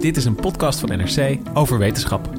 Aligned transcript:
Dit 0.00 0.16
is 0.16 0.24
een 0.24 0.34
podcast 0.34 0.80
van 0.80 0.88
NRC 0.88 1.38
over 1.54 1.78
wetenschap. 1.78 2.30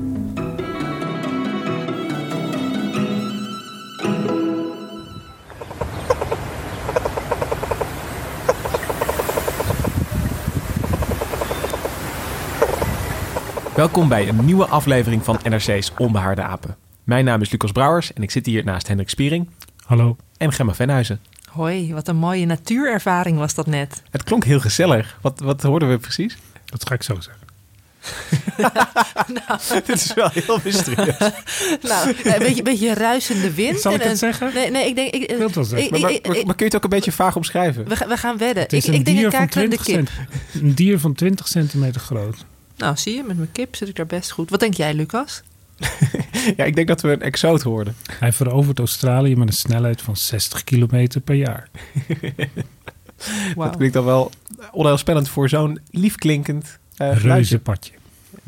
Welkom 13.76 14.08
bij 14.08 14.28
een 14.28 14.46
nieuwe 14.46 14.66
aflevering 14.66 15.24
van 15.24 15.40
NRC's 15.44 15.92
Onbehaarde 15.98 16.42
Apen. 16.42 16.76
Mijn 17.04 17.26
naam 17.26 17.42
is 17.42 17.52
Lucas 17.52 17.72
Brouwers 17.72 18.14
en 18.14 18.24
ik 18.24 18.32
zit 18.32 18.46
hier 18.46 18.64
naast 18.64 18.88
Hendrik 18.88 19.10
Spiering. 19.10 19.50
Hallo. 19.86 20.16
En 20.38 20.52
Gemma 20.52 20.74
Venhuizen. 20.74 21.20
Hoi, 21.50 21.94
wat 21.94 22.08
een 22.08 22.16
mooie 22.16 22.46
natuurervaring 22.46 23.38
was 23.38 23.54
dat 23.54 23.68
net. 23.68 24.04
Het 24.10 24.24
klonk 24.24 24.44
heel 24.44 24.60
gezellig. 24.60 25.18
Wat, 25.22 25.40
wat 25.40 25.62
hoorden 25.62 25.90
we 25.90 25.98
precies? 25.98 26.38
Dat 26.66 26.88
ga 26.88 26.94
ik 26.94 27.04
zo 27.04 27.20
zeggen. 27.20 27.39
Dit 29.86 29.90
is 29.90 30.14
wel 30.14 30.30
heel 30.34 30.60
mysterieus. 30.64 31.18
nou, 31.90 32.16
een 32.24 32.40
beetje, 32.40 32.62
beetje 32.62 32.94
ruisende 32.94 33.54
wind. 33.54 33.80
Zal 33.80 33.92
ik 33.94 33.98
en 33.98 34.04
het 34.04 34.12
een- 34.12 34.18
zeggen? 34.18 34.54
Nee, 34.54 34.72
nee, 34.72 34.88
ik 34.88 34.96
denk... 34.96 35.14
Ik, 35.14 35.22
Ik 35.22 35.38
wil 35.38 35.46
het 35.46 35.56
wel 35.56 35.64
zeggen. 35.64 35.86
ik- 35.86 35.92
Maar, 35.92 36.00
maar, 36.02 36.12
ik- 36.12 36.28
maar- 36.28 36.36
ik- 36.38 36.46
maar 36.46 36.56
kun 36.56 36.66
je 36.66 36.72
het 36.72 36.76
ook 36.76 36.84
een 36.92 36.98
beetje 36.98 37.12
vaag 37.12 37.36
omschrijven? 37.36 37.88
we, 37.88 37.96
gaan- 37.96 38.08
we 38.08 38.18
gaan 38.18 38.38
wedden. 38.38 38.64
Het 38.64 38.74
is 38.74 38.84
ik, 38.86 38.94
een 38.94 39.00
ik 39.00 39.06
denk 39.06 39.18
dier 39.18 39.26
een 39.26 39.32
van 39.32 39.40
kakerende 39.48 39.78
20 39.78 40.08
kip. 40.08 40.28
cent. 40.54 40.64
Een 40.64 40.74
dier 40.76 41.00
van 41.00 41.14
20 41.14 41.48
centimeter 41.48 42.02
groot. 42.02 42.46
Nou, 42.78 42.98
zie 42.98 43.16
je, 43.16 43.24
met 43.24 43.38
mijn 43.38 43.52
kip 43.52 43.76
zit 43.76 43.88
ik 43.88 43.96
daar 43.96 44.06
best 44.06 44.32
goed. 44.32 44.50
Wat 44.50 44.60
denk 44.60 44.74
jij, 44.74 44.94
Lucas? 44.94 45.42
Ja, 46.58 46.64
ik 46.64 46.76
denk 46.76 46.88
dat 46.88 47.02
we 47.02 47.12
een 47.12 47.22
exoot 47.22 47.62
hoorden. 47.62 47.96
Hij 48.20 48.32
verovert 48.34 48.80
Australië 48.80 49.36
met 49.36 49.48
een 49.48 49.54
snelheid 49.54 50.02
van 50.02 50.16
60 50.18 50.64
kilometer 50.64 51.22
per 51.22 51.36
jaar. 51.36 51.70
Wauw. 53.56 53.68
Dat 53.68 53.76
klinkt 53.76 53.94
dan 53.94 54.06
wel 54.06 54.32
onheilspellend 54.72 55.30
voor 55.30 55.50
zo'n 55.50 55.80
liefklinkend 55.92 56.78
uh, 57.02 57.16
Reuzenpadje. 57.18 57.92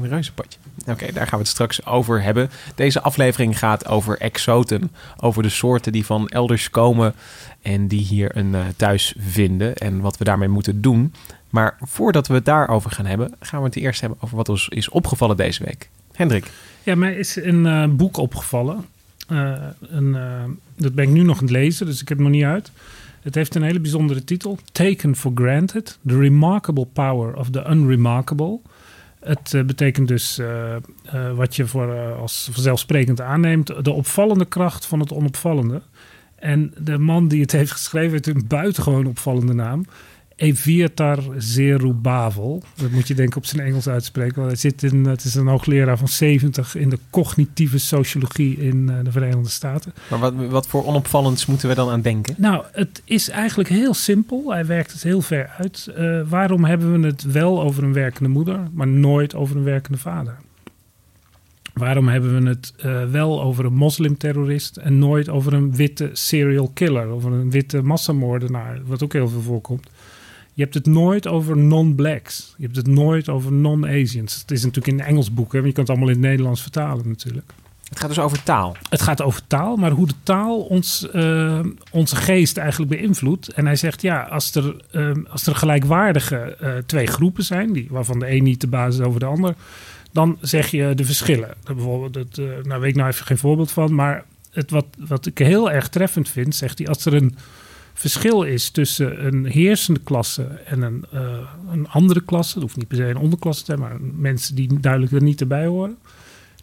Een 0.03 0.09
reuzenpadje. 0.09 0.59
Oké, 0.87 1.11
daar 1.11 1.27
gaan 1.27 1.37
we 1.37 1.43
het 1.43 1.47
straks 1.47 1.85
over 1.85 2.23
hebben. 2.23 2.49
Deze 2.75 3.01
aflevering 3.01 3.59
gaat 3.59 3.87
over 3.87 4.17
exoten. 4.17 4.91
Over 5.17 5.43
de 5.43 5.49
soorten 5.49 5.91
die 5.91 6.05
van 6.05 6.27
elders 6.27 6.69
komen 6.69 7.13
en 7.61 7.87
die 7.87 8.01
hier 8.01 8.37
een 8.37 8.55
eh, 8.55 8.61
thuis 8.75 9.15
vinden. 9.17 9.75
En 9.75 9.99
wat 9.99 10.17
we 10.17 10.23
daarmee 10.23 10.47
moeten 10.47 10.81
doen. 10.81 11.13
Maar 11.49 11.77
voordat 11.81 12.27
we 12.27 12.33
het 12.33 12.45
daarover 12.45 12.91
gaan 12.91 13.05
hebben, 13.05 13.33
gaan 13.39 13.59
we 13.59 13.65
het 13.65 13.75
eerst 13.75 14.01
hebben 14.01 14.19
over 14.21 14.37
wat 14.37 14.49
ons 14.49 14.69
is 14.69 14.89
opgevallen 14.89 15.37
deze 15.37 15.63
week. 15.63 15.89
Hendrik. 16.13 16.51
Ja, 16.83 16.95
mij 16.95 17.15
is 17.15 17.35
een 17.35 17.65
eh, 17.65 17.85
boek 17.89 18.17
opgevallen. 18.17 18.85
Eh, 19.27 19.53
een, 19.79 20.17
dat 20.77 20.93
ben 20.93 21.05
ik 21.05 21.11
nu 21.11 21.21
nog 21.21 21.37
aan 21.37 21.43
het 21.43 21.51
lezen, 21.51 21.85
dus 21.85 22.01
ik 22.01 22.09
heb 22.09 22.17
het 22.17 22.27
nog 22.27 22.35
niet 22.35 22.45
uit. 22.45 22.71
Het 23.21 23.35
heeft 23.35 23.55
een 23.55 23.63
hele 23.63 23.79
bijzondere 23.79 24.23
titel. 24.23 24.57
Taken 24.71 25.15
for 25.15 25.31
Granted. 25.35 25.97
The 26.07 26.17
Remarkable 26.17 26.85
Power 26.85 27.35
of 27.35 27.49
the 27.49 27.65
Unremarkable. 27.69 28.59
Het 29.21 29.53
eh, 29.53 29.63
betekent 29.63 30.07
dus 30.07 30.37
eh, 30.37 30.75
eh, 30.75 30.81
wat 31.33 31.55
je 31.55 31.65
voor, 31.65 32.13
als 32.13 32.49
vanzelfsprekend 32.51 33.21
aanneemt. 33.21 33.83
De 33.83 33.91
opvallende 33.91 34.45
kracht 34.45 34.85
van 34.85 34.99
het 34.99 35.13
onopvallende. 35.13 35.81
En 36.35 36.73
de 36.77 36.97
man 36.97 37.27
die 37.27 37.41
het 37.41 37.51
heeft 37.51 37.71
geschreven 37.71 38.11
heeft 38.11 38.27
een 38.27 38.47
buitengewoon 38.47 39.05
opvallende 39.05 39.53
naam. 39.53 39.85
Eviatar 40.41 41.19
Zerubbabel. 41.37 42.63
Dat 42.75 42.91
moet 42.91 43.07
je 43.07 43.13
denk 43.13 43.29
ik 43.29 43.35
op 43.35 43.45
zijn 43.45 43.61
Engels 43.67 43.87
uitspreken. 43.87 44.35
Want 44.35 44.47
hij 44.47 44.55
zit 44.55 44.83
in, 44.83 45.05
het 45.05 45.23
is 45.23 45.35
een 45.35 45.47
hoogleraar 45.47 45.97
van 45.97 46.07
70 46.07 46.75
in 46.75 46.89
de 46.89 46.99
cognitieve 47.09 47.77
sociologie 47.77 48.57
in 48.57 48.89
eh, 48.89 48.95
de 49.03 49.11
Verenigde 49.11 49.49
Staten. 49.49 49.93
Maar 50.09 50.19
wat, 50.19 50.33
wat 50.49 50.67
voor 50.67 50.85
onopvallends 50.85 51.45
moeten 51.45 51.69
we 51.69 51.75
dan 51.75 51.89
aan 51.89 52.01
denken? 52.01 52.35
Nou, 52.37 52.65
het 52.71 53.01
is 53.05 53.29
eigenlijk 53.29 53.69
heel 53.69 53.93
simpel. 53.93 54.51
Hij 54.51 54.65
werkt 54.65 54.91
het 54.91 55.03
heel 55.03 55.21
ver 55.21 55.49
uit. 55.57 55.91
Eh, 55.95 56.21
waarom 56.29 56.63
hebben 56.63 57.01
we 57.01 57.07
het 57.07 57.23
wel 57.23 57.61
over 57.61 57.83
een 57.83 57.93
werkende 57.93 58.29
moeder, 58.29 58.59
maar 58.73 58.87
nooit 58.87 59.35
over 59.35 59.55
een 59.55 59.63
werkende 59.63 59.97
vader? 59.97 60.37
Waarom 61.73 62.07
hebben 62.07 62.43
we 62.43 62.49
het 62.49 62.73
eh, 62.77 63.03
wel 63.11 63.41
over 63.41 63.65
een 63.65 63.73
moslimterrorist 63.73 64.77
en 64.77 64.99
nooit 64.99 65.29
over 65.29 65.53
een 65.53 65.75
witte 65.75 66.09
serial 66.13 66.71
killer, 66.73 67.07
over 67.07 67.31
een 67.31 67.51
witte 67.51 67.81
massamoordenaar, 67.81 68.79
wat 68.85 69.03
ook 69.03 69.13
heel 69.13 69.27
veel 69.27 69.41
voorkomt? 69.41 69.89
Je 70.53 70.61
hebt 70.61 70.73
het 70.73 70.85
nooit 70.85 71.27
over 71.27 71.57
non-blacks. 71.57 72.53
Je 72.57 72.63
hebt 72.63 72.75
het 72.75 72.87
nooit 72.87 73.29
over 73.29 73.51
non-Asians. 73.51 74.41
Het 74.41 74.51
is 74.51 74.63
natuurlijk 74.63 74.99
in 74.99 75.05
Engels 75.05 75.33
boek, 75.33 75.51
hè, 75.51 75.57
maar 75.57 75.67
je 75.67 75.73
kan 75.73 75.83
het 75.83 75.91
allemaal 75.91 76.09
in 76.09 76.21
het 76.21 76.29
Nederlands 76.29 76.61
vertalen 76.61 77.07
natuurlijk. 77.07 77.53
Het 77.91 77.99
gaat 77.99 78.09
dus 78.09 78.19
over 78.19 78.43
taal. 78.43 78.75
Het 78.89 79.01
gaat 79.01 79.21
over 79.21 79.41
taal, 79.47 79.75
maar 79.75 79.91
hoe 79.91 80.07
de 80.07 80.13
taal 80.23 80.59
ons, 80.59 81.09
eh, 81.09 81.59
onze 81.91 82.15
geest 82.15 82.57
eigenlijk 82.57 82.91
beïnvloedt. 82.91 83.47
En 83.47 83.65
hij 83.65 83.75
zegt, 83.75 84.01
ja, 84.01 84.21
als 84.21 84.55
er, 84.55 84.75
eh, 84.91 85.11
als 85.29 85.47
er 85.47 85.55
gelijkwaardige 85.55 86.37
eh, 86.37 86.71
twee 86.85 87.07
groepen 87.07 87.43
zijn, 87.43 87.73
die, 87.73 87.87
waarvan 87.89 88.19
de 88.19 88.31
een 88.31 88.43
niet 88.43 88.61
de 88.61 88.67
basis 88.67 88.99
is 88.99 89.05
over 89.05 89.19
de 89.19 89.25
ander, 89.25 89.55
dan 90.11 90.37
zeg 90.41 90.71
je 90.71 90.95
de 90.95 91.05
verschillen. 91.05 91.53
Bijvoorbeeld, 91.63 92.15
het, 92.15 92.65
nou 92.65 92.81
weet 92.81 92.89
ik 92.89 92.95
nou 92.95 93.09
even 93.09 93.25
geen 93.25 93.37
voorbeeld 93.37 93.71
van, 93.71 93.95
maar 93.95 94.23
het, 94.51 94.71
wat, 94.71 94.85
wat 94.97 95.25
ik 95.25 95.37
heel 95.37 95.71
erg 95.71 95.89
treffend 95.89 96.29
vind, 96.29 96.55
zegt 96.55 96.77
hij, 96.77 96.87
als 96.87 97.05
er 97.05 97.13
een 97.13 97.35
verschil 97.93 98.43
is 98.43 98.69
tussen 98.69 99.25
een 99.25 99.45
heersende 99.45 99.99
klasse 99.99 100.43
en 100.43 100.81
een, 100.81 101.05
eh, 101.11 101.37
een 101.71 101.87
andere 101.87 102.21
klasse, 102.21 102.53
dat 102.53 102.63
hoeft 102.63 102.77
niet 102.77 102.87
per 102.87 102.97
se 102.97 103.03
een 103.03 103.17
onderklasse 103.17 103.63
te 103.63 103.67
zijn, 103.75 103.79
maar 103.79 103.97
mensen 104.15 104.55
die 104.55 104.79
duidelijk 104.79 105.11
er 105.11 105.23
niet 105.23 105.41
erbij 105.41 105.65
horen, 105.65 105.97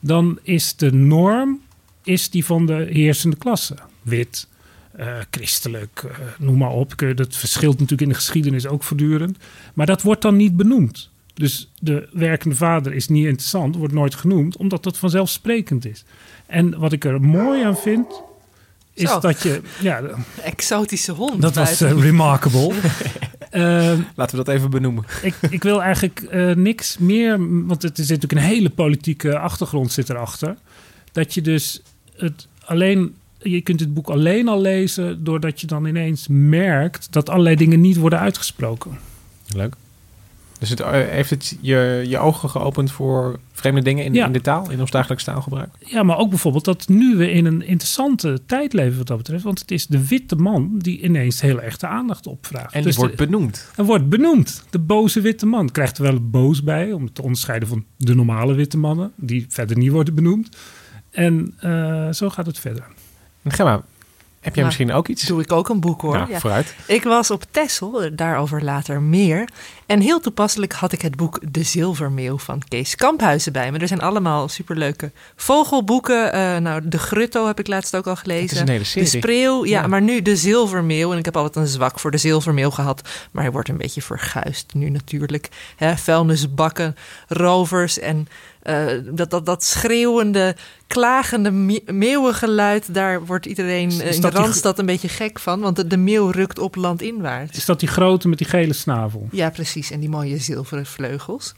dan 0.01 0.39
is 0.43 0.77
de 0.77 0.93
norm 0.93 1.61
is 2.03 2.31
die 2.31 2.45
van 2.45 2.67
de 2.67 2.87
heersende 2.91 3.37
klasse. 3.37 3.77
Wit, 4.03 4.49
eh, 4.93 5.17
christelijk, 5.31 6.05
eh, 6.05 6.17
noem 6.39 6.59
maar 6.59 6.71
op. 6.71 6.95
Dat 7.15 7.37
verschilt 7.37 7.73
natuurlijk 7.73 8.03
in 8.03 8.09
de 8.09 8.15
geschiedenis 8.15 8.67
ook 8.67 8.83
voortdurend. 8.83 9.39
Maar 9.75 9.87
dat 9.87 10.03
wordt 10.03 10.23
dan 10.23 10.37
niet 10.37 10.57
benoemd. 10.57 11.11
Dus 11.35 11.71
de 11.81 12.09
werkende 12.13 12.57
vader 12.57 12.93
is 12.95 13.09
niet 13.09 13.27
interessant, 13.27 13.77
wordt 13.77 13.95
nooit 13.95 14.15
genoemd, 14.15 14.57
omdat 14.57 14.83
dat 14.83 14.99
vanzelfsprekend 14.99 15.87
is. 15.87 16.05
En 16.47 16.79
wat 16.79 16.93
ik 16.93 17.05
er 17.05 17.21
mooi 17.21 17.63
aan 17.65 17.77
vind, 17.77 18.23
is 18.99 19.11
Zo. 19.11 19.21
dat 19.21 19.43
je... 19.43 19.61
Ja, 19.81 20.01
Exotische 20.43 21.13
hond. 21.13 21.43
dat 21.43 21.55
was 21.55 21.81
eh, 21.81 22.01
remarkable. 22.01 22.73
Ehm, 23.51 24.01
Laten 24.15 24.39
we 24.39 24.45
dat 24.45 24.55
even 24.55 24.71
benoemen. 24.71 25.05
ik, 25.23 25.35
ik 25.51 25.63
wil 25.63 25.83
eigenlijk 25.83 26.21
eh, 26.21 26.55
niks 26.55 26.99
meer, 26.99 27.37
want 27.67 27.83
het 27.83 27.99
is 27.99 28.09
natuurlijk 28.09 28.33
een 28.41 28.49
hele 28.49 28.71
politieke 28.71 29.39
achtergrond 29.39 29.93
zit 29.93 30.11
erachter. 30.11 30.57
Dat 31.13 31.35
je 31.35 31.41
dus 31.41 31.83
het 32.17 32.47
alleen, 32.65 33.15
je 33.39 33.61
kunt 33.61 33.81
het 33.81 33.95
boek 33.95 34.09
alleen 34.09 34.49
al 34.49 34.61
lezen 34.61 35.25
doordat 35.25 35.61
je 35.61 35.67
dan 35.67 35.85
ineens 35.87 36.27
merkt 36.31 37.07
dat 37.11 37.29
allerlei 37.29 37.57
dingen 37.57 37.81
niet 37.81 37.97
worden 37.97 38.19
uitgesproken. 38.19 38.99
Leuk. 39.55 39.75
Dus 40.59 40.71
het, 40.71 40.81
eh, 40.81 40.91
heeft 40.91 41.31
het 41.31 41.57
je, 41.61 42.05
je 42.09 42.19
ogen 42.19 42.51
geopend 42.51 42.93
voor 42.93 43.39
vreemde 43.53 43.83
dingen 43.83 44.05
in, 44.05 44.15
Ja. 44.15 44.27
in 44.27 44.33
de 44.33 44.41
taal, 44.41 44.71
in 44.71 44.81
ons 44.81 44.91
dagelijks 44.91 45.25
taalgebruik? 45.25 45.69
Ja, 45.79 46.03
maar 46.03 46.17
ook 46.19 46.29
bijvoorbeeld 46.29 46.65
dat 46.65 46.89
nu 46.89 47.17
we 47.17 47.31
in 47.31 47.45
een 47.45 47.63
interessante 47.63 48.41
tijd 48.47 48.73
leven 48.73 48.99
wat 48.99 49.07
dat 49.07 49.17
betreft. 49.17 49.45
Want 49.45 49.59
het 49.61 49.71
is 49.71 49.87
de 49.87 50.07
witte 50.07 50.37
man 50.37 50.71
die 50.79 51.01
ineens 51.03 51.41
heel 51.41 51.61
erg 51.61 51.77
de 51.77 51.87
aandacht 51.87 52.27
opvraagt. 52.27 52.73
En 52.73 52.79
die 52.79 52.83
Dus 52.89 52.97
wordt 52.97 53.19
de- 53.19 53.25
benoemd. 53.25 53.69
Hij 53.75 53.85
wordt 53.85 54.09
benoemd. 54.09 54.65
De 54.71 54.79
boze 54.79 55.21
witte 55.21 55.47
man. 55.47 55.71
Krijgt 55.71 55.97
er 55.99 56.03
wel 56.03 56.19
boos 56.31 56.63
bij. 56.63 56.93
Om 56.93 57.05
het 57.05 57.15
te 57.15 57.23
onderscheiden 57.23 57.69
van 57.69 57.85
de 57.97 58.15
normale 58.15 58.55
witte 58.55 58.79
mannen. 58.79 59.13
Die 59.17 59.47
verder 59.49 59.77
niet 59.79 59.91
worden 59.91 60.15
benoemd. 60.15 60.57
En 61.11 61.55
eh, 61.61 62.09
zo 62.13 62.31
gaat 62.31 62.47
het 62.47 62.59
verder. 62.59 62.85
En 63.43 63.53
Gemma, 63.53 63.83
Heb 64.41 64.55
jij 64.55 64.65
Nou, 64.65 64.77
misschien 64.77 64.97
ook 64.97 65.09
iets? 65.09 65.27
Doe 65.27 65.41
ik 65.43 65.53
ook 65.53 65.69
een 65.69 65.81
boek 65.81 66.01
hoor. 66.01 66.15
Nou, 66.17 66.31
Ja. 66.31 66.39
vooruit. 66.39 66.75
Ik 66.87 67.03
was 67.03 67.31
op 67.31 67.45
Texel, 67.51 68.11
daarover 68.17 68.65
later 68.65 69.03
meer. 69.03 69.49
En 69.89 70.01
heel 70.01 70.21
toepasselijk 70.21 70.73
had 70.73 70.93
ik 70.93 71.03
het 71.03 71.17
boek 71.17 71.41
De 71.53 71.63
Zilvermeeuw 71.63 72.39
van 72.39 72.63
Kees 72.69 72.95
Kamphuizen 72.95 73.53
bij 73.53 73.73
me. 73.73 73.79
Er 73.79 73.89
zijn 73.89 74.01
allemaal 74.01 74.49
superleuke 74.49 75.13
vogelboeken. 75.37 76.33
Eh, 76.33 76.57
nou, 76.57 76.89
De 76.89 76.99
Grutto 76.99 77.47
heb 77.47 77.59
ik 77.59 77.67
laatst 77.67 77.97
ook 77.97 78.07
al 78.07 78.17
gelezen. 78.17 78.57
Is 78.57 78.61
een 78.61 78.69
hele 78.69 78.79
De 78.79 78.85
serie. 78.85 79.09
Spreeuw, 79.09 79.65
ja, 79.65 79.81
Ja. 79.81 79.87
maar 79.87 80.03
nu 80.03 80.23
De 80.23 80.37
Zilvermeeuw. 80.37 81.13
En 81.13 81.19
ik 81.19 81.25
heb 81.25 81.37
altijd 81.37 81.57
een 81.57 81.67
zwak 81.71 81.99
voor 82.01 82.11
De 82.11 82.17
Zilvermeeuw 82.17 82.71
gehad. 82.71 83.09
Maar 83.31 83.43
hij 83.43 83.53
wordt 83.53 83.69
een 83.69 83.77
beetje 83.77 84.03
verguisd 84.03 84.67
nu 84.75 84.91
natuurlijk. 84.91 85.49
Hè, 85.77 85.97
vuilnisbakken, 85.97 86.97
rovers 87.29 87.99
en 87.99 88.29
eh, 88.63 88.87
dat, 89.11 89.31
dat, 89.31 89.47
dat 89.47 89.65
schreeuwende, 89.65 90.57
klagende 90.87 91.51
me- 91.51 91.83
meeuwengeluid. 91.87 92.95
Daar 92.95 93.25
wordt 93.27 93.47
iedereen 93.47 93.91
eh, 94.01 94.13
in 94.15 94.21
de 94.21 94.31
Randstad 94.31 94.79
een 94.79 94.87
beetje 94.87 95.09
gek 95.09 95.39
van. 95.39 95.61
Want 95.61 95.77
de, 95.77 95.87
de 95.87 95.97
meeuw 95.97 96.31
rukt 96.31 96.59
op 96.59 96.75
landinwaarts. 96.77 97.57
Is 97.59 97.65
dat 97.65 97.81
die 97.81 97.89
grote 97.89 98.29
met 98.29 98.39
die 98.39 98.47
gele 98.47 98.73
snavel? 98.73 99.29
Ja, 99.31 99.51
precies. 99.51 99.78
En 99.91 100.01
die 100.01 100.09
mooie 100.09 100.39
zilveren 100.39 100.87
vleugels. 100.87 101.55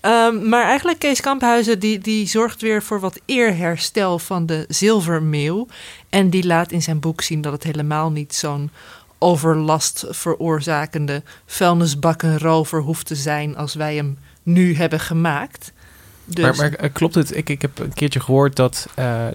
Ehm, 0.00 0.48
maar 0.48 0.64
eigenlijk 0.64 0.98
Kees 0.98 1.20
Kamphuizen 1.20 1.78
die, 1.78 1.98
die 1.98 2.26
zorgt 2.26 2.60
weer 2.60 2.82
voor 2.82 3.00
wat 3.00 3.20
eerherstel 3.24 4.18
van 4.18 4.46
de 4.46 4.64
zilvermeeuw. 4.68 5.66
En 6.08 6.30
die 6.30 6.46
laat 6.46 6.72
in 6.72 6.82
zijn 6.82 7.00
boek 7.00 7.22
zien 7.22 7.40
dat 7.40 7.52
het 7.52 7.62
helemaal 7.62 8.10
niet 8.10 8.34
zo'n 8.34 8.70
overlast 9.18 10.04
veroorzakende 10.08 11.22
vuilnisbakkenrover 11.46 12.80
hoeft 12.80 13.06
te 13.06 13.14
zijn 13.14 13.56
als 13.56 13.74
wij 13.74 13.94
hem 13.94 14.18
nu 14.42 14.76
hebben 14.76 15.00
gemaakt. 15.00 15.72
Dus, 16.28 16.44
Maar, 16.44 16.56
maar 16.56 16.72
eh, 16.72 16.90
klopt 16.92 17.14
het? 17.14 17.36
Ik, 17.36 17.48
ik 17.48 17.62
heb 17.62 17.78
een 17.78 17.94
keertje 17.94 18.20
gehoord 18.20 18.56
dat, 18.56 18.86
eh, 18.94 19.26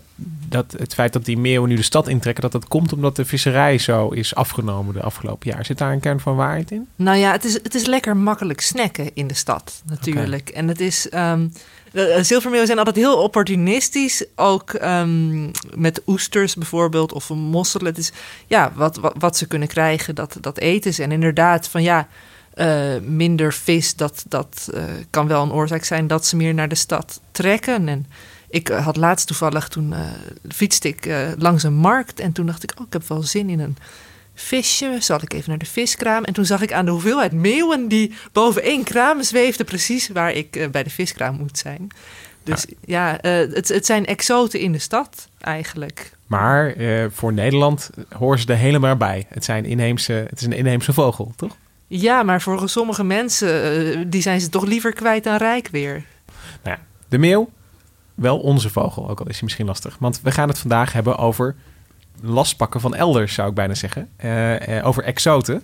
dat 0.49 0.75
het 0.77 0.93
feit 0.93 1.13
dat 1.13 1.25
die 1.25 1.37
meeuwen 1.37 1.69
nu 1.69 1.75
de 1.75 1.81
stad 1.81 2.07
intrekken, 2.07 2.43
dat 2.43 2.51
dat 2.51 2.67
komt 2.67 2.93
omdat 2.93 3.15
de 3.15 3.25
visserij 3.25 3.77
zo 3.77 4.09
is 4.09 4.35
afgenomen 4.35 4.93
de 4.93 5.01
afgelopen 5.01 5.49
jaar. 5.51 5.65
Zit 5.65 5.77
daar 5.77 5.91
een 5.91 5.99
kern 5.99 6.19
van 6.19 6.35
waarheid 6.35 6.71
in? 6.71 6.87
Nou 6.95 7.17
ja, 7.17 7.31
het 7.31 7.45
is, 7.45 7.53
het 7.53 7.75
is 7.75 7.85
lekker 7.85 8.17
makkelijk 8.17 8.61
snacken 8.61 9.09
in 9.13 9.27
de 9.27 9.33
stad, 9.33 9.81
natuurlijk. 9.85 10.49
En 10.49 10.67
het 10.67 10.79
is. 10.79 11.09
ehm 11.09 11.47
de- 11.91 12.13
de 12.17 12.23
zilvermeeuwen 12.23 12.67
zijn 12.67 12.77
altijd 12.79 12.95
heel 12.97 13.17
opportunistisch. 13.23 14.25
Ook 14.35 14.73
ehm, 14.73 15.49
met 15.75 16.01
oesters 16.07 16.55
bijvoorbeeld 16.55 17.13
of 17.13 17.29
mosselen. 17.29 17.85
Het 17.85 17.97
is 17.97 18.11
ja, 18.47 18.71
wat, 18.75 18.97
wat, 18.97 19.13
wat 19.19 19.37
ze 19.37 19.47
kunnen 19.47 19.67
krijgen, 19.67 20.15
dat, 20.15 20.37
dat 20.41 20.57
eten 20.57 20.93
ze. 20.93 21.03
En 21.03 21.11
inderdaad, 21.11 21.67
van 21.67 21.83
ja, 21.83 22.07
eh, 22.53 22.97
minder 23.01 23.53
vis, 23.53 23.95
dat, 23.95 24.23
dat 24.27 24.69
eh, 24.73 24.83
kan 25.09 25.27
wel 25.27 25.43
een 25.43 25.51
oorzaak 25.51 25.83
zijn 25.83 26.07
dat 26.07 26.25
ze 26.25 26.35
meer 26.35 26.53
naar 26.53 26.69
de 26.69 26.75
stad 26.75 27.21
trekken. 27.31 27.87
En 27.87 28.05
ik 28.49 28.69
eh, 28.69 28.85
had 28.85 28.95
laatst 28.95 29.27
toevallig, 29.27 29.67
toen 29.67 29.93
eh, 29.93 29.99
fietste 30.49 30.87
ik 30.87 31.09
langs 31.37 31.63
een 31.63 31.73
markt. 31.73 32.19
En 32.19 32.31
toen 32.31 32.45
dacht 32.45 32.63
ik, 32.63 32.71
oh, 32.79 32.85
ik 32.87 32.93
heb 32.93 33.07
wel 33.07 33.23
zin 33.23 33.49
in 33.49 33.59
een 33.59 33.77
visje. 34.33 34.97
Zal 34.99 35.19
ik 35.21 35.33
even 35.33 35.49
naar 35.49 35.57
de 35.57 35.65
viskraam? 35.65 36.23
En 36.23 36.33
toen 36.33 36.45
zag 36.45 36.61
ik 36.61 36.73
aan 36.73 36.85
de 36.85 36.91
hoeveelheid 36.91 37.31
meeuwen 37.31 37.87
die 37.87 38.13
boven 38.31 38.63
één 38.63 38.83
kraam 38.83 39.23
zweefden, 39.23 39.65
precies 39.65 40.07
waar 40.07 40.31
ik 40.31 40.67
bij 40.71 40.83
de 40.83 40.89
viskraam 40.89 41.35
moet 41.35 41.57
zijn. 41.57 41.87
Dus 42.43 42.65
ja, 42.85 43.17
het, 43.21 43.67
het 43.67 43.85
zijn 43.85 44.05
exoten 44.05 44.59
in 44.59 44.71
de 44.71 44.79
stad 44.79 45.27
eigenlijk. 45.39 46.11
Maar 46.27 46.75
voor 47.11 47.33
Nederland 47.33 47.89
horen 48.17 48.39
ze 48.39 48.47
er 48.47 48.57
helemaal 48.57 48.95
bij. 48.95 49.25
Het, 49.29 49.45
zijn 49.45 49.65
inheemse, 49.65 50.13
het 50.13 50.39
is 50.39 50.45
een 50.45 50.53
inheemse 50.53 50.93
vogel, 50.93 51.33
toch? 51.35 51.57
Ja, 51.93 52.23
maar 52.23 52.41
voor 52.41 52.69
sommige 52.69 53.03
mensen, 53.03 53.63
eh, 53.93 53.99
die 54.07 54.21
zijn 54.21 54.41
ze 54.41 54.49
toch 54.49 54.65
liever 54.65 54.93
kwijt 54.93 55.23
dan 55.23 55.37
rijk 55.37 55.67
weer. 55.71 56.03
Nou 56.63 56.77
ja, 56.77 56.79
de 57.07 57.17
meeuw, 57.17 57.49
wel 58.15 58.39
onze 58.39 58.69
vogel, 58.69 59.09
ook 59.09 59.19
al 59.19 59.25
is 59.25 59.33
hij 59.33 59.43
misschien 59.43 59.65
lastig. 59.65 59.95
Want 59.99 60.21
we 60.23 60.31
gaan 60.31 60.47
het 60.47 60.59
vandaag 60.59 60.93
hebben 60.93 61.17
over 61.17 61.55
lastpakken 62.21 62.81
van 62.81 62.95
elders, 62.95 63.33
zou 63.33 63.49
ik 63.49 63.55
bijna 63.55 63.73
zeggen. 63.73 64.09
Eh, 64.15 64.77
eh, 64.77 64.87
over 64.87 65.03
exoten. 65.03 65.63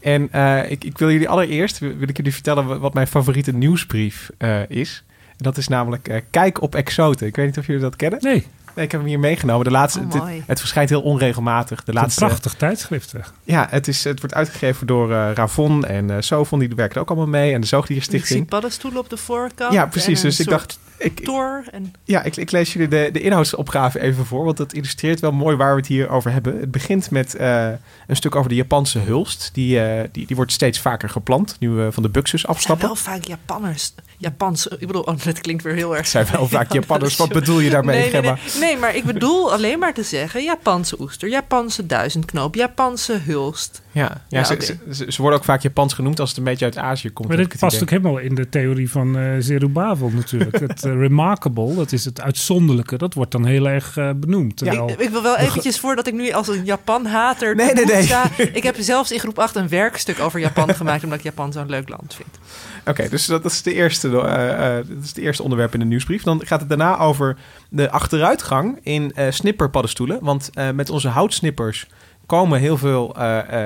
En 0.00 0.28
eh, 0.32 0.70
ik, 0.70 0.84
ik 0.84 0.98
wil 0.98 1.10
jullie 1.10 1.28
allereerst, 1.28 1.78
wil 1.78 2.08
ik 2.08 2.16
jullie 2.16 2.32
vertellen 2.32 2.66
wa- 2.66 2.78
wat 2.78 2.94
mijn 2.94 3.06
favoriete 3.06 3.52
nieuwsbrief 3.52 4.30
eh, 4.38 4.68
is. 4.70 5.04
En 5.28 5.34
dat 5.36 5.56
is 5.56 5.68
namelijk 5.68 6.08
eh, 6.08 6.20
Kijk 6.30 6.62
op 6.62 6.74
exoten. 6.74 7.26
Ik 7.26 7.36
weet 7.36 7.46
niet 7.46 7.58
of 7.58 7.66
jullie 7.66 7.82
dat 7.82 7.96
kennen. 7.96 8.18
Nee, 8.22 8.46
Nee, 8.74 8.84
ik 8.84 8.90
heb 8.90 9.00
hem 9.00 9.08
hier 9.08 9.18
meegenomen. 9.18 9.64
De 9.64 9.70
laatste, 9.70 10.00
Oh, 10.00 10.26
het, 10.46 10.58
verschijnt 10.60 10.88
heel 10.88 11.02
onregelmatig. 11.02 11.84
De 11.84 11.92
laatste, 11.92 12.22
een 12.22 12.28
prachtig 12.28 12.54
tijdschrift. 12.54 13.14
ja, 13.44 13.66
het, 13.70 13.88
is, 13.88 14.04
het 14.04 14.20
wordt 14.20 14.34
uitgegeven 14.34 14.86
door 14.86 15.12
eh, 15.12 15.30
Ravon 15.34 15.84
en 15.84 16.10
eh 16.10 16.16
Sovon. 16.20 16.58
Die 16.58 16.68
werken 16.76 17.00
ook 17.00 17.08
allemaal 17.08 17.26
mee. 17.28 17.42
En 17.42 17.48
de 17.48 17.54
Ik 17.54 17.62
zie 17.62 17.68
Zoogdierstichting. 17.68 18.48
paddenstoelen 18.48 19.00
op 19.00 19.10
de 19.10 19.16
voorkant. 19.16 19.72
Ja, 19.72 19.86
precies. 19.86 20.18
en 20.18 20.24
een 20.24 20.30
Dus 20.30 20.40
ik 20.40 20.48
dacht, 20.48 20.78
ik, 20.98 21.20
Tor 21.24 21.64
en 21.70 21.92
ja, 22.04 22.22
ik, 22.22 22.36
ik 22.36 22.50
lees 22.50 22.72
jullie 22.72 22.88
de, 22.88 23.08
de 23.12 23.20
inhoudsopgave 23.20 24.00
even 24.00 24.26
voor, 24.26 24.44
want 24.44 24.56
dat 24.56 24.72
illustreert 24.72 25.20
wel 25.20 25.32
mooi 25.32 25.56
waar 25.56 25.70
we 25.70 25.76
het 25.76 25.86
hier 25.86 26.08
over 26.08 26.32
hebben. 26.32 26.60
Het 26.60 26.70
begint 26.70 27.10
met 27.10 27.34
eh, 27.34 27.68
een 28.06 28.16
stuk 28.16 28.34
over 28.34 28.48
de 28.48 28.54
Japanse 28.54 28.98
hulst. 28.98 29.50
Die, 29.52 29.80
eh, 29.80 30.08
die, 30.12 30.26
die 30.26 30.36
wordt 30.36 30.52
steeds 30.52 30.80
vaker 30.80 31.08
geplant, 31.08 31.56
nu 31.58 31.70
we 31.70 31.92
van 31.92 32.02
de 32.02 32.08
buxus 32.08 32.40
zijn 32.40 32.52
afstappen. 32.52 32.86
wel 32.86 32.96
vaak 32.96 33.24
Japanners. 33.24 33.94
Japans. 34.16 34.66
Ik 34.66 34.86
bedoel, 34.86 35.02
oh, 35.02 35.18
dat 35.24 35.40
klinkt 35.40 35.62
weer 35.62 35.74
heel 35.74 35.90
erg. 35.90 36.00
Het 36.00 36.08
zijn 36.08 36.26
wel 36.32 36.48
vaak 36.48 36.72
Japanners. 36.72 37.16
Wat 37.16 37.28
bedoel 37.28 37.60
je 37.60 37.70
daarmee, 37.70 38.00
nee, 38.00 38.10
nee, 38.12 38.22
Gemma? 38.22 38.38
nee. 38.54 38.60
nee, 38.60 38.63
maar 38.78 38.96
ik 38.96 39.04
bedoel 39.04 39.52
alleen 39.52 39.78
maar 39.78 39.94
te 39.94 40.02
zeggen: 40.02 40.42
Japanse 40.42 41.00
oester, 41.00 41.28
Japanse 41.28 41.86
duizendknoop, 41.86 42.54
Japanse 42.54 43.18
hulst. 43.24 43.82
Ja, 43.92 44.24
ja, 44.28 44.38
Ja, 44.38 44.44
ze, 44.44 44.76
ze, 45.08 45.22
worden 45.22 45.38
ook 45.38 45.44
vaak 45.44 45.62
Japans 45.62 45.94
genoemd 45.94 46.20
als 46.20 46.28
het 46.28 46.38
een 46.38 46.44
beetje 46.44 46.64
uit 46.64 46.76
Azië 46.76 47.10
komt. 47.10 47.28
Maar 47.28 47.36
dit 47.36 47.58
past 47.58 47.82
ook 47.82 47.90
helemaal 47.90 48.18
in 48.18 48.34
de 48.34 48.48
theorie 48.48 48.90
van 48.90 49.18
eh 49.18 49.32
Zerubbabel 49.38 50.08
natuurlijk. 50.08 50.60
het 50.60 50.84
eh, 50.84 50.92
remarkable, 50.92 51.74
dat 51.74 51.92
is 51.92 52.04
het 52.04 52.20
uitzonderlijke, 52.20 52.98
dat 52.98 53.14
wordt 53.14 53.32
dan 53.32 53.44
heel 53.44 53.68
erg 53.68 53.96
eh, 53.96 54.10
benoemd. 54.16 54.56
Terwijl, 54.56 54.88
Ik, 54.88 54.98
ik 54.98 55.10
wil 55.10 55.22
wel 55.22 55.36
eventjes 55.36 55.80
voordat 55.80 56.06
ik 56.06 56.14
nu 56.14 56.30
als 56.30 56.48
een 56.48 56.64
Japan-hater 56.64 57.54
Nee, 57.54 57.74
nee, 57.74 57.84
nee. 57.84 58.02
sta. 58.02 58.30
Ik 58.52 58.62
heb 58.62 58.76
zelfs 58.78 59.12
in 59.12 59.18
groep 59.18 59.38
8 59.38 59.56
een 59.56 59.68
werkstuk 59.68 60.20
over 60.20 60.40
Japan 60.40 60.74
gemaakt, 60.74 61.04
omdat 61.04 61.18
ik 61.18 61.24
Japan 61.24 61.52
zo'n 61.52 61.68
leuk 61.68 61.88
land 61.88 62.14
vind. 62.14 62.38
Oké, 62.86 63.08
dus 63.08 63.26
dat, 63.26 63.42
dat 63.42 63.52
is 63.52 63.62
de 63.62 63.74
eerste, 63.74 64.20
eh, 64.20 64.78
eh, 64.78 64.86
dat 64.88 65.02
is 65.02 65.08
het 65.08 65.18
eerste 65.18 65.42
onderwerp 65.42 65.72
in 65.74 65.78
de 65.80 65.84
nieuwsbrief. 65.86 66.22
Dan 66.22 66.40
gaat 66.46 66.60
het 66.60 66.68
daarna 66.68 66.98
over 66.98 67.36
de 67.68 67.90
achteruitgang 67.90 68.78
in 68.82 69.12
eh 69.14 69.30
snipperpaddenstoelen. 69.30 70.18
Want 70.20 70.50
met 70.74 70.90
onze 70.90 71.08
houtsnippers 71.08 71.86
komen 72.26 72.60
heel 72.60 72.78
veel 72.78 73.14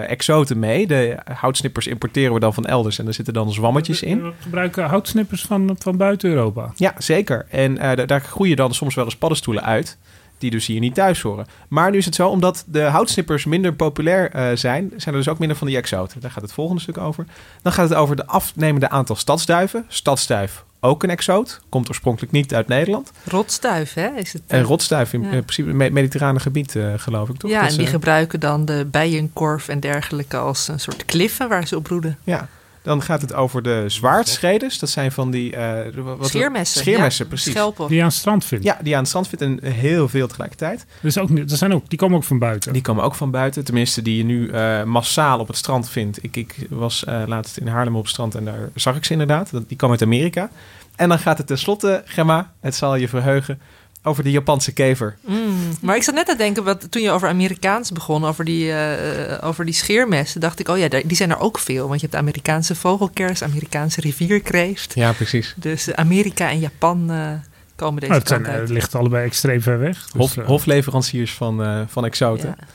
exoten 0.07 0.59
mee. 0.59 0.87
De 0.87 1.17
houtsnippers 1.35 1.87
importeren 1.87 2.35
we 2.35 2.41
dan 2.41 2.55
van 2.55 2.65
elders 2.65 2.99
en 2.99 3.07
er 3.07 3.15
zitten 3.15 3.35
dan 3.35 3.53
zwammetjes 3.53 4.03
in. 4.03 4.23
We 4.23 4.33
gebruiken 4.41 4.85
houtsnippers 4.85 5.43
van, 5.43 5.77
van 5.79 5.97
buiten 5.97 6.31
Europa. 6.31 6.73
Ja, 6.77 6.95
zeker. 6.99 7.47
En 7.51 7.75
da- 7.75 7.95
daar 8.07 8.21
groeien 8.21 8.57
dan 8.57 8.75
soms 8.75 8.95
wel 8.95 9.05
eens 9.05 9.17
paddenstoelen 9.17 9.65
uit. 9.65 9.99
Die 10.39 10.51
dus 10.51 10.67
hier 10.67 10.81
niet 10.81 10.95
thuis 10.95 11.21
horen. 11.21 11.47
Maar 11.69 11.91
nu 11.91 11.99
is 11.99 12.05
het 12.05 12.15
zo, 12.15 12.29
omdat 12.29 12.65
de 12.67 12.81
houtsnippers 12.83 13.45
minder 13.45 13.73
populair 13.73 14.31
eh, 14.31 14.43
zijn, 14.57 14.93
zijn 14.97 15.15
er 15.15 15.21
dus 15.21 15.29
ook 15.29 15.39
minder 15.39 15.57
van 15.57 15.67
die 15.67 15.77
exoten. 15.77 16.21
Daar 16.21 16.31
gaat 16.31 16.43
het 16.43 16.53
volgende 16.53 16.81
stuk 16.83 16.99
over. 16.99 17.27
Dan 17.63 17.73
gaat 17.73 17.89
het 17.89 17.99
over 17.99 18.17
de 18.17 18.27
afnemende 18.27 18.89
aantal 18.91 19.17
stadsduiven. 19.17 19.85
Stadsduif, 19.89 20.65
ook 20.81 21.03
een 21.03 21.11
exoot. 21.11 21.61
Komt 21.69 21.89
oorspronkelijk 21.89 22.33
niet 22.33 22.55
uit 22.55 22.69
Nederland. 22.69 23.13
Rotstuif, 23.25 23.95
hè? 23.95 24.09
Is 24.15 24.33
het, 24.33 24.43
En 24.47 24.63
rotstuif 24.63 25.13
in 25.13 25.21
Ja. 25.23 25.27
eh, 25.27 25.33
principe 25.33 25.73
me- 25.73 25.91
mediterrane 25.91 26.41
gebied, 26.41 26.77
eh, 26.77 26.93
geloof 26.97 27.29
ik, 27.29 27.37
toch? 27.37 27.51
ja, 27.51 27.61
Dat 27.61 27.71
en 27.71 27.77
die 27.77 27.87
eh, 27.87 27.93
gebruiken 27.93 28.41
dan 28.41 28.65
de 28.65 28.87
bijenkorf 28.91 29.69
en 29.69 29.81
dergelijke 29.81 30.37
als 30.37 30.69
een 30.69 30.81
soort 30.81 31.05
kliffen 31.05 31.49
waar 31.49 31.67
ze 31.67 31.77
op 31.77 31.83
broeden. 31.83 32.19
ja. 32.25 32.49
Dan 32.89 33.03
gaat 33.03 33.21
het 33.21 33.35
over 33.35 33.63
de 33.63 33.85
zwaardschedes. 33.87 34.79
Dat 34.79 34.89
zijn 34.89 35.13
van 35.13 35.31
die... 35.31 35.57
eh, 35.57 35.95
wat- 36.03 36.27
Scheermessen. 36.29 36.81
Scheermessen, 36.81 37.25
ja, 37.25 37.31
precies. 37.31 37.53
Schelpen. 37.53 37.87
Die 37.87 37.97
je 37.97 38.03
aan 38.03 38.09
het 38.09 38.17
strand 38.17 38.45
vindt. 38.45 38.65
Ja, 38.65 38.79
die 38.83 38.93
aan 38.93 38.99
het 38.99 39.09
strand 39.09 39.29
vindt 39.29 39.45
en 39.65 39.73
heel 39.73 40.09
veel 40.09 40.27
tegelijkertijd. 40.27 40.87
Dus 41.01 41.19
ook, 41.19 41.31
er 41.39 41.43
zijn 41.57 41.75
ook, 41.75 41.89
die 41.89 41.99
komen 41.99 42.17
ook 42.17 42.25
van 42.25 42.39
buiten. 42.39 42.73
Die 42.73 42.83
komen 42.83 43.05
ook 43.05 43.15
van 43.15 43.31
buiten. 43.31 43.65
Tenminste, 43.65 44.03
die 44.03 44.17
je 44.17 44.25
nu 44.25 44.49
eh, 44.49 44.83
massaal 44.83 45.39
op 45.39 45.47
het 45.47 45.57
strand 45.57 45.89
vindt. 45.91 46.23
Ik, 46.25 46.37
ik 46.37 46.55
was 46.71 47.05
eh, 47.05 47.23
laatst 47.27 47.57
in 47.57 47.67
Haarlem 47.67 47.97
op 47.97 48.03
het 48.03 48.11
strand 48.11 48.35
en 48.35 48.45
daar 48.45 48.69
zag 48.75 48.97
ik 48.97 49.05
ze 49.05 49.13
inderdaad. 49.13 49.51
Dat- 49.51 49.69
Die 49.69 49.77
komen 49.77 49.99
uit 49.99 50.05
Amerika. 50.09 50.51
En 50.97 51.09
dan 51.09 51.19
gaat 51.19 51.39
het 51.39 51.47
tenslotte, 51.47 52.03
Gemma, 52.05 52.53
het 52.61 52.75
zal 52.75 52.95
je 52.97 53.09
verheugen, 53.09 53.61
over 54.03 54.23
de 54.25 54.31
Japanse 54.31 54.73
kever. 54.73 55.17
Mm, 55.27 55.57
maar 55.81 55.97
ik 55.97 56.03
zat 56.03 56.15
net 56.15 56.27
te 56.27 56.37
denken, 56.37 56.65
wat, 56.65 56.91
toen 56.91 57.03
je 57.03 57.11
over 57.11 57.29
Amerikaans 57.29 57.93
begon, 57.93 58.25
over 58.25 58.45
die, 58.45 58.73
eh, 58.73 59.49
over 59.49 59.65
die 59.65 59.75
scheermessen, 59.75 60.41
dacht 60.41 60.61
ik, 60.61 60.69
oh 60.69 60.79
ja, 60.79 60.89
die 60.89 61.17
zijn 61.17 61.31
er 61.31 61.39
ook 61.39 61.59
veel. 61.59 61.89
Want 61.89 61.95
je 61.95 62.01
hebt 62.01 62.13
de 62.13 62.19
Amerikaanse 62.19 62.75
vogelkers, 62.75 63.43
Amerikaanse 63.43 64.01
rivierkreeft. 64.01 64.95
Ja, 64.95 65.13
precies. 65.13 65.55
Dus 65.57 65.95
Amerika 65.95 66.51
en 66.51 66.59
Japan 66.59 67.11
eh, 67.11 67.33
komen 67.77 68.01
deze 68.01 68.13
Nou, 68.13 68.19
het, 68.19 68.29
zijn, 68.29 68.43
kant 68.43 68.47
eh, 68.47 68.61
uit. 68.61 68.69
het 68.69 68.79
ligt 68.79 68.95
allebei 68.95 69.27
extreem 69.27 69.61
ver 69.61 69.79
weg. 69.79 70.11
Dus, 70.11 70.13
Hof, 70.13 70.35
hofleveranciers 70.35 71.35
van, 71.35 71.63
eh, 71.63 71.81
van 71.87 72.05
exoten. 72.05 72.57
Ja. 72.59 72.67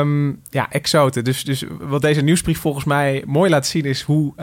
Ehm, 0.00 0.28
ja, 0.50 0.70
exoten. 0.70 1.24
Dus, 1.24 1.44
dus 1.44 1.64
wat 1.80 2.02
deze 2.02 2.20
nieuwsbrief 2.20 2.58
volgens 2.58 2.84
mij 2.84 3.22
mooi 3.26 3.50
laat 3.50 3.66
zien 3.66 3.84
is 3.84 4.02
hoe 4.02 4.34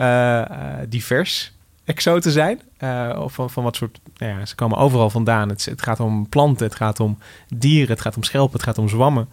divers 0.88 1.52
exoten 1.90 2.32
zijn. 2.32 2.60
Eh, 2.76 3.18
of 3.22 3.32
van, 3.32 3.50
van 3.50 3.62
wat 3.64 3.76
soort... 3.76 4.00
Nou 4.16 4.38
ja, 4.38 4.46
ze 4.46 4.54
komen 4.54 4.78
overal 4.78 5.10
vandaan. 5.10 5.48
Het, 5.48 5.64
het 5.64 5.82
gaat 5.82 6.00
om 6.00 6.28
planten, 6.28 6.66
het 6.66 6.74
gaat 6.74 7.00
om 7.00 7.18
dieren, 7.54 7.88
het 7.90 8.00
gaat 8.00 8.16
om 8.16 8.22
schelpen, 8.22 8.52
het 8.52 8.62
gaat 8.62 8.78
om 8.78 8.88
zwammen. 8.88 9.28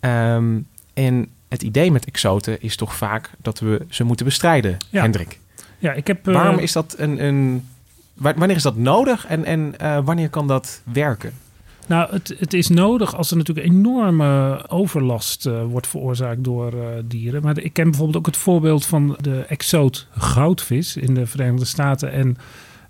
Ehm, 0.00 0.58
en 0.94 1.28
het 1.48 1.62
idee 1.62 1.90
met 1.92 2.04
exoten 2.04 2.60
is 2.62 2.76
toch 2.76 2.94
vaak 2.96 3.30
dat 3.42 3.58
we 3.58 3.86
ze 3.88 4.04
moeten 4.04 4.26
bestrijden, 4.26 4.76
Ja. 4.90 5.00
Hendrik. 5.02 5.38
ja, 5.78 5.92
ik 5.92 6.06
heb, 6.06 6.28
eh, 6.28 6.34
Waarom 6.34 6.58
is 6.58 6.72
dat 6.72 6.94
een... 6.98 7.24
een 7.24 7.68
wa- 8.14 8.34
wanneer 8.34 8.56
is 8.56 8.62
dat 8.62 8.76
nodig 8.76 9.26
en, 9.26 9.44
en 9.44 9.78
eh, 9.78 9.98
wanneer 10.04 10.28
kan 10.30 10.46
dat 10.46 10.80
werken? 10.92 11.32
Nou, 11.86 12.12
het, 12.12 12.34
het 12.38 12.54
is 12.54 12.68
nodig 12.68 13.16
als 13.16 13.30
er 13.30 13.36
natuurlijk 13.36 13.66
enorme 13.66 14.64
overlast 14.68 15.46
eh, 15.46 15.64
wordt 15.64 15.86
veroorzaakt 15.86 16.44
door 16.44 16.72
eh, 16.72 16.86
dieren. 17.04 17.42
Maar 17.42 17.58
ik 17.58 17.72
ken 17.72 17.84
bijvoorbeeld 17.84 18.16
ook 18.16 18.26
het 18.26 18.36
voorbeeld 18.36 18.86
van 18.86 19.16
de 19.20 19.40
exoot 19.40 20.06
goudvis 20.16 20.96
in 20.96 21.14
de 21.14 21.26
Verenigde 21.26 21.64
Staten. 21.64 22.12
En 22.12 22.36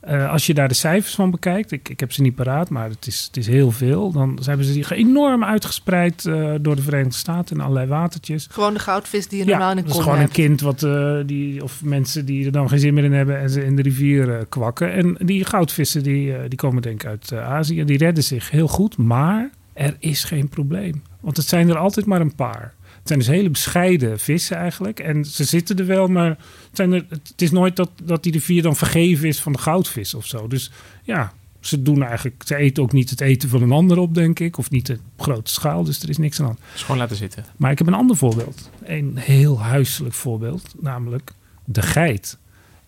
eh, 0.06 0.30
als 0.30 0.46
je 0.46 0.54
daar 0.54 0.68
de 0.68 0.74
cijfers 0.74 1.14
van 1.14 1.30
bekijkt, 1.30 1.72
ik, 1.72 1.88
ik 1.88 2.00
heb 2.00 2.12
ze 2.12 2.22
niet 2.22 2.34
paraat, 2.34 2.70
maar 2.70 2.88
het 2.88 3.06
is, 3.06 3.24
het 3.26 3.36
is 3.36 3.46
heel 3.46 3.70
veel. 3.70 4.12
Dan 4.12 4.38
hebben 4.44 4.66
ze 4.66 4.72
die 4.72 4.94
enorm 4.94 5.44
uitgespreid 5.44 6.26
eh, 6.26 6.54
door 6.60 6.76
de 6.76 6.82
Verenigde 6.82 7.18
Staten 7.18 7.56
in 7.56 7.62
allerlei 7.62 7.86
watertjes. 7.86 8.48
Gewoon 8.50 8.74
de 8.74 8.80
goudvis 8.80 9.28
die 9.28 9.38
je 9.38 9.44
normaal 9.44 9.70
in 9.70 9.78
een 9.78 9.84
is 9.84 9.92
kom 9.92 10.02
gewoon 10.02 10.18
hebt. 10.18 10.28
een 10.28 10.44
kind 10.44 10.60
wat, 10.60 10.82
eh, 10.82 11.16
die, 11.26 11.62
of 11.62 11.82
mensen 11.82 12.26
die 12.26 12.46
er 12.46 12.52
dan 12.52 12.68
geen 12.68 12.78
zin 12.78 12.94
meer 12.94 13.04
in 13.04 13.12
hebben 13.12 13.38
en 13.38 13.50
ze 13.50 13.64
in 13.64 13.76
de 13.76 13.82
rivier 13.82 14.46
kwakken. 14.48 14.92
En 14.92 15.16
die 15.18 15.44
goudvissen 15.44 16.02
die, 16.02 16.48
die 16.48 16.58
komen 16.58 16.82
denk 16.82 17.02
ik 17.02 17.08
uit 17.08 17.32
Azië. 17.32 17.84
Die 17.84 17.98
redden 17.98 18.24
zich 18.24 18.50
heel 18.50 18.68
goed, 18.68 18.96
maar 18.96 19.50
er 19.72 19.96
is 19.98 20.24
geen 20.24 20.48
probleem. 20.48 21.02
Want 21.20 21.36
het 21.36 21.46
zijn 21.46 21.68
er 21.68 21.76
altijd 21.76 22.06
maar 22.06 22.20
een 22.20 22.34
paar. 22.34 22.74
Het 23.04 23.12
zijn 23.12 23.18
dus 23.18 23.38
hele 23.38 23.50
bescheiden 23.50 24.18
vissen 24.18 24.56
eigenlijk. 24.56 25.00
En 25.00 25.24
ze 25.24 25.44
zitten 25.44 25.78
er 25.78 25.86
wel, 25.86 26.06
maar 26.06 26.28
het, 26.28 26.38
zijn 26.72 26.92
er, 26.92 27.06
het 27.08 27.42
is 27.42 27.50
nooit 27.50 27.76
dat, 27.76 27.90
dat 28.02 28.22
die 28.22 28.32
rivier 28.32 28.62
dan 28.62 28.76
vergeven 28.76 29.28
is 29.28 29.40
van 29.40 29.52
de 29.52 29.58
goudvis 29.58 30.14
of 30.14 30.26
zo. 30.26 30.46
Dus 30.46 30.70
ja, 31.02 31.32
ze 31.60 31.82
doen 31.82 32.02
eigenlijk, 32.02 32.42
ze 32.46 32.56
eten 32.56 32.82
ook 32.82 32.92
niet 32.92 33.10
het 33.10 33.20
eten 33.20 33.48
van 33.48 33.62
een 33.62 33.72
ander 33.72 33.98
op, 33.98 34.14
denk 34.14 34.38
ik. 34.40 34.58
Of 34.58 34.70
niet 34.70 34.90
op 34.90 35.22
grote 35.22 35.52
schaal, 35.52 35.84
dus 35.84 36.02
er 36.02 36.08
is 36.08 36.18
niks 36.18 36.40
aan. 36.40 36.58
Dus 36.72 36.82
gewoon 36.82 36.98
laten 36.98 37.16
zitten. 37.16 37.44
Maar 37.56 37.70
ik 37.70 37.78
heb 37.78 37.86
een 37.86 37.94
ander 37.94 38.16
voorbeeld. 38.16 38.70
Een 38.84 39.16
heel 39.16 39.60
huiselijk 39.60 40.14
voorbeeld, 40.14 40.74
namelijk 40.80 41.32
de 41.64 41.82
geit. 41.82 42.38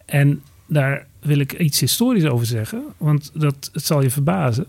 En 0.05 0.43
daar 0.67 1.07
wil 1.21 1.39
ik 1.39 1.53
iets 1.53 1.81
historisch 1.81 2.25
over 2.25 2.47
zeggen, 2.47 2.83
want 2.97 3.31
dat 3.35 3.71
het 3.73 3.85
zal 3.85 4.03
je 4.03 4.11
verbazen. 4.11 4.67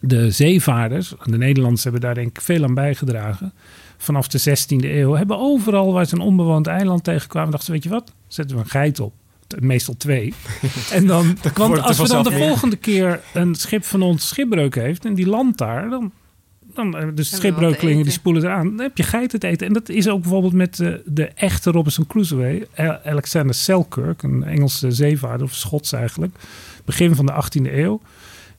De 0.00 0.30
zeevaarders, 0.30 1.14
de 1.24 1.38
Nederlanders 1.38 1.82
hebben 1.82 2.00
daar 2.00 2.14
denk 2.14 2.28
ik 2.28 2.40
veel 2.40 2.64
aan 2.64 2.74
bijgedragen. 2.74 3.52
Vanaf 3.96 4.28
de 4.28 4.40
16e 4.40 4.84
eeuw 4.84 5.12
hebben 5.12 5.38
overal 5.38 5.92
waar 5.92 6.06
ze 6.06 6.14
een 6.14 6.20
onbewoond 6.20 6.66
eiland 6.66 7.04
tegenkwamen, 7.04 7.50
dachten 7.50 7.66
ze, 7.66 7.72
weet 7.72 7.82
je 7.82 7.88
wat, 7.88 8.12
zetten 8.26 8.56
we 8.56 8.62
een 8.62 8.68
geit 8.68 9.00
op. 9.00 9.12
Meestal 9.58 9.96
twee. 9.96 10.34
en 10.92 11.06
dan, 11.06 11.38
want 11.54 11.80
als 11.80 11.98
we 11.98 12.08
dan 12.08 12.24
de 12.24 12.32
volgende 12.32 12.76
keer 12.76 13.20
een 13.34 13.54
schip 13.54 13.84
van 13.84 14.02
ons 14.02 14.28
schipbreuk 14.28 14.74
heeft 14.74 15.04
en 15.04 15.14
die 15.14 15.26
landt 15.26 15.58
daar, 15.58 15.90
dan, 15.90 16.12
dan 16.74 17.12
dus 17.14 17.36
schipbreukelingen 17.36 18.02
die 18.02 18.12
spoelen 18.12 18.42
eraan. 18.42 18.68
Dan 18.68 18.80
heb 18.80 18.96
je 18.96 19.02
geiten 19.02 19.40
te 19.40 19.46
eten. 19.46 19.66
En 19.66 19.72
dat 19.72 19.88
is 19.88 20.08
ook 20.08 20.20
bijvoorbeeld 20.20 20.52
met 20.52 20.76
de, 20.76 21.02
de 21.04 21.26
echte 21.26 21.70
Robinson 21.70 22.06
Crusoe. 22.06 22.66
Alexander 23.04 23.54
Selkirk, 23.54 24.22
een 24.22 24.44
Engelse 24.44 24.90
zeevaarder, 24.90 25.46
of 25.46 25.54
Schots 25.54 25.92
eigenlijk. 25.92 26.36
Begin 26.84 27.14
van 27.14 27.26
de 27.26 27.32
18e 27.32 27.72
eeuw. 27.72 28.00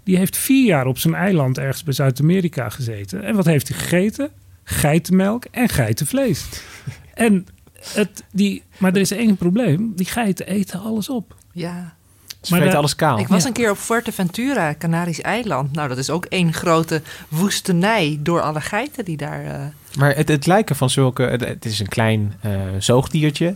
Die 0.04 0.18
heeft 0.18 0.38
vier 0.38 0.66
jaar 0.66 0.86
op 0.86 0.98
zijn 0.98 1.14
eiland 1.14 1.58
ergens 1.58 1.84
bij 1.84 1.94
Zuid-Amerika 1.94 2.70
gezeten. 2.70 3.24
En 3.24 3.36
wat 3.36 3.46
heeft 3.46 3.68
hij 3.68 3.78
gegeten? 3.78 4.30
Geitenmelk 4.70 5.46
en 5.52 5.70
geitenvlees. 5.70 6.46
en 7.14 7.48
het, 7.94 8.24
die, 8.32 8.64
maar 8.78 8.92
er 8.94 9.00
is 9.02 9.12
één 9.12 9.38
probleem. 9.38 9.94
Die 9.96 10.06
geiten 10.06 10.48
eten 10.48 10.80
alles 10.82 11.10
op. 11.10 11.36
Ja. 11.52 11.96
Ze 12.42 12.54
Maar 12.58 12.70
de- 12.70 12.76
alles 12.76 12.96
kaal. 12.96 13.20
Ik 13.20 13.28
was 13.28 13.42
Ja. 13.42 13.48
een 13.48 13.54
keer 13.54 13.72
op 13.72 13.78
Fuerteventura, 13.78 14.76
Canarisch 14.78 15.22
eiland. 15.22 15.72
Nou, 15.72 15.88
dat 15.88 15.98
is 15.98 16.10
ook 16.10 16.26
één 16.26 16.54
grote 16.54 17.02
woestenij 17.28 18.18
door 18.22 18.42
alle 18.42 18.62
geiten 18.62 19.06
die 19.06 19.18
daar... 19.18 19.46
eh, 19.46 19.66
Maar 19.98 20.16
het, 20.16 20.28
het 20.28 20.46
lijken 20.46 20.76
van 20.76 20.90
zulke... 20.90 21.24
Het, 21.24 21.42
het 21.46 21.66
is 21.66 21.80
een 21.80 21.88
klein 21.88 22.34
eh, 22.42 22.52
zoogdiertje. 22.80 23.56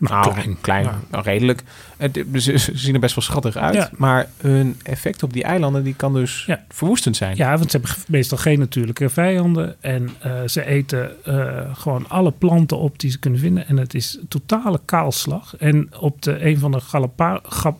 Nou, 0.00 0.54
klein. 0.60 0.84
Ja. 0.84 1.00
nou, 1.10 1.24
redelijk. 1.24 1.62
Het, 1.96 2.24
ze, 2.34 2.58
ze 2.58 2.70
zien 2.74 2.94
er 2.94 3.00
best 3.00 3.14
wel 3.14 3.24
schattig 3.24 3.56
uit. 3.56 3.74
Ja. 3.74 3.90
Maar 3.96 4.26
hun 4.36 4.80
effect 4.82 5.22
op 5.22 5.32
die 5.32 5.42
eilanden... 5.44 5.84
die 5.84 5.94
kan 5.94 6.12
dus 6.12 6.44
Ja. 6.46 6.64
verwoestend 6.68 7.16
zijn. 7.16 7.36
Ja, 7.36 7.58
want 7.58 7.70
ze 7.70 7.76
hebben 7.76 7.96
meestal 8.06 8.38
geen 8.38 8.58
natuurlijke 8.58 9.08
vijanden. 9.08 9.76
En 9.80 10.08
eh, 10.18 10.32
ze 10.46 10.64
eten 10.66 11.24
eh, 11.24 11.60
gewoon 11.72 12.08
alle 12.08 12.30
planten 12.30 12.78
op 12.78 12.98
die 12.98 13.10
ze 13.10 13.18
kunnen 13.18 13.40
vinden. 13.40 13.66
En 13.68 13.76
het 13.76 13.94
is 13.94 14.18
totale 14.28 14.80
kaalslag. 14.84 15.56
En 15.58 15.90
op 15.98 16.22
de, 16.22 16.44
een 16.46 16.58
van 16.58 16.70
de 16.72 16.80
Galapa, 16.80 17.40
Ga- 17.42 17.76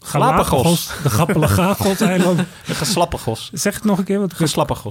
Galapagos, 0.00 0.90
de 1.02 1.10
Galapagos-eilanden. 1.10 2.46
Een 2.68 2.74
geslappagos. 2.74 3.50
Zeg 3.52 3.74
het 3.74 3.84
nog 3.84 3.98
een 3.98 4.04
keer. 4.04 4.18
Wat 4.20 4.32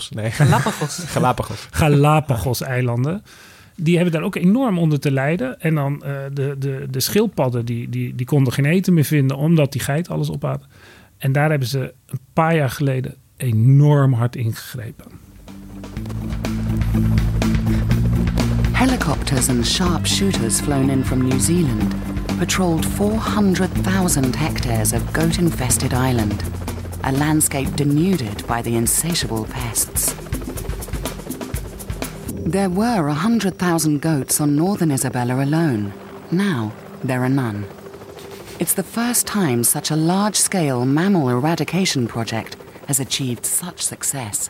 nee. 0.10 0.32
Galapagos. 0.32 0.98
Galapagos. 1.06 1.68
Galapagos-eilanden. 1.72 3.24
Die 3.76 3.96
hebben 3.96 4.14
daar 4.14 4.24
ook 4.24 4.36
enorm 4.36 4.78
onder 4.78 5.00
te 5.00 5.12
lijden. 5.12 5.60
En 5.60 5.76
dan 5.76 6.04
eh, 6.04 6.16
de, 6.34 6.56
de, 6.60 6.88
de 6.90 7.00
schildpadden, 7.00 7.66
die, 7.66 7.90
die, 7.90 8.16
die 8.16 8.26
konden 8.26 8.54
geen 8.54 8.66
eten 8.66 8.94
meer 8.94 9.04
vinden... 9.04 9.38
omdat 9.38 9.72
die 9.72 9.82
geit 9.82 10.10
alles 10.10 10.32
opaten. 10.32 10.68
En 11.18 11.32
daar 11.32 11.50
hebben 11.50 11.68
ze 11.68 11.94
een 12.06 12.20
paar 12.34 12.56
jaar 12.56 12.70
geleden 12.70 13.16
enorm 13.38 14.14
hard 14.14 14.36
ingegrepen. 14.36 15.06
Helicopters 18.72 19.50
and 19.50 19.66
sharpshooters 19.66 20.62
flown 20.62 20.90
in 20.90 21.06
from 21.06 21.28
New 21.28 21.40
Zealand 21.40 21.94
patrolled 22.38 22.86
400,000 22.86 24.36
hectares 24.36 24.94
of 24.94 25.02
goat 25.14 25.38
infested 25.38 25.94
island, 25.94 26.44
a 27.04 27.12
landscape 27.12 27.76
denuded 27.76 28.46
by 28.48 28.62
the 28.62 28.76
insatiable 28.76 29.46
pests. 29.46 30.33
There 32.46 32.70
were 32.70 33.08
100,000 33.08 34.02
goats 34.02 34.42
on 34.42 34.58
northern 34.58 34.92
Isabella 34.92 35.42
alone. 35.42 35.94
Now, 36.30 36.74
there 37.02 37.24
are 37.24 37.30
none. 37.30 37.66
It's 38.60 38.74
the 38.74 38.84
first 38.84 39.26
time 39.26 39.64
such 39.64 39.90
a 39.90 39.96
large 39.96 40.36
scale 40.36 40.86
mammal 40.86 41.30
eradication 41.30 42.06
project 42.06 42.58
has 42.88 43.00
achieved 43.00 43.46
such 43.46 43.82
success. 43.82 44.50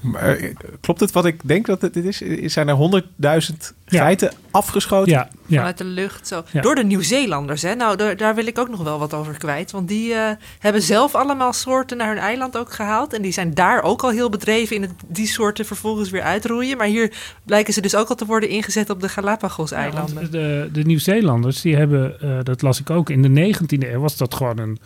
Maar, 0.00 0.36
eh, 0.36 0.54
klopt 0.80 1.00
het 1.00 1.12
wat 1.12 1.24
ik 1.24 1.40
denk 1.44 1.66
dat 1.66 1.80
het 1.82 1.96
is? 1.96 2.22
Zijn 2.52 2.68
er 2.68 2.74
honderdduizend 2.74 3.74
Ja. 3.86 3.98
geiten 4.00 4.32
afgeschoten? 4.50 5.12
Ja, 5.12 5.28
ja. 5.46 5.56
Vanuit 5.56 5.78
de 5.78 5.84
lucht. 5.84 6.26
Zo. 6.26 6.42
Ja. 6.50 6.60
Door 6.60 6.74
de 6.74 6.84
Nieuw-Zeelanders. 6.84 7.62
Hè? 7.62 7.74
Nou, 7.74 7.96
daar, 7.96 8.16
daar 8.16 8.34
wil 8.34 8.46
ik 8.46 8.58
ook 8.58 8.68
nog 8.68 8.82
wel 8.82 8.98
wat 8.98 9.14
over 9.14 9.38
kwijt. 9.38 9.70
Want 9.70 9.88
die 9.88 10.14
eh, 10.14 10.30
hebben 10.58 10.82
zelf 10.82 11.14
allemaal 11.14 11.52
soorten 11.52 11.96
naar 11.96 12.08
hun 12.08 12.18
eiland 12.18 12.56
ook 12.56 12.72
gehaald. 12.72 13.12
En 13.12 13.22
die 13.22 13.32
zijn 13.32 13.54
daar 13.54 13.82
ook 13.82 14.02
al 14.02 14.10
heel 14.10 14.28
bedreven 14.30 14.76
in 14.76 14.82
het, 14.82 14.92
die 15.06 15.26
soorten 15.26 15.64
vervolgens 15.64 16.10
weer 16.10 16.22
uitroeien. 16.22 16.76
Maar 16.76 16.86
hier 16.86 17.12
blijken 17.44 17.72
ze 17.72 17.80
dus 17.80 17.94
ook 17.94 18.08
al 18.08 18.14
te 18.16 18.26
worden 18.26 18.48
ingezet 18.48 18.90
op 18.90 19.00
de 19.00 19.08
Galapagos-eilanden. 19.08 20.30
de, 20.30 20.68
de 20.72 20.82
Nieuw-Zeelanders, 20.82 21.60
die 21.60 21.76
hebben, 21.76 22.20
eh, 22.20 22.38
dat 22.42 22.62
las 22.62 22.80
ik 22.80 22.90
ook, 22.90 23.10
in 23.10 23.22
de 23.22 23.28
19e 23.54 23.92
eeuw 23.92 24.00
was 24.00 24.16
dat 24.16 24.34
gewoon 24.34 24.58
een, 24.58 24.78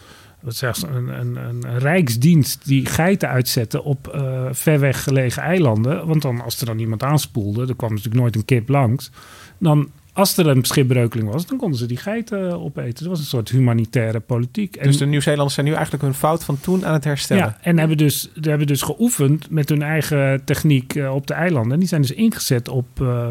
wat 0.45 0.55
zeg 0.55 0.83
een, 0.83 1.09
een, 1.21 1.37
een 1.37 1.79
rijksdienst 1.79 2.67
die 2.67 2.87
geiten 2.87 3.29
uitzette 3.29 3.83
op 3.83 4.09
eh, 4.09 4.47
ver 4.51 4.81
weg 4.81 5.03
gelegen 5.03 5.43
eilanden. 5.43 6.07
Want 6.07 6.23
dan, 6.23 6.41
als 6.41 6.61
er 6.61 6.67
dan 6.67 6.79
iemand 6.79 7.03
aanspoelde, 7.03 7.67
er 7.67 7.77
kwam 7.77 7.91
natuurlijk 7.91 8.21
nooit 8.21 8.37
een 8.37 8.45
kip 8.45 8.69
langs, 8.69 9.11
dan 9.59 9.91
als 10.15 10.37
er 10.37 10.47
een 10.47 10.65
schipbreukeling 10.65 11.33
was, 11.33 11.47
dan 11.47 11.59
konden 11.59 11.79
ze 11.79 11.87
die 11.87 11.97
geiten 11.97 12.61
opeten. 12.61 13.05
Dat 13.05 13.07
was 13.07 13.19
een 13.19 13.25
soort 13.25 13.49
humanitaire 13.49 14.21
politiek. 14.21 14.77
En, 14.77 14.87
Dus 14.87 14.97
de 14.97 15.07
Nieuw-Zeelanders 15.07 15.55
zijn 15.55 15.67
nu 15.67 15.73
eigenlijk 15.73 16.03
hun 16.03 16.15
fout 16.15 16.45
van 16.45 16.61
toen 16.61 16.87
aan 16.87 16.93
het 16.93 17.05
herstellen. 17.05 17.43
ja, 17.43 17.59
en 17.61 17.79
hebben 17.79 17.97
dus, 17.97 18.31
hebben 18.41 18.67
dus 18.67 18.83
geoefend 18.83 19.51
met 19.51 19.69
hun 19.69 19.83
eigen 19.83 20.45
techniek 20.45 20.95
eh, 20.95 21.15
op 21.15 21.27
de 21.27 21.35
eilanden. 21.35 21.73
En 21.73 21.79
die 21.79 21.89
zijn 21.89 22.01
dus 22.01 22.13
ingezet 22.13 22.69
op, 22.69 22.87
eh, 23.01 23.29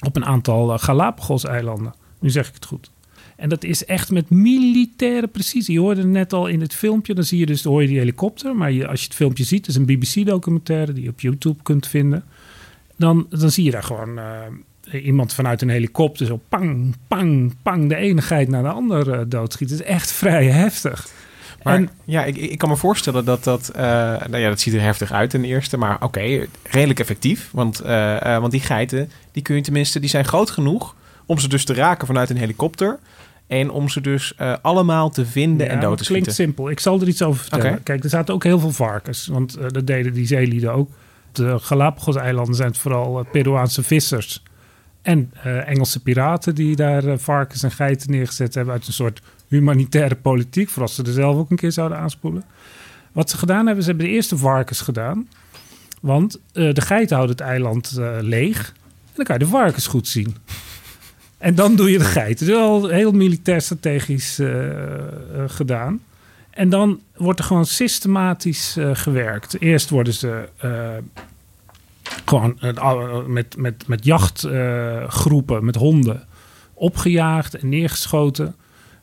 op 0.00 0.16
een 0.16 0.24
aantal 0.24 0.78
Galapagos-eilanden. 0.78 1.94
Nu 2.20 2.30
zeg 2.30 2.48
ik 2.48 2.54
het 2.54 2.64
goed. 2.64 2.90
En 3.36 3.48
dat 3.48 3.64
is 3.64 3.84
echt 3.84 4.10
met 4.10 4.30
militaire 4.30 5.26
precisie. 5.26 5.74
Je 5.74 5.80
hoorde 5.80 6.00
het 6.00 6.10
net 6.10 6.32
al 6.32 6.46
in 6.46 6.60
het 6.60 6.74
filmpje. 6.74 7.14
Dan 7.14 7.24
zie 7.24 7.38
je 7.38 7.46
dus 7.46 7.62
hoor 7.64 7.82
je 7.82 7.88
die 7.88 7.98
helikopter. 7.98 8.56
Maar 8.56 8.72
je, 8.72 8.86
als 8.88 9.00
je 9.00 9.06
het 9.06 9.14
filmpje 9.16 9.44
ziet, 9.44 9.66
het 9.66 9.68
is 9.68 9.76
een 9.76 9.86
BBC-documentaire 9.86 10.92
die 10.92 11.02
je 11.02 11.08
op 11.10 11.20
YouTube 11.20 11.62
kunt 11.62 11.86
vinden. 11.86 12.24
Dan, 12.96 13.26
dan 13.30 13.50
zie 13.50 13.64
je 13.64 13.70
daar 13.70 13.82
gewoon 13.82 14.18
eh, 14.18 15.04
iemand 15.04 15.34
vanuit 15.34 15.62
een 15.62 15.68
helikopter 15.68 16.26
zo 16.26 16.40
pang, 16.48 16.94
pang, 17.08 17.54
pang. 17.62 17.88
De 17.88 17.96
ene 17.96 18.22
geit 18.22 18.48
naar 18.48 18.62
de 18.62 18.68
andere 18.68 19.16
eh, 19.16 19.22
doodschieten. 19.26 19.76
Het 19.76 19.86
is 19.86 19.92
echt 19.92 20.12
vrij 20.12 20.46
heftig. 20.46 21.08
Maar 21.62 21.74
En- 21.74 21.90
ja, 22.04 22.24
ik, 22.24 22.36
ik 22.36 22.58
kan 22.58 22.68
me 22.68 22.76
voorstellen 22.76 23.24
dat 23.24 23.44
dat... 23.44 23.68
eh, 23.68 23.82
nou 24.28 24.36
ja, 24.36 24.48
dat 24.48 24.60
ziet 24.60 24.74
er 24.74 24.80
heftig 24.80 25.12
uit 25.12 25.30
ten 25.30 25.44
eerste. 25.44 25.76
Maar 25.76 26.02
oké, 26.02 26.46
redelijk 26.62 27.00
effectief. 27.00 27.48
Want, 27.52 27.78
want 28.22 28.50
die 28.50 28.60
geiten, 28.60 29.10
die 29.32 29.42
kun 29.42 29.56
je 29.56 29.62
tenminste... 29.62 30.00
Die 30.00 30.08
zijn 30.08 30.24
groot 30.24 30.50
genoeg 30.50 30.94
om 31.26 31.38
ze 31.38 31.48
dus 31.48 31.64
te 31.64 31.74
raken 31.74 32.06
vanuit 32.06 32.30
een 32.30 32.36
helikopter. 32.36 32.98
En 33.46 33.70
om 33.70 33.88
ze 33.88 34.00
dus 34.00 34.34
eh, 34.34 34.54
allemaal 34.62 35.10
te 35.10 35.26
vinden 35.26 35.68
en 35.68 35.80
dood 35.80 35.98
te 35.98 36.04
klinkt 36.04 36.34
simpel. 36.34 36.70
Ik 36.70 36.80
zal 36.80 37.00
er 37.00 37.08
iets 37.08 37.22
over 37.22 37.40
vertellen. 37.40 37.82
Kijk, 37.82 38.04
er 38.04 38.10
zaten 38.10 38.34
ook 38.34 38.42
heel 38.42 38.58
veel 38.58 38.72
varkens. 38.72 39.26
Want 39.26 39.54
eh, 39.56 39.68
dat 39.68 39.86
deden 39.86 40.12
die 40.12 40.26
zeelieden 40.26 40.72
ook. 40.72 40.90
De 41.32 41.58
Galapagos-eilanden 41.58 42.54
zijn 42.54 42.68
het 42.68 42.78
vooral 42.78 43.18
eh, 43.18 43.30
Peruaanse 43.30 43.82
vissers. 43.82 44.42
En 45.02 45.32
Engelse 45.42 46.02
piraten 46.02 46.54
die 46.54 46.76
daar 46.76 47.18
varkens 47.18 47.62
en 47.62 47.70
geiten 47.70 48.10
neergezet 48.10 48.54
hebben... 48.54 48.74
uit 48.74 48.86
een 48.86 48.92
soort 48.92 49.22
humanitaire 49.48 50.14
politiek. 50.14 50.68
Voor 50.68 50.82
als 50.82 50.94
ze 50.94 51.02
er 51.02 51.12
zelf 51.12 51.36
ook 51.36 51.50
een 51.50 51.56
keer 51.56 51.72
zouden 51.72 51.98
aanspoelen. 51.98 52.44
Wat 53.12 53.30
ze 53.30 53.36
gedaan 53.36 53.66
hebben, 53.66 53.84
ze 53.84 53.88
hebben 53.90 54.06
de 54.06 54.12
eerste 54.12 54.36
varkens 54.36 54.80
gedaan. 54.80 55.28
Want 56.00 56.40
de 56.52 56.80
geiten 56.80 57.16
houden 57.16 57.36
het 57.36 57.46
eiland 57.46 57.98
leeg. 58.20 58.68
En 58.68 59.12
dan 59.14 59.24
kan 59.24 59.38
je 59.38 59.44
de 59.44 59.50
varkens 59.50 59.86
goed 59.86 60.08
zien. 60.08 60.36
En 61.44 61.54
dan 61.54 61.76
doe 61.76 61.90
je 61.90 61.98
de 61.98 62.04
geiten. 62.04 62.46
Dat 62.46 62.56
is 62.56 62.62
al 62.62 62.88
heel 62.88 63.12
militair 63.12 63.60
strategisch 63.60 64.38
eh, 64.38 64.70
eh, 64.70 65.04
gedaan. 65.46 66.00
En 66.50 66.68
dan 66.68 67.00
wordt 67.16 67.38
er 67.38 67.44
gewoon 67.44 67.66
systematisch 67.66 68.76
eh, 68.76 68.90
gewerkt. 68.92 69.60
Eerst 69.60 69.90
worden 69.90 70.12
ze 70.12 70.48
gewoon 72.24 72.58
met, 73.26 73.56
met, 73.56 73.86
met 73.86 74.04
jachtgroepen, 74.04 75.64
met 75.64 75.74
honden, 75.74 76.26
opgejaagd 76.74 77.54
en 77.54 77.68
neergeschoten. 77.68 78.54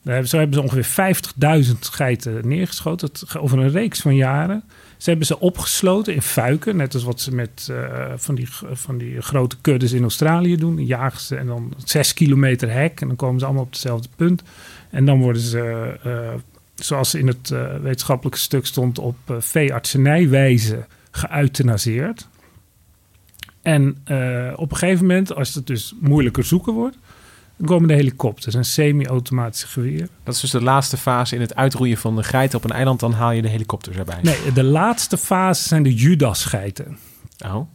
Zo 0.03 0.37
hebben 0.37 0.53
ze 0.53 0.61
ongeveer 0.61 1.15
50.000 1.65 1.79
geiten 1.79 2.47
neergeschoten 2.47 3.09
over 3.39 3.59
een 3.59 3.71
reeks 3.71 4.01
van 4.01 4.15
jaren. 4.15 4.63
Ze 4.97 5.09
hebben 5.09 5.27
ze 5.27 5.39
opgesloten 5.39 6.13
in 6.13 6.21
fuiken, 6.21 6.75
net 6.75 6.93
als 6.93 7.03
wat 7.03 7.21
ze 7.21 7.35
met 7.35 7.67
eh, 7.71 8.11
van, 8.15 8.35
die, 8.35 8.47
van 8.71 8.97
die 8.97 9.21
grote 9.21 9.55
kuddes 9.61 9.91
in 9.91 10.01
Australië 10.01 10.57
doen. 10.57 10.75
Dan 10.75 10.85
jagen 10.85 11.19
ze 11.19 11.35
en 11.35 11.47
dan 11.47 11.73
zes 11.85 12.13
kilometer 12.13 12.71
hek 12.71 13.01
en 13.01 13.07
dan 13.07 13.15
komen 13.15 13.39
ze 13.39 13.45
allemaal 13.45 13.63
op 13.63 13.71
hetzelfde 13.71 14.09
punt. 14.15 14.43
En 14.89 15.05
dan 15.05 15.19
worden 15.19 15.41
ze, 15.41 15.93
eh, 16.03 16.33
zoals 16.75 17.15
in 17.15 17.27
het 17.27 17.51
eh, 17.51 17.75
wetenschappelijke 17.81 18.39
stuk 18.39 18.65
stond, 18.65 18.99
op 18.99 19.17
uh, 19.31 19.35
veeartsenijwijze 19.39 20.85
geëuthanaseerd. 21.11 22.27
En 23.61 23.89
op 24.55 24.71
een 24.71 24.77
gegeven 24.77 25.05
moment, 25.05 25.35
als 25.35 25.55
het 25.55 25.67
dus 25.67 25.95
moeilijker 25.99 26.43
zoeken 26.43 26.73
wordt, 26.73 26.97
dan 27.61 27.69
komen 27.69 27.87
de 27.87 27.93
helikopters 27.93 28.55
en 28.55 28.65
semi-automatische 28.65 29.67
geweren. 29.67 30.09
Dat 30.23 30.35
is 30.35 30.41
dus 30.41 30.51
de 30.51 30.61
laatste 30.61 30.97
fase 30.97 31.35
in 31.35 31.41
het 31.41 31.55
uitroeien 31.55 31.97
van 31.97 32.15
de 32.15 32.23
geiten 32.23 32.57
op 32.57 32.63
een 32.63 32.71
eiland. 32.71 32.99
Dan 32.99 33.13
haal 33.13 33.31
je 33.31 33.41
de 33.41 33.47
helikopters 33.47 33.97
erbij. 33.97 34.19
Nee, 34.21 34.53
de 34.53 34.63
laatste 34.63 35.17
fase 35.17 35.67
zijn 35.67 35.83
de 35.83 35.93
Judas-geiten. 35.93 36.97
Oh. 37.45 37.73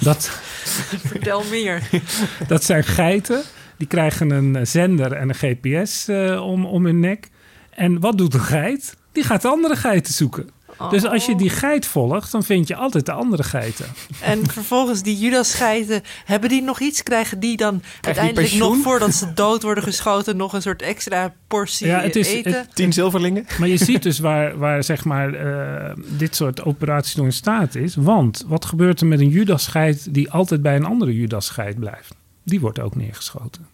Dat, 0.00 0.30
Vertel 1.12 1.42
meer. 1.50 1.82
dat 2.46 2.64
zijn 2.64 2.84
geiten, 2.84 3.42
die 3.76 3.86
krijgen 3.86 4.30
een 4.30 4.66
zender 4.66 5.12
en 5.12 5.28
een 5.28 5.34
GPS 5.34 6.08
eh, 6.08 6.46
om, 6.46 6.64
om 6.66 6.84
hun 6.84 7.00
nek. 7.00 7.30
En 7.70 8.00
wat 8.00 8.18
doet 8.18 8.34
een 8.34 8.40
geit? 8.40 8.96
Die 9.12 9.24
gaat 9.24 9.44
andere 9.44 9.76
geiten 9.76 10.14
zoeken. 10.14 10.50
Dus 10.90 11.04
als 11.04 11.26
je 11.26 11.36
die 11.36 11.50
geit 11.50 11.86
volgt, 11.86 12.32
dan 12.32 12.42
vind 12.44 12.68
je 12.68 12.76
altijd 12.76 13.06
de 13.06 13.12
andere 13.12 13.42
geiten. 13.42 13.86
En 14.22 14.50
vervolgens 14.50 15.02
die 15.02 15.18
Judas-geiten, 15.18 16.02
hebben 16.24 16.48
die 16.48 16.62
nog 16.62 16.80
iets? 16.80 17.02
Krijgen 17.02 17.40
die 17.40 17.56
dan 17.56 17.82
uiteindelijk 18.00 18.52
nog 18.54 18.76
voordat 18.82 19.14
ze 19.14 19.32
dood 19.34 19.62
worden 19.62 19.82
geschoten... 19.84 20.36
nog 20.36 20.52
een 20.52 20.62
soort 20.62 20.82
extra 20.82 21.34
portie 21.48 21.86
Ja, 21.86 22.00
het 22.00 22.16
is- 22.16 22.28
eten? 22.32 22.52
het- 22.52 22.74
Tien 22.74 22.92
zilverlingen. 22.92 23.46
Maar 23.58 23.68
je 23.68 23.76
ziet 23.76 24.02
dus 24.08 24.18
waar, 24.18 24.58
waar 24.58 24.84
zeg 24.84 25.04
maar, 25.04 25.34
eh, 25.34 25.94
dit 26.08 26.36
soort 26.36 26.62
operaties 26.64 27.14
door 27.14 27.24
in 27.26 27.32
staat 27.32 27.74
is. 27.74 27.94
Want 27.94 28.44
wat 28.46 28.64
gebeurt 28.64 29.00
er 29.00 29.06
met 29.06 29.20
een 29.20 29.28
Judas-geit 29.28 30.14
die 30.14 30.30
altijd 30.30 30.62
bij 30.62 30.76
een 30.76 30.84
andere 30.84 31.14
Judas-geit 31.14 31.78
blijft? 31.78 32.14
Die 32.44 32.60
wordt 32.60 32.80
ook 32.80 32.96
neergeschoten. 32.96 33.66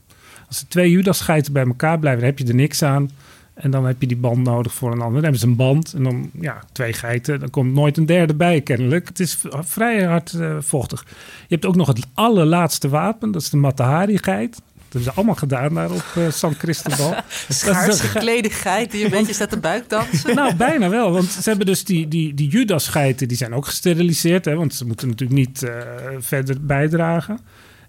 Als 0.49 0.61
er 0.61 0.69
twee 0.69 0.91
Judas-geiten 0.91 1.53
bij 1.53 1.67
elkaar 1.67 1.99
blijven, 1.99 2.21
dan 2.21 2.29
heb 2.31 2.39
je 2.39 2.47
er 2.47 2.55
niks 2.55 2.83
aan. 2.83 3.11
En 3.55 3.71
dan 3.71 3.87
heb 3.87 4.01
je 4.01 4.07
die 4.07 4.17
band 4.17 4.43
nodig 4.43 4.75
voor 4.75 4.93
een 4.93 5.01
ander. 5.01 5.13
Dan 5.13 5.23
hebben 5.23 5.41
ze 5.41 5.47
een 5.47 5.57
band 5.57 5.93
en 5.93 6.03
dan 6.03 6.31
ja, 6.41 6.63
twee 6.73 6.93
geiten. 6.93 7.41
Dan 7.41 7.51
komt 7.51 7.73
nooit 7.73 7.97
een 7.97 8.07
derde 8.07 8.35
bij 8.35 8.61
kennelijk. 8.61 9.09
Het 9.09 9.21
is 9.21 9.39
vrij 9.51 10.05
hard 10.05 10.33
eh, 10.33 10.57
vochtig. 10.61 11.05
Je 11.49 11.55
hebt 11.55 11.67
ook 11.67 11.77
nog 11.77 11.87
het 11.87 12.07
allerlaatste 12.15 12.89
wapen. 12.89 13.31
Dat 13.31 13.43
is 13.43 13.51
de 13.51 13.57
Matahari-geit. 13.57 14.53
Dat 14.53 14.63
hebben 15.03 15.03
ze 15.03 15.13
allemaal 15.17 15.35
gedaan 15.35 15.75
daar 15.75 15.91
op 15.91 16.05
eh, 16.15 16.31
San 16.31 16.57
Cristobal. 16.57 17.15
Schaars 17.49 18.01
geklede 18.01 18.51
geit 18.51 18.91
die 18.91 19.05
een 19.05 19.11
beetje 19.11 19.33
staat 19.33 19.51
te 19.51 19.59
buikdansen. 19.59 20.35
nou, 20.41 20.55
bijna 20.55 20.89
wel. 20.89 21.13
Want 21.13 21.31
ze 21.31 21.49
hebben 21.49 21.67
dus 21.67 21.85
die, 21.85 22.09
die, 22.09 22.35
die 22.35 22.49
Judas-geiten, 22.49 23.29
die 23.29 23.37
zijn 23.37 23.55
ook 23.55 23.67
gesteriliseerd. 23.67 24.45
Hè, 24.45 24.55
want 24.55 24.75
ze 24.75 24.87
moeten 24.87 25.09
natuurlijk 25.09 25.39
niet 25.39 25.63
eh, 25.63 25.73
verder 26.19 26.67
bijdragen. 26.67 27.39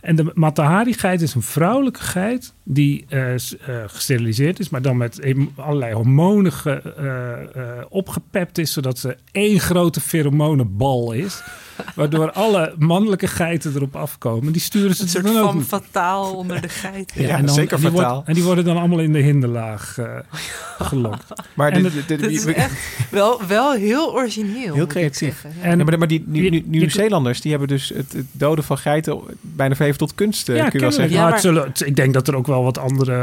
En 0.05 0.15
de 0.15 0.31
Matahari-geit 0.33 1.21
is 1.21 1.33
een 1.33 1.41
vrouwelijke 1.41 1.99
geit 1.99 2.53
die 2.63 3.05
eh, 3.09 3.33
eh, 3.33 3.39
gesteriliseerd 3.87 4.59
is, 4.59 4.69
maar 4.69 4.81
dan 4.81 4.97
met 4.97 5.35
allerlei 5.55 5.93
hormonen 5.93 6.51
eh, 6.63 7.81
opgepept 7.89 8.57
is, 8.57 8.73
zodat 8.73 8.99
ze 8.99 9.17
één 9.31 9.59
grote 9.59 10.01
feromonenbal 10.01 11.11
is. 11.11 11.43
Waardoor 11.95 12.31
alle 12.31 12.73
mannelijke 12.77 13.27
geiten 13.27 13.71
erop 13.75 13.95
afkomen. 13.95 14.51
Die 14.53 14.61
sturen 14.61 14.95
ze 14.95 15.01
Een 15.03 15.09
soort 15.09 15.23
dan 15.25 15.37
ook 15.37 15.45
van 15.45 15.57
niet. 15.57 15.65
fataal 15.67 16.33
onder 16.35 16.61
de 16.61 16.69
geiten. 16.69 17.21
Ja, 17.21 17.37
en 17.37 17.45
dan- 17.45 17.55
zeker 17.55 17.75
en 17.75 17.81
die 17.81 17.89
wordt- 17.91 18.07
fataal. 18.07 18.23
en 18.25 18.33
die 18.33 18.43
worden 18.43 18.65
dan 18.65 18.77
allemaal 18.77 18.99
in 18.99 19.13
de 19.13 19.19
hinderlaag 19.19 19.97
eh, 19.97 20.05
gelokt. 20.89 21.23
Maar 21.53 21.81
Dat 21.83 22.19
is 22.19 22.45
echt 22.45 22.71
wel, 23.11 23.41
wel 23.47 23.73
heel 23.73 24.13
origineel. 24.13 24.73
Heel 24.73 24.87
creatief. 24.87 25.39
zeggen. 25.41 25.61
En- 25.61 25.77
Ja, 25.77 25.83
maar, 25.83 25.97
maar 25.97 26.07
die 26.07 26.23
Nieuw-Zeelanders 26.65 27.41
die 27.41 27.51
hebben 27.51 27.69
dus 27.69 27.89
het, 27.95 28.13
het 28.13 28.25
doden 28.31 28.63
van 28.63 28.77
geiten 28.77 29.19
bijna 29.41 29.75
verheven 29.75 29.99
tot 29.99 30.15
kunst, 30.15 30.49
eh, 30.49 30.55
kun 30.63 30.69
je 30.73 30.79
wel 30.79 30.91
zeggen. 30.91 31.13
Ja, 31.15 31.29
Maar 31.29 31.39
zullen, 31.39 31.71
ik 31.85 31.95
denk 31.95 32.13
dat 32.13 32.27
er 32.27 32.35
ook 32.35 32.47
wel 32.47 32.63
wat 32.63 32.77
andere 32.77 33.13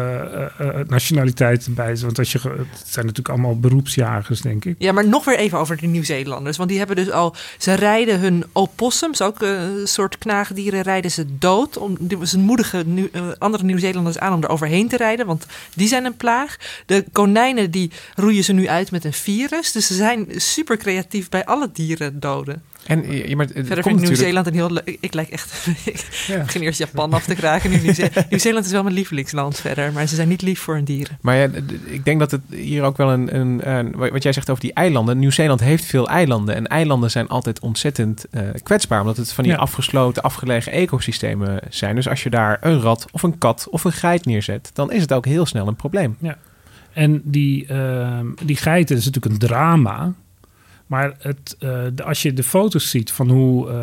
eh, 0.58 0.68
nationaliteiten 0.88 1.74
bij 1.74 1.90
zijn. 1.94 2.06
Want 2.06 2.18
als 2.18 2.32
je, 2.32 2.38
het 2.42 2.82
zijn 2.86 3.06
natuurlijk 3.06 3.34
allemaal 3.34 3.58
beroepsjagers, 3.60 4.40
denk 4.40 4.64
ik. 4.64 4.74
Ja, 4.78 4.92
maar 4.92 5.08
nog 5.08 5.24
weer 5.24 5.38
even 5.38 5.58
over 5.58 5.76
de 5.76 5.86
Nieuw-Zeelanders. 5.86 6.56
Want 6.56 6.68
die 6.68 6.78
hebben 6.78 6.96
dus 6.96 7.10
al... 7.10 7.34
Ze 7.58 7.74
rijden 7.74 8.20
hun 8.20 8.41
opossums, 8.52 9.22
ook 9.22 9.42
eh, 9.42 9.62
een 9.62 9.88
soort 9.88 10.18
knaagdieren, 10.18 10.82
rijden 10.82 11.10
ze 11.10 11.38
dood. 11.38 11.76
Om, 11.76 11.96
ze 12.24 12.38
moedigen 12.38 13.08
eh, 13.12 13.22
andere 13.38 13.64
Nieuw-Zeelanders 13.64 14.18
aan 14.18 14.32
om 14.32 14.42
er 14.42 14.48
overheen 14.48 14.88
te 14.88 14.96
rijden. 14.96 15.26
Want 15.26 15.46
die 15.74 15.88
zijn 15.88 16.04
een 16.04 16.16
plaag. 16.16 16.56
De 16.86 17.04
konijnen, 17.12 17.70
die 17.70 17.90
roeien 18.14 18.44
ze 18.44 18.52
nu 18.52 18.68
uit 18.68 18.90
met 18.90 19.04
een 19.04 19.12
virus. 19.12 19.72
Dus 19.72 19.86
ze 19.86 19.94
zijn 19.94 20.26
super 20.36 20.76
creatief 20.76 21.28
bij 21.28 21.44
alle 21.44 21.70
dieren 21.72 22.20
doden. 22.20 22.62
En, 22.86 23.12
ja, 23.28 23.36
maar 23.36 23.46
het 23.46 23.54
Verder 23.54 23.68
komt 23.68 23.84
vind 23.84 24.00
ik. 24.00 24.06
Nieuw-Zeeland 24.06 24.46
een 24.46 24.52
heel... 24.54 24.80
Ik, 24.84 25.14
lijk 25.14 25.28
echt... 25.28 25.66
ik 25.84 26.24
Ja. 26.26 26.38
begin 26.38 26.60
eerst 26.62 26.78
Japan 26.78 27.12
af 27.12 27.24
te 27.24 27.34
kraken. 27.34 27.70
Nu 27.70 27.80
Nieuw-Zeeland 28.30 28.64
is 28.64 28.70
wel 28.72 28.82
mijn 28.82 28.94
lievelingsland 28.94 29.60
verder. 29.60 29.92
Maar 29.92 30.06
ze 30.06 30.14
zijn 30.14 30.28
niet 30.28 30.42
lief 30.42 30.60
voor 30.60 30.74
hun 30.74 30.84
dieren. 30.84 31.18
Maar 31.20 31.36
ja, 31.36 31.48
ik 31.84 32.04
denk 32.04 32.18
dat 32.18 32.30
het 32.30 32.40
hier 32.50 32.82
ook 32.82 32.96
wel 32.96 33.10
een, 33.10 33.36
een, 33.36 33.70
een- 33.70 33.96
Wat 34.10 34.22
jij 34.22 34.32
zegt 34.32 34.50
over 34.50 34.62
die 34.62 34.72
eilanden. 34.72 35.18
Nieuw-Zeeland 35.18 35.60
heeft 35.60 35.84
veel 35.84 36.08
eilanden. 36.08 36.54
En 36.54 36.66
eilanden 36.66 37.10
zijn 37.10 37.28
altijd 37.28 37.60
ontzettend 37.60 38.24
eh, 38.30 38.42
kwetsbaar. 38.62 39.00
Omdat 39.00 39.16
het 39.16 39.32
van 39.32 39.44
die 39.44 39.52
Ja. 39.52 39.58
afgesloten, 39.58 40.22
afgelegen 40.22 40.72
ecosystemen 40.72 41.60
zijn. 41.70 41.94
Dus 41.94 42.08
als 42.08 42.22
je 42.22 42.30
daar 42.30 42.58
een 42.60 42.80
rat 42.80 43.06
of 43.12 43.22
een 43.22 43.38
kat 43.38 43.66
of 43.70 43.84
een 43.84 43.92
geit 43.92 44.24
neerzet... 44.24 44.70
dan 44.74 44.92
is 44.92 45.00
het 45.02 45.12
ook 45.12 45.24
heel 45.26 45.46
snel 45.46 45.66
een 45.68 45.76
probleem. 45.76 46.16
En 46.92 47.20
die, 47.24 47.66
ehm, 47.66 48.26
die 48.44 48.56
geiten 48.56 48.96
is 48.96 49.04
natuurlijk 49.04 49.32
een 49.34 49.48
drama. 49.48 50.12
Maar 50.92 51.14
het, 51.18 51.56
eh, 51.58 51.82
de- 51.94 52.02
als 52.02 52.22
je 52.22 52.32
de 52.32 52.42
foto's 52.42 52.90
ziet 52.90 53.10
van 53.10 53.30
hoe 53.30 53.68
eh, 53.70 53.74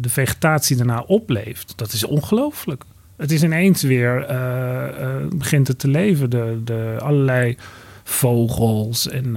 de 0.00 0.08
vegetatie 0.08 0.76
daarna 0.76 1.00
opleeft, 1.00 1.72
dat 1.76 1.92
is 1.92 2.04
ongelooflijk. 2.04 2.84
Het 3.16 3.30
is 3.30 3.42
ineens 3.42 3.82
weer, 3.82 4.22
eh, 4.24 5.26
begint 5.34 5.68
het 5.68 5.78
te 5.78 5.88
leven. 5.88 6.30
De, 6.30 6.60
de 6.64 6.96
allerlei 7.00 7.56
vogels 8.04 9.08
en 9.08 9.36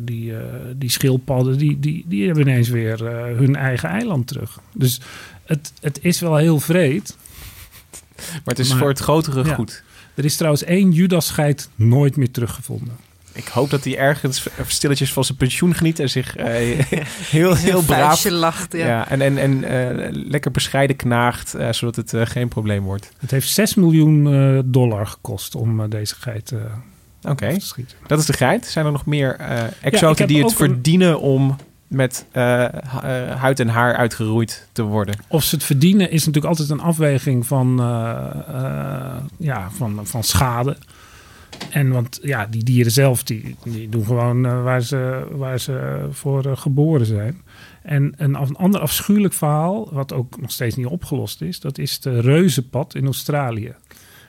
die, 0.00 0.32
die 0.76 0.90
schildpadden, 0.90 1.58
die, 1.58 1.78
die, 1.80 2.04
die 2.08 2.26
hebben 2.26 2.42
ineens 2.48 2.68
weer 2.68 3.04
hun 3.36 3.56
eigen 3.56 3.88
eiland 3.88 4.26
terug. 4.26 4.60
Dus 4.74 5.00
het, 5.44 5.72
het 5.80 5.98
is 6.02 6.20
wel 6.20 6.36
heel 6.36 6.60
vreed. 6.60 7.16
Maar 8.16 8.40
het 8.44 8.58
is 8.58 8.68
Maar- 8.68 8.78
voor 8.78 8.88
het 8.88 8.98
grotere 8.98 9.44
Ja. 9.44 9.54
goed. 9.54 9.82
Er 10.14 10.24
is 10.24 10.36
trouwens 10.36 10.64
één 10.64 10.92
Judas-geit 10.92 11.68
nooit 11.74 12.16
meer 12.16 12.30
teruggevonden. 12.30 12.96
Ik 13.36 13.46
hoop 13.48 13.70
dat 13.70 13.84
hij 13.84 13.98
ergens 13.98 14.46
stilletjes 14.66 15.12
van 15.12 15.24
zijn 15.24 15.38
pensioen 15.38 15.74
geniet... 15.74 15.98
en 16.00 16.10
zich 16.10 16.36
eh, 16.36 16.46
heel, 17.36 17.54
heel 17.54 17.82
braaf... 17.82 18.24
lacht, 18.30 18.72
ja. 18.72 18.86
Ja. 18.86 19.08
en 19.08 19.20
en, 19.20 19.38
en 19.38 19.64
eh, 19.64 20.08
lekker 20.10 20.50
bescheiden 20.50 20.96
knaagt... 20.96 21.54
eh, 21.54 21.72
zodat 21.72 21.96
het 21.96 22.28
geen 22.30 22.48
probleem 22.48 22.82
wordt. 22.84 23.12
Het 23.18 23.30
heeft 23.30 23.48
6 23.48 23.74
miljoen 23.74 24.34
eh, 24.34 24.58
dollar 24.64 25.06
gekost 25.06 25.54
om 25.54 25.88
deze 25.88 26.14
geit 26.18 26.52
eh, 26.52 27.30
Oké. 27.30 27.46
af 27.46 27.54
te 27.54 27.66
schieten. 27.66 27.96
Dat 28.06 28.18
is 28.18 28.26
de 28.26 28.32
geit. 28.32 28.66
Zijn 28.66 28.86
er 28.86 28.92
nog 28.92 29.06
meer 29.06 29.36
eh 29.36 29.62
exoten 29.80 30.18
heb 30.18 30.28
die 30.28 30.38
het 30.42 30.50
een- 30.50 30.56
verdienen 30.56 31.20
om 31.20 31.56
met 31.86 32.24
huid 33.36 33.60
en 33.60 33.68
haar 33.68 33.96
uitgeroeid 33.96 34.68
te 34.72 34.82
worden? 34.82 35.14
Of 35.28 35.44
ze 35.44 35.54
het 35.54 35.64
verdienen 35.64 36.10
is 36.10 36.18
natuurlijk 36.26 36.46
altijd 36.46 36.70
een 36.70 36.80
afweging 36.80 37.46
van, 37.46 37.80
eh, 37.80 38.16
eh, 38.48 39.16
ja, 39.38 39.68
van, 39.76 40.00
van 40.02 40.24
schade. 40.24 40.76
En 41.70 41.90
want 41.90 42.18
ja, 42.22 42.46
die 42.46 42.64
dieren 42.64 42.92
zelf 42.92 43.22
die, 43.22 43.56
doen 43.88 44.04
gewoon 44.04 44.46
eh, 44.46 44.62
waar, 44.62 44.82
ze, 44.82 45.26
waar 45.30 45.60
ze 45.60 46.06
voor 46.10 46.44
eh, 46.44 46.56
geboren 46.56 47.06
zijn. 47.06 47.42
En 47.82 48.14
een, 48.16 48.34
een 48.34 48.56
ander 48.56 48.80
afschuwelijk 48.80 49.34
verhaal, 49.34 49.88
wat 49.92 50.12
ook 50.12 50.40
nog 50.40 50.50
steeds 50.50 50.76
niet 50.76 50.86
opgelost 50.86 51.42
is, 51.42 51.60
dat 51.60 51.78
is 51.78 52.00
de 52.00 52.20
reuzenpad 52.20 52.94
in 52.94 53.04
Australië. 53.04 53.74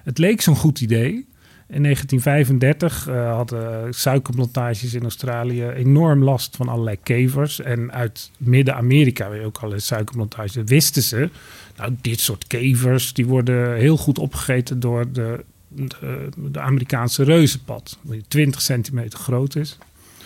Het 0.04 0.18
leek 0.18 0.42
zo'n 0.42 0.56
goed 0.56 0.82
idee. 0.82 1.28
In 1.70 1.84
1935 1.84 3.08
eh, 3.08 3.34
hadden 3.34 3.94
suikerplantages 3.94 4.94
in 4.94 5.02
Australië 5.02 5.68
enorm 5.68 6.24
last 6.24 6.56
van 6.56 6.68
allerlei 6.68 6.98
kevers. 7.04 7.62
En 7.62 7.92
uit 7.92 8.32
Midden-Amerika, 8.38 9.34
je 9.34 9.46
ook 9.46 9.58
allerlei 9.58 9.82
suikerplantages, 9.82 10.56
wisten 10.66 11.02
ze... 11.02 11.30
Nou, 11.78 11.96
dit 12.02 12.20
soort 12.20 12.48
kevers, 12.48 13.14
die 13.14 13.26
worden 13.26 13.76
heel 13.76 13.98
goed 13.98 14.20
opgegeten 14.20 14.80
door 14.80 15.12
de, 15.12 15.44
de, 15.68 16.30
de 16.52 16.60
Amerikaanse 16.60 17.24
reuzenpad. 17.24 17.98
Die 18.02 18.24
20 18.28 18.62
centimeter 18.62 19.20
groot 19.20 19.56
is. 19.56 19.78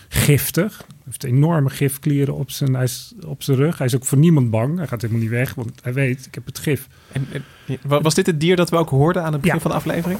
Giftig. 0.09 0.77
Hij 0.77 0.87
heeft 1.05 1.23
enorme 1.23 1.69
gifklieren 1.69 2.33
op 2.35 2.51
zijn, 2.51 2.73
hij 2.73 2.83
is, 2.83 3.13
op 3.25 3.43
zijn 3.43 3.57
rug. 3.57 3.77
Hij 3.77 3.87
is 3.87 3.95
ook 3.95 4.05
voor 4.05 4.17
niemand 4.17 4.49
bang. 4.49 4.77
Hij 4.77 4.87
gaat 4.87 5.01
helemaal 5.01 5.21
niet 5.21 5.31
weg, 5.31 5.53
want 5.53 5.71
hij 5.83 5.93
weet, 5.93 6.25
ik 6.25 6.33
heb 6.35 6.45
het 6.45 6.59
gif. 6.59 6.87
En, 7.11 7.27
en, 7.31 7.43
wa- 7.81 8.01
was 8.01 8.13
dit 8.13 8.25
het 8.25 8.39
dier 8.39 8.55
dat 8.55 8.69
we 8.69 8.75
ook 8.77 8.89
hoorden 8.89 9.23
aan 9.23 9.31
het 9.33 9.41
begin 9.41 9.55
Ja. 9.55 9.61
van 9.61 9.71
de 9.71 9.77
aflevering? 9.77 10.19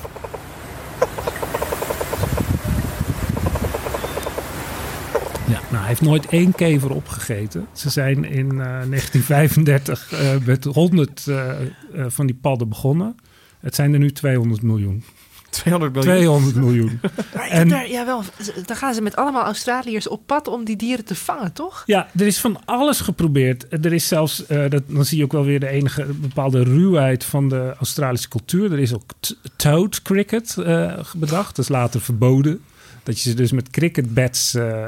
heeft 5.92 6.04
nooit 6.04 6.26
één 6.26 6.52
kever 6.56 6.92
opgegeten. 6.92 7.68
Ze 7.74 7.90
zijn 7.90 8.24
in 8.24 8.50
eh, 8.52 8.58
1935 8.58 10.12
eh, 10.12 10.30
met 10.46 10.64
100 10.64 11.28
eh, 11.28 11.50
eh, 11.62 11.66
van 12.08 12.26
die 12.26 12.36
padden 12.42 12.70
begonnen. 12.70 13.16
Het 13.62 13.76
zijn 13.76 13.93
er 13.93 14.00
nu 14.00 14.12
200 14.12 14.62
miljoen. 14.62 15.04
200 15.50 15.93
miljoen. 15.93 16.13
200 16.13 16.56
miljoen. 16.56 17.00
Maar 17.36 17.47
En- 17.47 17.67
daar, 17.67 17.89
ja, 17.89 18.06
wel, 18.06 18.24
dan 18.65 18.76
gaan 18.76 18.93
ze 18.93 19.02
met 19.02 19.15
allemaal 19.15 19.43
Australiërs 19.43 20.08
op 20.08 20.21
pad 20.26 20.47
om 20.47 20.63
die 20.63 20.76
dieren 20.76 21.06
te 21.06 21.15
vangen, 21.15 21.54
toch? 21.54 21.84
Ja, 21.86 22.08
er 22.17 22.28
is 22.28 22.39
van 22.39 22.60
alles 22.65 23.00
geprobeerd. 23.00 23.65
Er 23.86 23.93
is 23.93 24.08
zelfs, 24.08 24.45
eh, 24.45 24.69
dat, 24.69 24.84
dan 24.88 25.06
zie 25.06 25.17
je 25.17 25.24
ook 25.24 25.32
wel 25.32 25.45
weer 25.45 25.60
de 25.60 25.67
enige 25.67 26.06
bepaalde 26.06 26.63
ruwheid 26.63 27.24
van 27.24 27.50
de 27.50 27.74
Australische 27.78 28.28
cultuur. 28.30 28.71
Er 28.71 28.80
is 28.80 28.93
ook 28.93 29.12
toad 29.56 30.02
cricket 30.02 30.58
eh, 30.58 30.97
bedacht, 31.15 31.56
dat 31.56 31.65
is 31.65 31.71
later 31.71 32.02
verboden. 32.02 32.62
Dat 33.04 33.21
je 33.21 33.30
ze 33.30 33.36
dus 33.36 33.52
met 33.52 33.69
cricketbats 33.69 34.54
eh, 34.56 34.84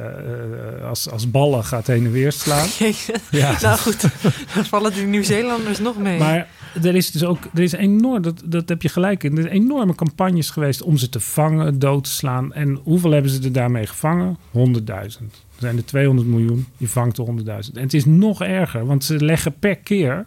als, 0.88 1.10
als 1.10 1.32
ballen 1.32 1.64
gaat 1.64 1.88
heen 1.88 2.06
en 2.06 2.12
weer 2.12 2.32
slaan. 2.32 2.68
Jeetje. 2.80 3.14
Ja. 3.32 3.58
Nou 3.62 3.78
goed, 3.78 4.02
dan 4.56 4.66
vallen 4.66 4.94
die 4.94 5.06
Nieuw-Zeelanders 5.06 5.80
nog 5.80 5.98
mee. 5.98 6.20
Maar 6.20 6.48
er 6.82 6.96
is 6.96 7.12
dus 7.12 7.24
ook, 7.24 7.40
er 7.54 7.62
is 7.62 7.72
enorm, 7.72 8.22
dat, 8.22 8.42
dat 8.46 8.70
heb 8.70 8.82
je 8.82 8.90
gelijk 8.90 9.24
in, 9.24 9.36
er 9.38 9.42
zijn 9.42 9.54
enorme 9.54 9.96
campagnes 9.96 10.50
geweest 10.50 10.82
om 10.82 10.98
ze 10.98 11.10
te 11.10 11.20
vangen, 11.20 11.80
dood 11.80 12.04
te 12.04 12.10
slaan. 12.10 12.54
En 12.54 12.80
hoeveel 12.84 13.12
hebben 13.12 13.32
ze 13.32 13.42
er 13.44 13.52
daarmee 13.52 13.88
gevangen? 13.88 14.38
100.000. 14.38 14.54
Er 14.86 15.70
zijn 15.70 15.78
er 15.78 15.86
200 15.86 16.28
miljoen, 16.28 16.66
je 16.78 16.88
vangt 16.88 17.18
er 17.18 17.26
100.000. 17.26 17.44
En 17.74 17.82
het 17.82 17.94
is 17.94 18.06
nog 18.06 18.42
erger, 18.42 18.86
want 18.86 19.04
ze 19.04 19.26
leggen 19.26 19.54
per 19.60 19.76
keer 19.76 20.26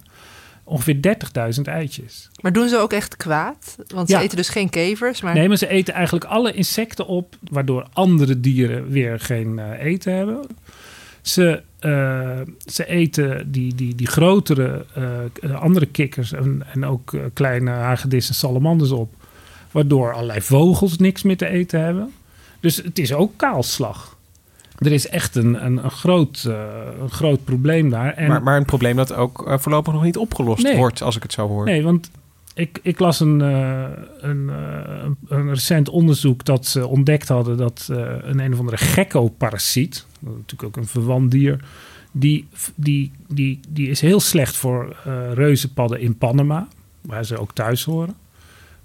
ongeveer 0.65 1.17
30.000 1.57 1.63
eitjes. 1.65 2.31
Maar 2.41 2.53
doen 2.53 2.69
ze 2.69 2.77
ook 2.77 2.93
echt 2.93 3.17
kwaad? 3.17 3.77
Want 3.95 4.09
Ja. 4.09 4.19
ze 4.19 4.25
eten 4.25 4.37
dus 4.37 4.49
geen 4.49 4.71
kevers, 4.71 5.21
maar... 5.21 5.35
Nee, 5.35 5.49
maar 5.49 5.57
ze 5.57 5.69
eten 5.69 5.95
eigenlijk 5.95 6.25
alle 6.25 6.53
insecten 6.53 7.07
op, 7.07 7.37
waardoor 7.51 7.87
andere 7.93 8.41
dieren 8.41 8.89
weer 8.89 9.21
geen 9.21 9.59
eh, 9.59 9.85
eten 9.85 10.13
hebben. 10.15 10.47
Ze, 11.27 11.63
eh, 11.79 12.41
ze 12.67 12.87
eten 12.87 13.53
die, 13.53 13.75
die, 13.75 13.95
die 13.95 14.07
grotere 14.07 14.85
eh, 14.95 15.61
andere 15.61 15.87
kikkers 15.87 16.33
en, 16.33 16.63
en 16.73 16.85
ook 16.85 17.13
eh, 17.13 17.21
kleine 17.33 17.71
hagedissen 17.71 18.35
en 18.35 18.41
salamanders 18.41 18.91
op. 18.91 19.15
Waardoor 19.71 20.13
allerlei 20.13 20.41
vogels 20.41 20.99
niks 20.99 21.23
meer 21.23 21.37
te 21.37 21.49
eten 21.49 21.81
hebben. 21.81 22.13
Dus 22.61 22.77
het 22.77 22.99
is 22.99 23.13
ook 23.13 23.33
kaalslag. 23.37 24.17
Er 24.79 24.93
is 24.93 25.09
echt 25.09 25.35
een, 25.35 25.65
een, 25.65 25.85
een, 25.85 25.91
groot, 25.91 26.45
eh, 26.49 26.61
een 27.01 27.11
groot 27.11 27.45
probleem 27.45 27.91
daar. 27.91 28.13
En 28.15 28.29
Maar, 28.29 28.43
maar 28.43 28.57
een 28.57 28.65
probleem 28.65 28.97
dat 28.97 29.15
ook 29.15 29.47
eh, 29.47 29.59
voorlopig 29.59 29.93
nog 29.93 30.03
niet 30.03 30.17
opgelost 30.17 30.63
Nee. 30.63 30.77
wordt, 30.77 31.03
als 31.03 31.17
ik 31.17 31.23
het 31.23 31.33
zo 31.33 31.49
hoor. 31.49 31.65
Nee, 31.65 31.83
want 31.83 32.11
ik, 32.57 32.79
ik 32.83 32.99
las 32.99 33.21
een, 33.21 33.41
eh, 33.41 33.85
een, 34.21 34.51
eh, 34.51 35.09
een, 35.29 35.49
recent 35.49 35.89
onderzoek 35.89 36.45
dat 36.45 36.67
ze 36.67 36.87
ontdekt 36.87 37.29
hadden 37.29 37.57
dat 37.57 37.89
eh, 37.91 37.97
een 38.23 38.39
een 38.39 38.53
of 38.53 38.59
andere 38.59 38.77
gekko-parasiet, 38.77 40.07
natuurlijk 40.35 40.63
ook 40.63 40.77
een 40.77 40.87
verwant 40.87 41.31
dier, 41.31 41.65
die, 42.13 42.49
die, 42.75 43.13
die, 43.29 43.61
die 43.69 43.89
is 43.89 44.01
heel 44.01 44.21
slecht 44.21 44.57
voor 44.57 44.97
eh 45.05 45.33
reuzenpadden 45.33 46.01
in 46.01 46.19
Panama, 46.19 46.69
waar 47.01 47.25
ze 47.25 47.39
ook 47.39 47.53
thuis 47.53 47.85
horen. 47.85 48.15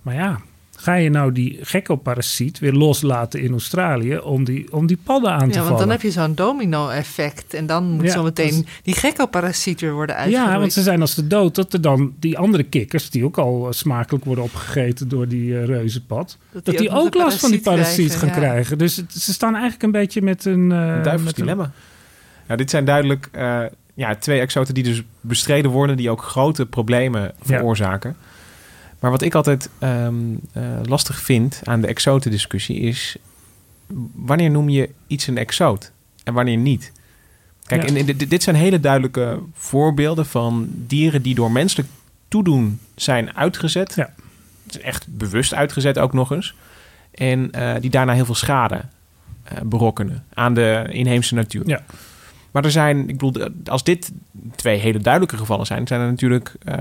Maar 0.01 0.15
ja, 0.15 0.41
ga 0.81 0.93
je 0.95 1.09
nou 1.09 1.31
die 1.31 1.59
gekko-parasiet 1.61 2.59
weer 2.59 2.71
loslaten 2.73 3.41
in 3.41 3.51
Australië 3.51 4.17
om 4.17 4.43
die, 4.43 4.73
om 4.73 4.87
die 4.87 4.97
padden 5.03 5.31
aan 5.31 5.39
te 5.39 5.45
Ja, 5.45 5.51
vallen? 5.53 5.67
want 5.67 5.79
dan 5.79 5.89
heb 5.89 6.01
je 6.01 6.11
zo'n 6.11 6.35
domino-effect. 6.35 7.53
En 7.53 7.65
dan 7.65 7.89
moet 7.89 8.05
Ja, 8.05 8.11
zometeen 8.11 8.55
dat 8.55 8.65
die 8.83 8.93
gekko-parasiet 8.93 9.81
weer 9.81 9.93
worden 9.93 10.15
uitgeroeid. 10.15 10.51
Ja, 10.53 10.59
want 10.59 10.73
ze 10.73 10.81
zijn 10.81 11.01
als 11.01 11.15
de 11.15 11.27
dood 11.27 11.55
dat 11.55 11.73
er 11.73 11.81
dan 11.81 12.13
die 12.19 12.37
andere 12.37 12.63
kikkers, 12.63 13.09
die 13.09 13.25
ook 13.25 13.37
al 13.37 13.65
eh, 13.67 13.71
smakelijk 13.73 14.25
worden 14.25 14.43
opgegeten 14.43 15.07
door 15.07 15.27
die 15.27 15.57
eh, 15.59 15.65
reuzenpad, 15.65 16.37
dat 16.51 16.65
die, 16.77 16.89
ook, 16.89 17.13
last 17.15 17.39
van 17.39 17.51
die 17.51 17.61
parasiet 17.61 18.07
krijgen, 18.07 18.19
gaan 18.19 18.41
ja. 18.41 18.47
krijgen. 18.49 18.77
Dus 18.77 18.95
het- 18.95 19.13
ze 19.13 19.33
staan 19.33 19.51
eigenlijk 19.53 19.83
een 19.83 19.91
beetje 19.91 20.21
met 20.21 20.45
een... 20.45 20.71
eh, 20.71 20.77
Een 20.77 21.03
duivels 21.03 21.23
met 21.23 21.37
een- 21.39 21.43
dilemma. 21.45 21.71
Ja, 22.47 22.55
dit 22.55 22.69
zijn 22.69 22.85
duidelijk 22.85 23.29
eh, 23.31 23.61
ja, 23.93 24.15
twee 24.15 24.39
exoten 24.39 24.73
die 24.73 24.83
dus 24.83 25.03
bestreden 25.21 25.71
worden, 25.71 25.97
die 25.97 26.09
ook 26.09 26.21
grote 26.23 26.65
problemen 26.65 27.31
veroorzaken. 27.41 28.15
Maar 29.01 29.11
wat 29.11 29.21
ik 29.21 29.35
altijd 29.35 29.69
ehm, 29.79 30.15
eh, 30.53 30.63
lastig 30.83 31.21
vind 31.21 31.61
aan 31.63 31.81
de 31.81 31.87
exotendiscussie 31.87 32.79
is... 32.79 33.15
wanneer 34.13 34.49
noem 34.51 34.69
je 34.69 34.89
iets 35.07 35.27
een 35.27 35.37
exoot 35.37 35.91
en 36.23 36.33
wanneer 36.33 36.57
niet? 36.57 36.91
Kijk, 37.65 37.81
Ja. 37.81 37.95
en, 37.95 38.07
en 38.07 38.17
dit, 38.17 38.43
zijn 38.43 38.55
hele 38.55 38.79
duidelijke 38.79 39.39
voorbeelden 39.53 40.25
van 40.25 40.67
dieren 40.71 41.21
die 41.21 41.35
door 41.35 41.51
menselijk 41.51 41.89
toedoen 42.27 42.79
zijn 42.95 43.35
uitgezet. 43.35 43.93
Ja. 43.95 44.13
Echt 44.81 45.05
bewust 45.17 45.53
uitgezet 45.53 45.99
ook 45.99 46.13
nog 46.13 46.31
eens. 46.31 46.55
En 47.11 47.51
eh, 47.51 47.81
die 47.81 47.89
daarna 47.89 48.13
heel 48.13 48.25
veel 48.25 48.35
schade 48.35 48.81
eh, 49.43 49.57
berokkenen 49.63 50.23
aan 50.33 50.53
de 50.53 50.87
inheemse 50.89 51.35
natuur. 51.35 51.67
Ja. 51.67 51.83
Maar 52.51 52.63
er 52.65 52.71
zijn, 52.71 53.09
ik 53.09 53.17
bedoel, 53.17 53.47
als 53.65 53.83
dit 53.83 54.11
twee 54.55 54.79
hele 54.79 54.99
duidelijke 54.99 55.37
gevallen 55.37 55.65
zijn, 55.65 55.87
zijn 55.87 56.01
er 56.01 56.07
natuurlijk 56.07 56.53
eh, 56.63 56.75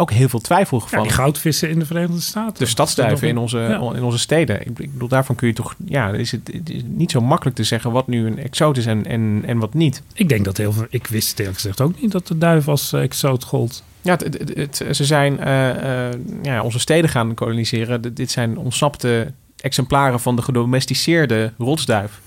ook 0.00 0.10
heel 0.10 0.28
veel 0.28 0.38
Ja, 0.38 0.44
twijfelgevallen. 0.44 1.06
die 1.06 1.16
goudvissen 1.16 1.70
in 1.70 1.78
de 1.78 1.86
Verenigde 1.86 2.20
Staten. 2.20 2.54
de 2.58 2.66
stadsduiven 2.70 3.28
in 3.28 3.38
onze, 3.38 3.58
Ja. 3.58 3.76
in 3.94 4.02
onze 4.02 4.18
steden. 4.18 4.60
Ik, 4.60 4.78
ik 4.78 4.92
bedoel, 4.92 5.08
daarvan 5.08 5.34
kun 5.36 5.48
je 5.48 5.54
toch, 5.54 5.74
ja, 5.84 6.08
is 6.10 6.30
het, 6.32 6.50
het 6.52 6.70
is 6.70 6.82
niet 6.86 7.10
zo 7.10 7.20
makkelijk 7.20 7.56
te 7.56 7.64
zeggen 7.64 7.92
wat 7.92 8.06
nu 8.06 8.26
een 8.26 8.38
exoot 8.38 8.76
is 8.76 8.86
en, 8.86 9.06
en, 9.06 9.42
en 9.46 9.58
wat 9.58 9.74
niet. 9.74 10.02
Ik 10.14 10.28
denk 10.28 10.44
dat 10.44 10.56
heel 10.56 10.72
veel... 10.72 10.86
Ik 10.90 11.06
wist 11.06 11.28
het 11.30 11.38
eerlijk 11.38 11.56
gezegd 11.56 11.80
ook 11.80 12.00
niet 12.00 12.12
dat 12.12 12.26
de 12.26 12.38
duif 12.38 12.68
als 12.68 12.92
eh, 12.92 13.02
exoot 13.02 13.44
gold. 13.44 13.82
Ja, 14.02 14.12
het, 14.12 14.22
het- 14.38 14.54
het- 14.54 14.96
ze 14.96 15.04
zijn 15.04 15.38
eh, 15.40 16.08
ja, 16.42 16.62
onze 16.62 16.78
steden 16.78 17.10
gaan 17.10 17.34
koloniseren. 17.34 18.14
Dit 18.14 18.30
zijn 18.30 18.58
ontsnapte 18.58 19.32
exemplaren 19.60 20.20
van 20.20 20.36
de 20.36 20.42
gedomesticeerde 20.42 21.52
rotsduif. 21.58 22.20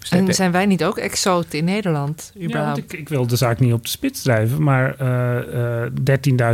Dus 0.00 0.10
En 0.10 0.34
zijn 0.34 0.52
wij 0.52 0.66
niet 0.66 0.84
ook 0.84 0.98
exoten 0.98 1.58
in 1.58 1.64
Nederland, 1.64 2.30
Ja, 2.34 2.44
überhaupt? 2.44 2.78
ik, 2.78 2.92
ik 2.92 3.08
wil 3.08 3.26
de 3.26 3.36
zaak 3.36 3.60
niet 3.60 3.72
op 3.72 3.82
de 3.82 3.88
spits 3.88 4.22
drijven, 4.22 4.62
maar 4.62 4.94
eh, 4.98 5.84
eh, 5.84 5.90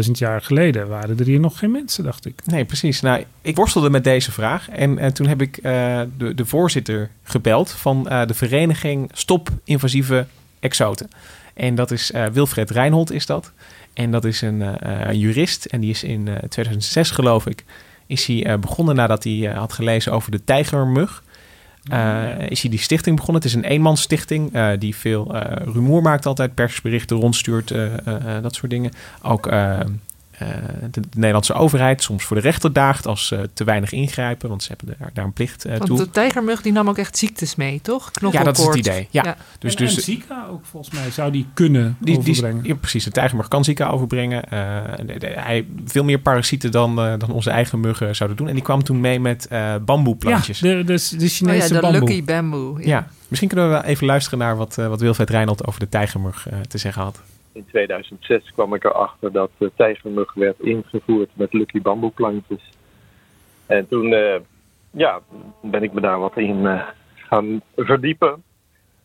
13.000 0.04 0.10
jaar 0.12 0.40
geleden 0.42 0.88
waren 0.88 1.18
er 1.18 1.24
hier 1.24 1.40
nog 1.40 1.58
geen 1.58 1.70
mensen, 1.70 2.04
dacht 2.04 2.26
ik. 2.26 2.40
Nee, 2.44 2.64
precies. 2.64 3.00
Nou, 3.00 3.24
ik 3.42 3.56
worstelde 3.56 3.90
met 3.90 4.04
deze 4.04 4.32
vraag. 4.32 4.68
En, 4.70 4.98
en 4.98 5.14
toen 5.14 5.26
heb 5.26 5.40
ik 5.42 5.56
eh, 5.56 6.00
de, 6.18 6.34
de 6.34 6.44
voorzitter 6.46 7.10
gebeld 7.22 7.70
van 7.70 8.08
eh, 8.08 8.26
de 8.26 8.34
vereniging 8.34 9.10
Stop 9.12 9.48
Invasieve 9.64 10.26
Exoten. 10.60 11.08
En 11.54 11.74
dat 11.74 11.90
is 11.90 12.12
eh, 12.12 12.24
Wilfred 12.26 12.70
Reinhold 12.70 13.12
is 13.12 13.26
dat. 13.26 13.52
En 13.94 14.10
dat 14.10 14.24
is 14.24 14.40
een 14.40 14.62
eh, 14.62 15.00
een 15.08 15.18
jurist. 15.18 15.64
En 15.64 15.80
die 15.80 15.90
is 15.90 16.02
in 16.02 16.28
eh, 16.28 16.34
2006 16.48 17.10
geloof 17.10 17.46
ik, 17.46 17.64
is 18.06 18.26
hij 18.26 18.44
eh, 18.46 18.58
begonnen 18.58 18.94
nadat 18.94 19.24
hij 19.24 19.48
eh, 19.50 19.58
had 19.58 19.72
gelezen 19.72 20.12
over 20.12 20.30
de 20.30 20.44
tijgermug. 20.44 21.22
Eh, 21.88 22.50
is 22.50 22.60
hij 22.60 22.70
die 22.70 22.78
stichting 22.78 23.16
begonnen. 23.16 23.42
Het 23.42 23.50
is 23.50 23.56
een 23.56 23.64
eenmansstichting 23.64 24.52
eh, 24.52 24.68
die 24.78 24.96
veel 24.96 25.34
eh, 25.34 25.66
rumoer 25.72 26.02
maakt 26.02 26.26
altijd. 26.26 26.54
Persberichten 26.54 27.16
rondstuurt, 27.16 27.74
dat 28.42 28.54
soort 28.54 28.70
dingen. 28.70 28.90
Ook 29.22 29.50
de, 30.38 31.00
de 31.00 31.00
Nederlandse 31.14 31.52
overheid 31.54 32.02
soms 32.02 32.24
voor 32.24 32.36
de 32.36 32.42
rechter 32.42 32.72
daagt 32.72 33.06
als 33.06 33.26
ze 33.26 33.50
te 33.52 33.64
weinig 33.64 33.92
ingrijpen. 33.92 34.48
Want 34.48 34.62
ze 34.62 34.74
hebben 34.76 34.96
daar, 34.98 35.10
daar 35.14 35.24
een 35.24 35.32
plicht 35.32 35.64
eh, 35.64 35.72
Want 35.72 35.86
toe. 35.86 35.98
de 35.98 36.10
tijgermug 36.10 36.62
die 36.62 36.72
nam 36.72 36.88
ook 36.88 36.98
echt 36.98 37.18
ziektes 37.18 37.54
mee, 37.54 37.80
toch? 37.82 38.10
Ja, 38.32 38.42
dat 38.42 38.58
is 38.58 38.64
het 38.66 38.74
idee. 38.74 39.08
Ja. 39.10 39.36
Dus, 39.58 39.74
en, 39.74 39.84
dus 39.84 39.96
en 39.96 40.02
Zika 40.02 40.46
ook 40.50 40.64
volgens 40.64 40.94
mij 40.94 41.10
zou 41.10 41.30
die 41.32 41.46
kunnen 41.54 41.96
die, 42.00 42.18
die, 42.18 42.28
overbrengen. 42.34 42.64
ja, 42.64 42.74
precies, 42.74 43.04
de 43.04 43.10
tijgermug 43.10 43.48
kan 43.48 43.64
Zika 43.64 43.88
overbrengen. 43.88 44.44
Eh, 44.50 44.78
de- 45.06 45.18
de- 45.18 45.26
hij 45.26 45.66
veel 45.84 46.04
meer 46.04 46.18
parasieten 46.18 46.70
dan, 46.70 46.98
eh, 47.00 47.12
dan 47.18 47.30
onze 47.30 47.50
eigen 47.50 47.80
muggen 47.80 48.16
zouden 48.16 48.38
doen. 48.38 48.48
En 48.48 48.54
die 48.54 48.62
kwam 48.62 48.82
toen 48.82 49.00
mee 49.00 49.20
met 49.20 49.46
eh 49.46 49.74
bamboeplantjes. 49.84 50.58
Ja, 50.58 50.68
de, 50.70 50.84
de, 50.84 50.84
de 50.84 51.14
Oh 51.16 51.20
ja, 51.20 51.28
Chinese 51.28 51.74
de 51.74 51.80
bamboe. 51.80 52.00
Lucky 52.00 52.24
Bamboo. 52.24 52.78
Ja, 52.80 53.06
misschien 53.28 53.48
kunnen 53.48 53.68
we 53.68 53.72
wel 53.74 53.82
even 53.84 54.06
luisteren 54.06 54.38
naar 54.38 54.56
wat, 54.56 54.78
eh, 54.78 54.86
wat 54.88 55.00
Wilfred 55.00 55.30
Reinhold 55.30 55.66
over 55.66 55.80
de 55.80 55.88
tijgermug 55.88 56.48
eh, 56.48 56.58
te 56.60 56.78
zeggen 56.78 57.02
had. 57.02 57.20
In 57.56 57.66
2006 57.66 58.52
kwam 58.52 58.74
ik 58.74 58.84
erachter 58.84 59.32
dat 59.32 59.50
de 59.58 59.72
tijgermug 59.76 60.34
werd 60.34 60.60
ingevoerd 60.60 61.30
met 61.34 61.52
Lucky 61.52 61.80
bamboeplantjes. 61.80 62.70
En 63.66 63.88
toen 63.88 64.12
eh, 64.12 64.40
ja, 64.90 65.20
ben 65.62 65.82
ik 65.82 65.92
me 65.92 66.00
daar 66.00 66.18
wat 66.18 66.36
in 66.36 66.66
eh, 66.66 66.88
gaan 67.14 67.60
verdiepen. 67.76 68.42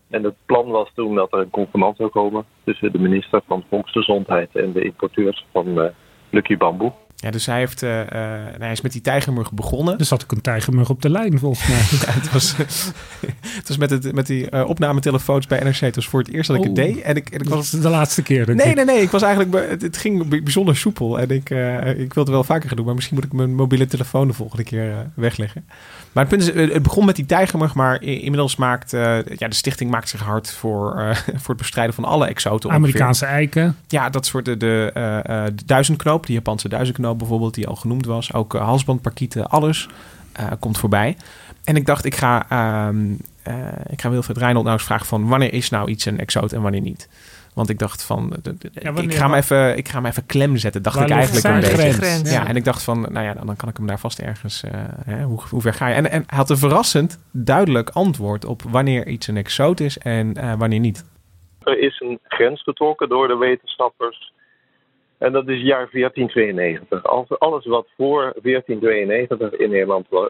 En 0.09 0.23
het 0.23 0.35
plan 0.45 0.67
was 0.67 0.91
toen 0.93 1.15
dat 1.15 1.33
er 1.33 1.39
een 1.39 1.49
convenant 1.49 1.97
zou 1.97 2.09
komen 2.09 2.45
tussen 2.63 2.91
de 2.91 2.99
minister 2.99 3.41
van 3.47 3.63
Volksgezondheid 3.69 4.55
en 4.55 4.71
de 4.71 4.83
importeurs 4.83 5.45
van 5.51 5.81
eh, 5.81 5.89
Lucky 6.29 6.57
Bamboe. 6.57 6.91
Ja, 7.21 7.31
dus 7.31 7.45
hij, 7.45 7.57
heeft, 7.59 7.83
eh, 7.83 8.01
eh, 8.01 8.07
hij 8.59 8.71
is 8.71 8.81
met 8.81 8.91
die 8.91 9.01
tijgermug 9.01 9.51
begonnen. 9.51 9.97
Er 9.99 10.05
zat 10.05 10.23
ook 10.23 10.31
een 10.31 10.41
tijgermug 10.41 10.89
op 10.89 11.01
de 11.01 11.09
lijn 11.09 11.39
volgens 11.39 11.67
mij. 11.67 11.77
Ja, 12.05 12.11
het 12.21 12.31
was, 12.31 12.53
het 13.59 13.67
was 13.67 13.77
met, 13.77 13.89
het, 13.89 14.13
met 14.13 14.27
die 14.27 14.49
eh, 14.49 14.69
opnametelefoons 14.69 15.47
bij 15.47 15.59
NRC. 15.63 15.75
Het 15.79 15.95
was 15.95 16.07
voor 16.07 16.19
het 16.19 16.29
eerst 16.29 16.47
dat 16.47 16.57
ik 16.57 16.63
het 16.63 16.71
Oh. 16.71 16.83
deed. 16.85 17.01
En 17.01 17.15
ik, 17.15 17.29
en 17.29 17.39
ik 17.39 17.43
Dat 17.47 17.57
was 17.57 17.73
is 17.73 17.81
de 17.81 17.89
laatste 17.89 18.21
keer. 18.21 18.45
denk 18.45 18.57
Nee, 18.57 18.69
ik. 18.69 18.75
nee, 18.75 18.85
nee. 18.85 19.01
Ik 19.01 19.09
was 19.09 19.21
eigenlijk. 19.21 19.69
Het, 19.69 19.81
het 19.81 19.97
ging 19.97 20.27
bij- 20.27 20.43
bijzonder 20.43 20.77
soepel. 20.77 21.19
En 21.19 21.29
ik, 21.29 21.49
ik 21.97 22.13
wilde 22.13 22.19
het 22.19 22.29
wel 22.29 22.43
vaker 22.43 22.67
gaan 22.67 22.77
doen. 22.77 22.85
Maar 22.85 22.95
misschien 22.95 23.15
moet 23.15 23.25
ik 23.25 23.33
mijn 23.33 23.55
mobiele 23.55 23.87
telefoon 23.87 24.27
de 24.27 24.33
volgende 24.33 24.63
keer 24.63 25.11
wegleggen. 25.15 25.65
Maar 26.11 26.25
het 26.25 26.37
punt 26.37 26.41
is, 26.41 26.51
eh, 26.51 26.73
het 26.73 26.83
begon 26.83 27.05
met 27.05 27.15
die 27.15 27.25
tijgermug. 27.25 27.73
Maar 27.73 28.01
inmiddels 28.01 28.55
maakt. 28.55 28.93
eh, 28.93 29.17
ja, 29.25 29.47
de 29.47 29.55
stichting 29.55 29.91
maakt 29.91 30.09
zich 30.09 30.21
hard 30.21 30.51
voor, 30.51 30.95
eh, 30.99 31.15
voor 31.41 31.47
het 31.47 31.57
bestrijden 31.57 31.93
van 31.93 32.05
alle 32.05 32.27
exoten. 32.27 32.69
ongeveer. 32.69 32.85
Amerikaanse 32.85 33.25
eiken. 33.25 33.77
Ja, 33.87 34.09
dat 34.09 34.25
soort 34.25 34.45
de, 34.45 34.57
de, 34.57 34.91
de 35.55 35.65
duizendknoop. 35.65 36.25
De 36.25 36.33
Japanse 36.33 36.69
duizendknoop 36.69 37.17
bijvoorbeeld. 37.17 37.53
Die 37.53 37.67
al 37.67 37.75
genoemd 37.75 38.05
was. 38.05 38.33
Ook 38.33 38.53
halsbandparkieten. 38.53 39.49
Alles 39.49 39.87
komt 40.59 40.77
voorbij. 40.77 41.17
En 41.63 41.75
ik 41.75 41.85
dacht, 41.85 42.05
ik 42.05 42.15
ga 42.15 42.45
ehm, 42.49 42.97
eh, 43.43 43.55
ik 43.87 44.01
ga 44.01 44.09
Wilfred 44.09 44.37
Reinhold 44.37 44.65
nou 44.65 44.77
eens 44.77 44.85
vragen 44.85 45.05
van 45.05 45.27
wanneer 45.27 45.53
is 45.53 45.69
nou 45.69 45.89
iets 45.89 46.05
een 46.05 46.19
exoot 46.19 46.51
en 46.51 46.61
wanneer 46.61 46.81
niet. 46.81 47.07
Want 47.55 47.69
ik 47.69 47.79
dacht 47.79 48.03
van, 48.05 48.29
de- 48.41 48.57
de- 48.57 48.69
Ja, 48.73 48.91
wanneer- 48.93 49.11
ik, 49.11 49.17
ga 49.17 49.25
hem 49.25 49.35
even, 49.35 49.77
ik 49.77 49.87
ga 49.87 49.97
hem 49.97 50.05
even 50.05 50.25
klem 50.25 50.57
zetten, 50.57 50.83
dacht 50.83 50.99
ik 50.99 51.09
eigenlijk 51.09 51.45
een 51.45 51.61
zijn 51.61 51.75
beetje. 51.77 51.91
grens? 51.93 52.31
Ja, 52.31 52.41
Ja. 52.41 52.47
en 52.47 52.55
ik 52.55 52.63
dacht 52.63 52.83
van, 52.83 53.01
nou 53.01 53.25
ja, 53.25 53.33
dan, 53.33 53.55
kan 53.55 53.69
ik 53.69 53.77
hem 53.77 53.87
daar 53.87 53.99
vast 53.99 54.19
ergens, 54.19 54.63
eh, 54.63 54.71
hè, 55.05 55.23
hoe, 55.23 55.39
hoe 55.49 55.61
ver 55.61 55.73
ga 55.73 55.87
je? 55.87 55.93
En, 55.93 56.09
en 56.11 56.23
hij 56.27 56.37
had 56.37 56.49
een 56.49 56.57
verrassend 56.57 57.19
duidelijk 57.31 57.89
antwoord 57.89 58.45
op 58.45 58.61
wanneer 58.61 59.07
iets 59.07 59.27
een 59.27 59.37
exoot 59.37 59.79
is 59.79 59.97
en 59.97 60.33
eh, 60.33 60.53
wanneer 60.57 60.79
niet. 60.79 61.09
Er 61.63 61.79
is 61.79 61.99
een 61.99 62.19
grens 62.23 62.63
getrokken 62.63 63.09
door 63.09 63.27
de 63.27 63.37
wetenschappers. 63.37 64.33
En 65.17 65.31
dat 65.31 65.47
is 65.47 65.57
het 65.57 65.67
jaar 65.67 65.87
1492. 65.91 67.03
Als 67.03 67.39
alles 67.39 67.65
wat 67.65 67.87
voor 67.97 68.33
1492 68.41 69.51
in 69.59 69.69
Nederland 69.69 70.05
wa- 70.09 70.29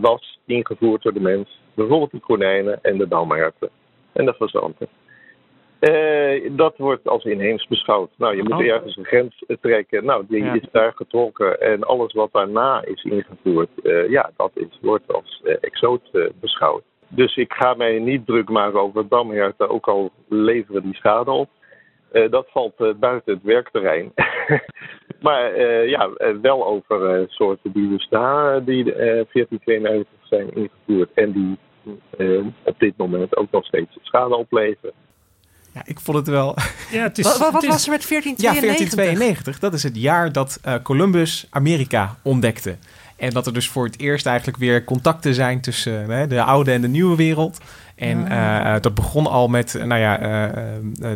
was 0.00 0.38
ingevoerd 0.46 1.02
door 1.02 1.12
de 1.12 1.20
mens, 1.20 1.60
bijvoorbeeld 1.74 2.10
de 2.10 2.20
konijnen 2.20 2.78
en 2.82 2.98
de 2.98 3.08
damherten 3.08 3.68
en 4.12 4.24
de 4.24 4.34
fazanten. 4.34 4.86
Eh, 5.78 6.50
dat 6.50 6.76
wordt 6.76 7.08
als 7.08 7.24
inheems 7.24 7.66
beschouwd. 7.66 8.10
Nou, 8.16 8.36
je 8.36 8.42
moet 8.42 8.52
Oh. 8.52 8.64
ergens 8.66 8.96
een 8.96 9.04
grens 9.04 9.44
trekken. 9.60 10.04
Nou, 10.04 10.24
die 10.28 10.44
Ja. 10.44 10.54
is 10.54 10.68
daar 10.72 10.92
getrokken. 10.94 11.60
En 11.60 11.84
alles 11.84 12.12
wat 12.12 12.32
daarna 12.32 12.84
is 12.84 13.02
ingevoerd, 13.04 13.68
eh, 13.82 14.08
ja, 14.10 14.30
dat 14.36 14.50
is, 14.54 14.78
wordt 14.80 15.12
als 15.12 15.40
eh, 15.44 15.54
exoot 15.60 16.10
beschouwd. 16.40 16.82
Dus 17.08 17.36
ik 17.36 17.52
ga 17.52 17.74
mij 17.74 17.98
niet 17.98 18.26
druk 18.26 18.48
maken 18.48 18.80
over 18.80 19.08
damherten, 19.08 19.68
ook 19.68 19.88
al 19.88 20.10
leveren 20.28 20.82
die 20.82 20.94
schade 20.94 21.30
op. 21.30 21.48
Dat 22.30 22.46
valt 22.50 22.76
buiten 23.00 23.34
het 23.34 23.42
werkterrein. 23.42 24.12
maar 25.26 25.60
ja, 25.86 26.10
wel 26.42 26.66
over 26.66 27.24
soorten 27.28 27.72
die 27.72 27.88
dus 27.88 28.08
na 28.10 28.60
die 28.60 28.92
eh 28.92 29.24
1492 29.32 30.08
zijn 30.22 30.50
ingevoerd 30.54 31.10
en 31.14 31.32
die 31.32 31.58
op 32.64 32.78
dit 32.78 32.96
moment 32.96 33.36
ook 33.36 33.50
nog 33.50 33.64
steeds 33.64 33.98
schade 34.02 34.36
opleveren. 34.36 34.92
Ja, 35.78 35.82
ik 35.84 36.00
vond 36.00 36.16
het 36.16 36.28
wel... 36.28 36.56
Ja, 36.90 37.02
het 37.02 37.18
is, 37.18 37.24
Wat, 37.38 37.52
het 37.52 37.62
is- 37.62 37.68
was 37.68 37.84
er 37.84 37.90
met 37.90 38.02
Ja, 38.02 38.08
1492? 38.08 38.94
1492. 38.94 39.58
Dat 39.58 39.74
is 39.74 39.82
het 39.82 39.96
jaar 39.96 40.32
dat 40.32 40.58
eh, 40.62 40.74
Columbus 40.82 41.46
Amerika 41.50 42.16
ontdekte. 42.22 42.76
En 43.16 43.30
dat 43.30 43.46
er 43.46 43.52
dus 43.52 43.68
voor 43.68 43.84
het 43.84 44.00
eerst 44.00 44.26
eigenlijk 44.26 44.58
weer 44.58 44.84
contacten 44.84 45.34
zijn 45.34 45.60
tussen 45.60 46.28
de 46.28 46.42
oude 46.42 46.72
en 46.72 46.80
de 46.80 46.88
nieuwe 46.88 47.16
wereld. 47.16 47.58
En 47.98 48.28
eh, 48.28 48.74
eh, 48.74 48.82
dat 48.82 48.94
begon 48.94 49.26
al 49.26 49.48
met, 49.48 49.74
eh, 49.74 49.84
nou 49.84 50.00
ja, 50.00 50.16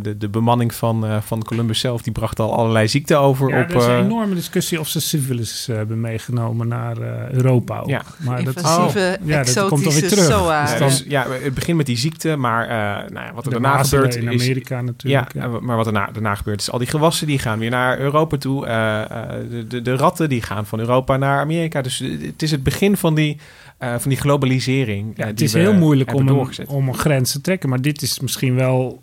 de, 0.03 0.17
de 0.19 0.29
bemanning 0.29 0.75
van, 0.75 1.07
eh, 1.07 1.17
van 1.21 1.45
Columbus 1.45 1.81
zelf. 1.81 2.03
Die 2.03 2.13
bracht 2.13 2.41
al 2.41 2.57
allerlei 2.57 2.89
ziekten 2.89 3.21
over 3.21 3.49
Ja, 3.49 3.61
op... 3.61 3.71
er 3.71 3.77
is 3.77 3.85
een 3.85 4.05
enorme 4.05 4.35
discussie 4.35 4.81
of 4.81 4.89
ze 4.89 5.01
civilis 5.01 5.67
hebben 5.67 6.01
meegenomen 6.01 6.69
naar 6.69 6.97
eh, 6.97 7.31
Europa 7.31 7.79
ook. 7.79 7.89
Ja. 7.89 8.03
Maar 8.17 8.45
dat, 8.45 8.63
Oh, 8.65 8.95
ja, 9.25 9.43
dat 9.43 9.67
komt 9.69 9.87
alweer 9.87 10.09
terug. 10.09 10.25
SOA. 10.25 10.69
ja, 10.69 10.79
dus, 10.79 11.05
ja, 11.09 11.27
het 11.43 11.55
begint 11.55 11.77
met 11.77 11.87
die 11.87 11.97
ziekte, 11.97 12.37
maar 12.37 12.63
eh, 12.63 13.11
nou 13.11 13.27
ja, 13.27 13.33
wat 13.35 13.45
er 13.45 13.53
de 13.53 13.61
daarna 13.61 13.83
gebeurt 13.83 14.15
in 14.15 14.29
is... 14.29 14.43
Amerika 14.43 14.77
Ja, 14.77 14.83
natuurlijk. 14.83 15.33
Ja, 15.35 15.49
maar 15.61 15.77
wat 15.77 15.85
daarna, 15.85 16.09
daarna 16.13 16.35
gebeurt 16.35 16.61
is 16.61 16.71
al 16.71 16.79
die 16.79 16.89
gewassen 16.89 17.27
die 17.27 17.39
gaan 17.39 17.59
weer 17.59 17.71
naar 17.71 17.99
Europa 17.99 18.37
toe. 18.37 18.67
Eh, 18.67 19.01
eh, 19.01 19.09
de, 19.51 19.67
de, 19.67 19.83
de 19.83 19.97
ratten 19.97 20.29
die 20.29 20.43
gaan 20.43 20.67
van 20.67 20.79
Europa 20.79 21.17
naar 21.17 21.41
Amerika. 21.41 21.83
Dus 21.83 21.99
het 21.99 22.43
is 22.43 22.51
het 22.51 22.63
begin 22.63 22.97
van 22.97 23.15
die, 23.15 23.39
eh, 23.83 23.95
van 23.99 24.11
die 24.11 24.19
globalisering. 24.21 25.13
Ja, 25.17 25.23
eh, 25.23 25.27
het 25.29 25.37
die 25.37 25.47
is 25.47 25.53
we 25.53 25.59
heel 25.59 25.75
moeilijk 25.75 26.15
om 26.15 26.29
een, 26.29 26.49
om 26.69 26.89
een 26.89 26.95
grens 26.95 27.33
te 27.33 27.41
trekken. 27.41 27.69
Maar 27.69 27.81
dit 27.81 28.03
is 28.03 28.21
misschien 28.21 28.55
wel 28.55 29.03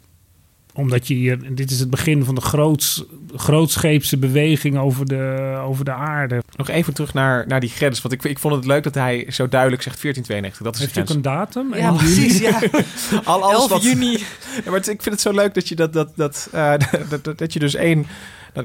omdat 0.74 1.08
je 1.08 1.14
hier, 1.14 1.56
dit 1.56 1.72
is 1.72 1.80
het 1.80 1.90
begin 1.90 2.24
van 2.26 2.36
de 2.36 2.42
groots, 2.42 3.04
grootscheepse 3.36 4.18
beweging 4.18 4.78
over 4.78 5.06
de, 5.06 5.56
over 5.64 5.86
de 5.86 5.92
aarde. 5.92 6.42
Nog 6.56 6.70
even 6.70 6.94
terug 6.94 7.14
naar, 7.14 7.48
naar 7.48 7.60
die 7.60 7.70
grens. 7.70 8.02
Want 8.02 8.14
ik, 8.14 8.24
ik 8.24 8.40
vond 8.40 8.56
het 8.56 8.66
leuk 8.66 8.84
dat 8.84 8.94
hij 8.96 9.26
zo 9.30 9.48
duidelijk 9.50 9.82
zegt 9.82 10.02
1492. 10.02 10.64
Dat 10.64 10.74
is 10.76 10.80
Heeft 10.80 10.92
grens. 10.94 11.10
een 11.10 11.22
datum? 11.22 11.76
Ja, 11.76 11.90
1 11.90 11.94
juli? 11.94 12.14
precies. 12.16 12.40
Ja. 12.40 12.60
Al, 13.24 13.44
alles 13.44 13.56
11 13.58 13.70
wat- 13.70 13.84
juni. 13.84 14.12
Ja, 14.64 14.66
maar 14.66 14.74
het- 14.80 14.88
ik 14.88 15.02
vind 15.02 15.16
het 15.16 15.22
zo 15.24 15.32
leuk 15.32 15.54
dat 15.54 15.68
je 15.68 15.76
dat, 15.76 15.94
dat, 15.94 16.10
dat, 16.16 16.50
eh, 16.52 16.74
dat, 17.10 17.24
dat, 17.24 17.38
dat 17.38 17.54
je 17.54 17.60
dus 17.60 17.76
één. 17.76 18.06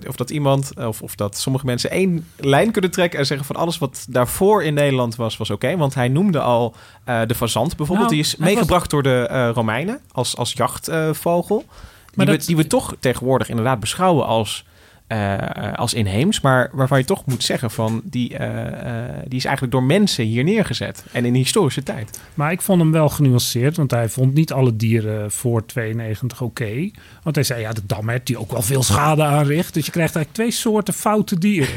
Of 0.09 0.17
dat 0.17 0.31
iemand, 0.31 0.73
of, 0.77 1.03
of 1.03 1.15
dat 1.15 1.37
sommige 1.39 1.67
mensen 1.67 1.91
één 1.91 2.27
lijn 2.37 2.71
kunnen 2.71 2.91
trekken 2.91 3.19
en 3.19 3.27
zeggen 3.27 3.47
van 3.47 3.57
alles 3.57 3.79
wat 3.79 4.07
daarvoor 4.09 4.63
in 4.65 4.75
Nederland 4.75 5.17
was, 5.17 5.37
was 5.37 5.51
oké. 5.51 5.77
Want 5.77 5.95
hij 5.95 6.09
noemde 6.09 6.41
al 6.41 6.75
eh, 7.05 7.21
de 7.27 7.35
fazant 7.35 7.77
bijvoorbeeld. 7.77 8.11
Nou, 8.11 8.21
die 8.23 8.31
is 8.33 8.37
was- 8.39 8.49
meegebracht 8.49 8.91
door 8.91 9.03
de 9.03 9.27
eh, 9.31 9.51
Romeinen 9.55 10.01
als, 10.13 10.37
als 10.37 10.53
jachtvogel. 10.53 11.65
die, 12.15 12.27
dat- 12.27 12.37
we, 12.41 12.47
die 12.47 12.57
we 12.57 12.67
toch 12.67 12.95
tegenwoordig 13.01 13.49
inderdaad 13.49 13.81
beschouwen 13.81 14.27
als, 14.27 14.65
eh, 15.07 15.35
eh, 15.35 15.75
als 15.75 15.95
inheems. 15.95 16.41
Maar 16.41 16.71
waarvan 16.73 16.99
je 16.99 17.05
toch 17.05 17.27
moet 17.27 17.43
zeggen 17.43 17.71
van 17.71 18.01
die, 18.05 18.37
eh, 18.37 19.19
die 19.27 19.39
is 19.39 19.45
eigenlijk 19.45 19.73
door 19.73 19.83
mensen 19.83 20.25
hier 20.25 20.45
neergezet. 20.45 21.05
En 21.13 21.25
in 21.25 21.33
de 21.33 21.39
historische 21.39 21.83
tijd. 21.83 22.21
Maar 22.35 22.53
ik 22.53 22.61
vond 22.61 22.81
hem 22.81 22.93
wel 22.93 23.09
genuanceerd, 23.09 23.77
want 23.77 23.91
hij 23.91 24.09
vond 24.09 24.35
niet 24.35 24.53
alle 24.53 24.77
dieren 24.77 25.31
voor 25.31 25.67
92 25.67 26.41
oké. 26.41 26.91
Want 27.23 27.35
hij 27.35 27.45
zei, 27.45 27.61
ja, 27.61 27.73
de 27.73 27.87
damhert 27.87 28.27
die 28.27 28.39
ook 28.39 28.53
wel 28.53 28.63
veel 28.63 28.83
schade 28.83 29.23
aanricht. 29.23 29.75
Dus 29.75 29.87
je 29.87 29.93
krijgt 29.93 30.17
eigenlijk 30.17 30.35
twee 30.35 30.51
soorten 30.51 30.95
foute 30.95 31.39
dieren. 31.39 31.75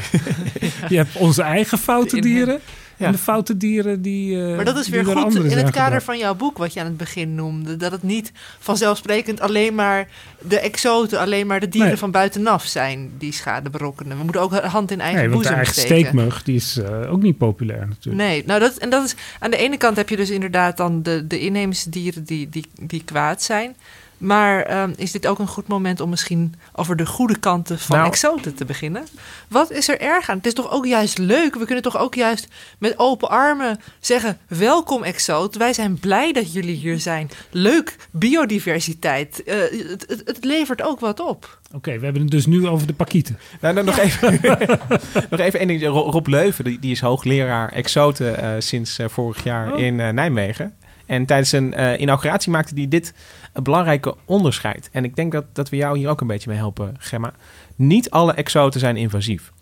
je 0.88 0.96
hebt 0.96 1.16
onze 1.16 1.42
eigen 1.42 1.78
foute 1.78 2.20
dieren 2.20 2.60
Ja. 2.98 3.06
en 3.06 3.12
de 3.12 3.18
foute 3.18 3.56
dieren 3.56 4.02
die 4.02 4.42
eh, 4.48 4.56
Maar 4.56 4.64
dat 4.64 4.76
is 4.76 4.88
weer 4.88 5.04
goed 5.06 5.34
in 5.34 5.42
het 5.44 5.52
kader 5.70 5.82
gebracht. 5.82 6.04
van 6.04 6.18
jouw 6.18 6.34
boek, 6.34 6.58
wat 6.58 6.72
je 6.72 6.80
aan 6.80 6.86
het 6.86 6.96
begin 6.96 7.34
noemde. 7.34 7.76
Dat 7.76 7.92
het 7.92 8.02
niet 8.02 8.32
vanzelfsprekend 8.58 9.40
alleen 9.40 9.74
maar 9.74 10.08
de 10.40 10.60
exoten, 10.60 11.18
alleen 11.18 11.46
maar 11.46 11.60
de 11.60 11.68
dieren 11.68 11.88
Nee. 11.90 11.98
van 11.98 12.10
buitenaf 12.10 12.64
zijn 12.64 13.10
die 13.18 13.32
schade 13.32 13.70
berokkenen. 13.70 14.16
We 14.18 14.22
moeten 14.22 14.40
ook 14.42 14.54
hand 14.54 14.90
in 14.90 15.00
eigen 15.00 15.20
Nee, 15.20 15.28
want 15.30 15.42
de 15.42 15.48
boezem 15.48 15.54
eigen 15.64 15.74
steken. 15.74 15.96
steekmug 15.98 16.42
die 16.42 16.56
is 16.56 16.76
eh, 16.76 17.12
ook 17.12 17.22
niet 17.22 17.38
populair 17.38 17.86
natuurlijk. 17.88 18.24
Nee, 18.28 18.42
nou 18.46 18.60
dat, 18.60 18.76
en 18.76 18.90
dat 18.90 19.04
is 19.04 19.14
aan 19.38 19.50
de 19.50 19.56
ene 19.56 19.76
kant 19.76 19.96
heb 19.96 20.08
je 20.08 20.16
dus 20.16 20.30
inderdaad 20.30 20.76
dan 20.76 21.02
de, 21.02 21.26
de 21.26 21.40
inheemse 21.40 21.90
dieren 21.90 22.24
die, 22.24 22.48
die, 22.48 22.64
die 22.80 23.02
kwaad 23.04 23.42
zijn. 23.42 23.76
Maar 24.18 24.62
ehm, 24.62 24.92
is 24.96 25.12
dit 25.12 25.26
ook 25.26 25.38
een 25.38 25.46
goed 25.48 25.66
moment 25.68 26.00
om 26.00 26.08
misschien 26.10 26.54
over 26.72 26.96
de 26.96 27.06
goede 27.06 27.38
kanten 27.38 27.78
van 27.78 27.96
Nou- 27.96 28.08
exoten 28.08 28.54
te 28.54 28.64
beginnen? 28.64 29.06
Wat 29.48 29.70
is 29.70 29.88
er 29.88 30.00
erg 30.00 30.28
aan? 30.30 30.36
Het 30.36 30.46
is 30.46 30.54
toch 30.54 30.70
ook 30.70 30.86
juist 30.86 31.18
leuk? 31.18 31.54
We 31.54 31.64
kunnen 31.64 31.84
toch 31.84 31.98
ook 31.98 32.14
juist 32.14 32.48
met 32.78 32.98
open 32.98 33.28
armen 33.30 33.80
zeggen: 34.00 34.38
Welkom, 34.48 35.02
exoot. 35.02 35.56
Wij 35.56 35.72
zijn 35.72 35.98
blij 35.98 36.32
dat 36.32 36.52
jullie 36.52 36.74
hier 36.76 37.00
zijn. 37.00 37.30
Leuk, 37.50 37.96
biodiversiteit. 38.10 39.42
Eh, 39.44 39.56
het, 39.88 40.04
het, 40.08 40.22
het 40.24 40.44
levert 40.44 40.82
ook 40.82 41.00
wat 41.00 41.20
op. 41.20 41.58
Oké, 41.74 41.98
we 41.98 42.04
hebben 42.04 42.22
het 42.22 42.30
dus 42.30 42.46
nu 42.46 42.66
over 42.66 42.86
de 42.86 42.92
pakieten. 42.92 43.38
Nou, 43.60 43.74
nou, 43.74 43.86
nog, 43.86 43.98
even, 43.98 44.40
nog 45.30 45.40
even 45.40 45.58
één 45.58 45.68
ding. 45.68 45.82
Ro- 45.86 46.10
Rob 46.10 46.26
Leuven, 46.26 46.64
die, 46.64 46.78
die 46.78 46.90
is 46.90 47.00
hoogleraar 47.00 47.72
exoten 47.72 48.38
eh, 48.38 48.50
sinds 48.58 48.98
eh, 48.98 49.08
vorig 49.08 49.44
jaar 49.44 49.72
Oh. 49.72 49.78
in 49.80 49.96
Nijmegen. 49.96 50.74
En 51.08 51.26
tijdens 51.26 51.52
een 51.52 51.74
eh, 51.74 52.00
inauguratie 52.00 52.50
maakte 52.50 52.74
hij 52.74 52.88
dit 52.88 53.14
een 53.52 53.62
belangrijke 53.62 54.14
onderscheid. 54.24 54.88
En 54.92 55.04
ik 55.04 55.16
denk 55.16 55.32
dat, 55.32 55.44
dat 55.52 55.68
we 55.68 55.76
jou 55.76 55.98
hier 55.98 56.08
ook 56.08 56.20
een 56.20 56.26
beetje 56.26 56.50
mee 56.50 56.58
helpen, 56.58 56.96
Gemma. 56.98 57.32
Niet 57.76 58.10
alle 58.10 58.32
exoten 58.32 58.80
zijn 58.80 58.96
invasief. 58.96 59.52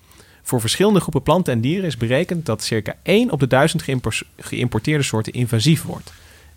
Voor 0.43 0.61
verschillende 0.61 1.01
groepen 1.01 1.23
planten 1.23 1.53
en 1.53 1.61
dieren 1.61 1.85
is 1.87 1.97
berekend 1.97 2.47
dat 2.47 2.63
circa 2.63 2.95
1 3.03 3.31
op 3.31 3.41
de 3.41 3.47
1000 3.47 3.83
geïmpor- 3.83 4.23
geïmporteerde 4.37 5.05
soorten 5.05 5.33
invasief 5.33 5.83
wordt. 5.83 6.13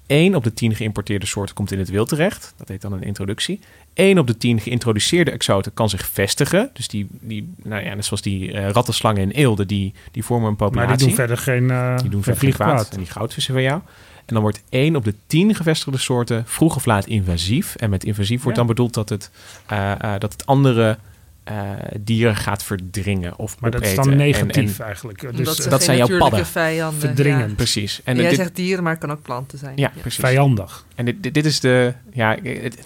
1 0.08 0.36
op 0.36 0.44
de 0.44 0.54
10 0.54 0.76
geïmporteerde 0.76 1.26
soorten 1.26 1.56
komt 1.56 1.72
in 1.72 1.80
het 1.80 1.90
wild 1.90 2.10
terecht. 2.10 2.54
Dat 2.58 2.68
heet 2.68 2.82
dan 2.82 2.94
een 2.94 3.04
introductie. 3.04 3.60
1 3.94 4.18
op 4.18 4.28
de 4.28 4.38
10 4.38 4.60
geïntroduceerde 4.60 5.32
exoten 5.32 5.74
kan 5.74 5.90
zich 5.90 6.06
vestigen. 6.08 6.70
Dus 6.74 6.88
die, 6.88 7.08
die 7.10 7.54
nou 7.64 7.84
ja, 7.84 7.94
net 7.94 8.06
zoals 8.06 8.22
die 8.22 8.52
eh, 8.52 8.70
rattenslangen 8.70 9.22
en 9.22 9.32
eelde, 9.32 9.66
die, 9.66 9.94
die 10.12 10.24
vormen 10.24 10.50
een 10.50 10.56
Maar 10.60 10.68
populatie. 10.68 10.98
die 10.98 11.08
doen 11.08 11.16
verder 11.16 11.38
geen, 11.38 11.70
eh 11.72 11.98
Die 11.98 12.10
doen 12.10 12.24
verder 12.24 12.42
geen 12.42 12.54
kwaad. 12.54 12.90
En 12.90 12.98
die 12.98 13.08
goudvissen 13.08 13.54
van 13.54 13.64
jou. 13.64 13.82
En 14.30 14.34
dan 14.36 14.44
wordt 14.44 14.62
1 14.70 14.96
op 14.96 15.04
de 15.04 15.14
10 15.28 15.56
gevestigde 15.56 15.98
soorten 16.00 16.44
vroeg 16.46 16.76
of 16.76 16.86
laat 16.86 17.06
invasief. 17.06 17.76
En 17.76 17.90
met 17.90 18.04
invasief 18.04 18.42
wordt 18.44 18.58
Ja. 18.58 18.64
dan 18.64 18.76
bedoeld 18.76 18.94
dat 18.94 19.10
het, 19.10 19.30
eh, 19.66 19.92
eh, 19.92 20.20
dat 20.20 20.32
het 20.34 20.46
andere 20.46 20.98
eh, 21.44 21.56
dieren 22.00 22.36
gaat 22.36 22.64
verdringen 22.64 23.38
of 23.38 23.60
Maar 23.60 23.72
dat 23.72 23.82
is 23.82 23.88
opeten. 23.92 24.10
dan 24.10 24.18
negatief 24.18 24.80
en- 24.80 24.86
eigenlijk. 24.86 25.38
Dus 25.38 25.56
dat 25.58 25.84
zijn 25.84 25.98
jouw 25.98 26.18
padden. 26.18 26.46
vijanden. 26.46 27.00
Verdringen. 27.00 27.48
ja. 27.50 27.54
Precies. 27.56 28.02
En 28.04 28.16
En 28.16 28.20
jij 28.22 28.30
dit, 28.30 28.40
zegt 28.40 28.56
dieren, 28.56 28.84
maar 28.84 28.92
het 28.92 29.02
kan 29.02 29.12
ook 29.12 29.22
planten 29.22 29.58
zijn. 29.58 29.74
ja, 29.78 29.92
precies. 30.02 30.26
vijandig, 30.26 30.86
En 30.96 31.06
dit, 31.06 31.24
dit, 31.24 31.34
dit 31.34 31.46
is 31.46 31.60
de... 31.60 31.94
Ja, 32.14 32.38
het, 32.44 32.78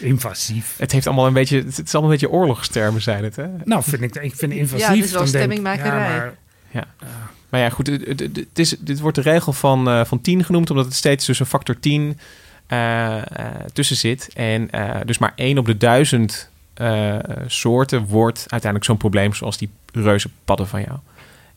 invasief. 0.00 0.74
het 0.78 0.92
heeft 0.92 1.06
allemaal 1.06 1.26
een 1.26 1.32
beetje... 1.32 1.56
Het 1.56 1.66
is 1.84 1.94
allemaal 1.94 2.12
een 2.12 2.18
beetje 2.20 2.34
oorlogstermen 2.36 3.02
zijn 3.02 3.24
het, 3.24 3.36
hè? 3.36 3.46
Nou, 3.64 3.82
vind 3.82 4.02
ik, 4.02 4.14
ik 4.14 4.34
vind 4.34 4.52
invasief... 4.52 4.86
Ja, 4.86 4.94
het 4.94 5.04
is 5.04 5.10
wel 5.12 5.22
dan 5.22 5.30
denk 5.30 5.44
stemmingmakerij. 5.44 6.30
ja, 6.70 6.84
maar 7.52 7.60
ja, 7.60 7.70
goed, 7.70 7.86
het, 7.86 8.20
het- 8.20 8.46
is, 8.58 8.76
dit 8.78 9.00
wordt 9.00 9.16
de 9.16 9.22
regel 9.22 9.52
van, 9.52 9.88
eh, 9.88 10.04
van 10.04 10.20
10 10.20 10.44
genoemd, 10.44 10.70
omdat 10.70 10.84
het 10.84 10.94
steeds 10.94 11.26
dus 11.26 11.40
een 11.40 11.46
factor 11.46 11.80
10 11.80 12.18
eh, 12.66 13.16
eh, 13.18 13.24
tussen 13.72 13.96
zit. 13.96 14.28
En 14.34 14.70
dus 15.04 15.18
maar 15.18 15.32
1 15.36 15.58
op 15.58 15.66
de 15.66 15.76
1000 15.76 16.50
eh, 16.74 17.16
soorten 17.46 18.06
wordt 18.06 18.38
uiteindelijk 18.38 18.84
zo'n 18.84 18.96
probleem 18.96 19.34
zoals 19.34 19.58
die 19.58 19.70
reuze 19.92 20.28
padden 20.44 20.68
van 20.68 20.80
jou. 20.80 20.98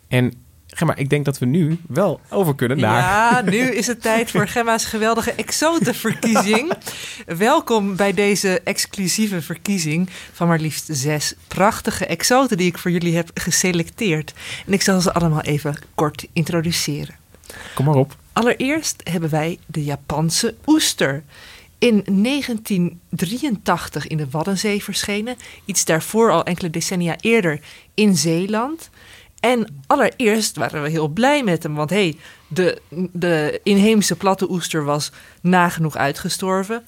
En 0.07 0.33
Gemma, 0.77 0.95
ik 0.95 1.09
denk 1.09 1.25
dat 1.25 1.37
we 1.37 1.45
nu 1.45 1.77
wel 1.87 2.19
over 2.29 2.55
kunnen 2.55 2.79
naar... 2.79 2.99
Ja, 2.99 3.41
nu 3.41 3.59
is 3.59 3.87
het 3.87 4.01
tijd 4.01 4.31
voor 4.31 4.47
Gemma's 4.47 4.85
geweldige 4.85 5.31
exotenverkiezing. 5.31 6.73
Welkom 7.25 7.95
bij 7.95 8.13
deze 8.13 8.61
exclusieve 8.63 9.41
verkiezing 9.41 10.09
van 10.33 10.47
maar 10.47 10.59
liefst 10.59 10.87
zes 10.87 11.35
prachtige 11.47 12.05
exoten 12.05 12.57
die 12.57 12.67
ik 12.67 12.77
voor 12.77 12.91
jullie 12.91 13.15
heb 13.15 13.29
geselecteerd. 13.33 14.33
En 14.65 14.73
ik 14.73 14.81
zal 14.81 15.01
ze 15.01 15.13
allemaal 15.13 15.41
even 15.41 15.77
kort 15.93 16.27
introduceren. 16.33 17.15
Kom 17.75 17.85
maar 17.85 17.95
op. 17.95 18.15
allereerst 18.33 19.01
hebben 19.03 19.29
wij 19.29 19.59
de 19.65 19.83
Japanse 19.83 20.55
oester. 20.65 21.23
In 21.77 22.03
1983 22.23 24.07
in 24.07 24.17
de 24.17 24.29
Waddenzee 24.29 24.83
verschenen. 24.83 25.35
Iets 25.65 25.85
daarvoor 25.85 26.31
al 26.31 26.43
enkele 26.43 26.69
decennia 26.69 27.15
eerder 27.19 27.59
in 27.93 28.15
Zeeland. 28.15 28.89
En 29.45 29.83
allereerst 29.87 30.55
waren 30.55 30.81
we 30.81 30.89
heel 30.89 31.07
blij 31.07 31.43
met 31.43 31.63
hem. 31.63 31.75
Want 31.75 31.89
hey, 31.89 32.17
de, 32.47 32.81
de 33.11 33.59
inheemse 33.63 34.15
platte 34.15 34.49
oester 34.49 34.83
was 34.83 35.11
nagenoeg 35.41 35.95
uitgestorven. 35.95 36.85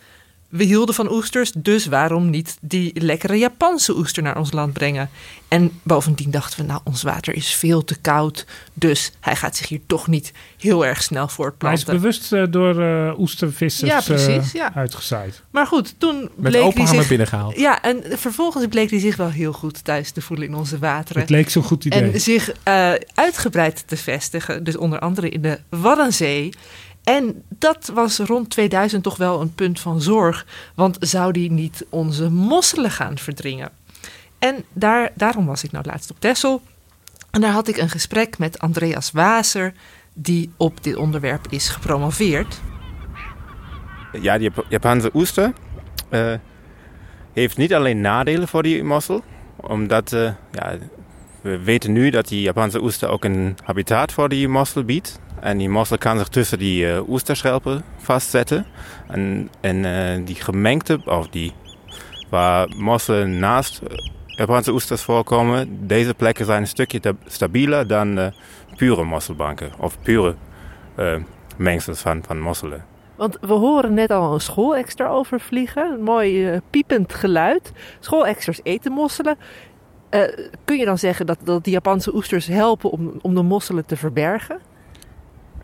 We 0.47 0.63
hielden 0.63 0.95
van 0.95 1.11
oesters, 1.11 1.51
dus 1.51 1.85
waarom 1.85 2.29
niet 2.29 2.57
die 2.61 3.01
lekkere 3.01 3.35
Japanse 3.37 3.97
oester 3.97 4.23
naar 4.23 4.37
ons 4.37 4.51
land 4.51 4.73
brengen? 4.73 5.09
En 5.47 5.79
bovendien 5.83 6.31
dachten 6.31 6.59
we, 6.59 6.65
nou, 6.65 6.81
ons 6.83 7.03
water 7.03 7.35
is 7.35 7.53
veel 7.53 7.83
te 7.83 7.95
koud, 7.95 8.45
dus 8.73 9.11
hij 9.19 9.35
gaat 9.35 9.55
zich 9.55 9.67
hier 9.67 9.79
toch 9.87 10.07
niet 10.07 10.33
heel 10.57 10.85
erg 10.85 11.03
snel 11.03 11.19
Hij 11.19 11.27
is 11.27 11.33
voortplanten. 11.35 11.93
bewust 11.93 12.33
eh, 12.33 12.43
door 12.49 12.81
eh, 12.81 13.19
oestervissers 13.19 13.91
Ja, 13.91 14.01
precies, 14.01 14.53
eh, 14.53 14.53
ja. 14.53 14.73
uitgezaaid. 14.75 15.43
Maar 15.49 15.67
goed, 15.67 15.95
toen 15.97 16.21
Met 16.21 16.31
bleek 16.35 16.61
open 16.61 16.85
hij 16.85 16.97
zich... 16.97 17.07
binnengehaald. 17.07 17.59
Ja, 17.59 17.81
en 17.81 18.03
vervolgens 18.09 18.67
bleek 18.67 18.89
hij 18.89 18.99
zich 18.99 19.15
wel 19.15 19.29
heel 19.29 19.53
goed 19.53 19.83
thuis 19.83 20.11
te 20.11 20.21
voelen 20.21 20.47
in 20.47 20.55
onze 20.55 20.79
wateren. 20.79 21.21
Het 21.21 21.31
leek 21.31 21.49
zo'n 21.49 21.63
goed 21.63 21.85
idee. 21.85 22.11
En 22.11 22.21
zich 22.21 22.51
uitgebreid 23.13 23.83
te 23.87 23.97
vestigen. 23.97 24.63
Dus 24.63 24.77
onder 24.77 24.99
andere 24.99 25.29
in 25.29 25.41
de 25.41 25.59
Waddenzee. 25.69 26.53
En 27.07 27.43
dat 27.49 27.91
was 27.93 28.17
rond 28.17 28.49
2000 28.49 29.03
toch 29.03 29.17
wel 29.17 29.41
een 29.41 29.53
punt 29.53 29.79
van 29.79 30.01
zorg. 30.01 30.45
Want 30.75 30.97
zou 30.99 31.31
die 31.31 31.51
niet 31.51 31.85
onze 31.89 32.29
mosselen 32.29 32.91
gaan 32.91 33.17
verdringen? 33.17 33.69
En 34.39 34.63
daar, 34.73 35.11
daarom 35.15 35.45
was 35.45 35.63
ik 35.63 35.71
nou 35.71 35.85
laatst 35.85 36.11
op 36.11 36.19
Texel. 36.19 36.61
En 37.31 37.41
daar 37.41 37.51
had 37.51 37.67
ik 37.67 37.77
een 37.77 37.89
gesprek 37.89 38.37
met 38.37 38.59
Andreas 38.59 39.11
Waser... 39.11 39.73
die 40.13 40.51
op 40.57 40.83
dit 40.83 40.95
onderwerp 40.95 41.45
is 41.49 41.69
gepromoveerd. 41.69 42.59
Ja, 44.21 44.37
Jap- 44.37 44.65
Japanse 44.69 45.09
oester 45.13 45.53
eh, 46.09 46.33
heeft 47.33 47.57
niet 47.57 47.73
alleen 47.73 48.01
nadelen 48.01 48.47
voor 48.47 48.63
die 48.63 48.83
mossel. 48.83 49.23
Omdat 49.55 50.13
eh, 50.13 50.31
ja, 50.51 50.75
we 51.41 51.57
weten 51.59 51.91
nu 51.91 52.09
dat 52.09 52.27
die 52.27 52.41
Japanse 52.41 52.81
oester 52.83 53.09
ook 53.09 53.23
een 53.23 53.57
habitat 53.63 54.11
voor 54.11 54.29
die 54.29 54.47
mossel 54.47 54.83
biedt. 54.83 55.19
En 55.39 55.57
die 55.57 55.69
mossel 55.69 55.97
kan 55.97 56.17
zich 56.17 56.27
tussen 56.27 56.59
die 56.59 56.91
eh, 56.91 57.09
oesterschelpen 57.09 57.83
vastzetten. 57.97 58.65
En, 59.07 59.49
en 59.61 59.85
eh, 59.85 60.25
die 60.25 60.35
gemengde, 60.35 61.01
of 61.05 61.27
die 61.29 61.53
waar 62.29 62.67
mosselen 62.77 63.39
naast 63.39 63.81
eh, 63.81 63.97
Japanse 64.25 64.71
oesters 64.71 65.01
voorkomen, 65.01 65.87
deze 65.87 66.13
plekken 66.13 66.45
zijn 66.45 66.61
een 66.61 66.67
stukje 66.67 66.99
ta- 66.99 67.13
stabieler 67.25 67.87
dan 67.87 68.17
eh, 68.19 68.27
pure 68.75 69.03
mosselbanken. 69.03 69.71
Of 69.79 69.97
pure 70.01 70.35
eh, 70.95 71.15
mengsels 71.57 71.99
van, 71.99 72.23
van 72.27 72.39
mosselen. 72.39 72.85
Want 73.15 73.37
we 73.41 73.53
horen 73.53 73.93
net 73.93 74.11
al 74.11 74.33
een 74.33 74.41
schoolexter 74.41 75.07
overvliegen. 75.07 75.91
Een 75.93 76.03
mooi 76.03 76.49
eh, 76.49 76.57
piepend 76.69 77.13
geluid. 77.13 77.71
Schoolexters 77.99 78.59
eten 78.63 78.91
mosselen. 78.91 79.37
Eh, 80.09 80.21
kun 80.65 80.77
je 80.77 80.85
dan 80.85 80.97
zeggen 80.97 81.25
dat, 81.25 81.37
dat 81.43 81.63
die 81.63 81.73
Japanse 81.73 82.15
oesters 82.15 82.47
helpen 82.47 82.89
om, 82.89 83.19
om 83.21 83.35
de 83.35 83.41
mosselen 83.41 83.85
te 83.85 83.97
verbergen? 83.97 84.59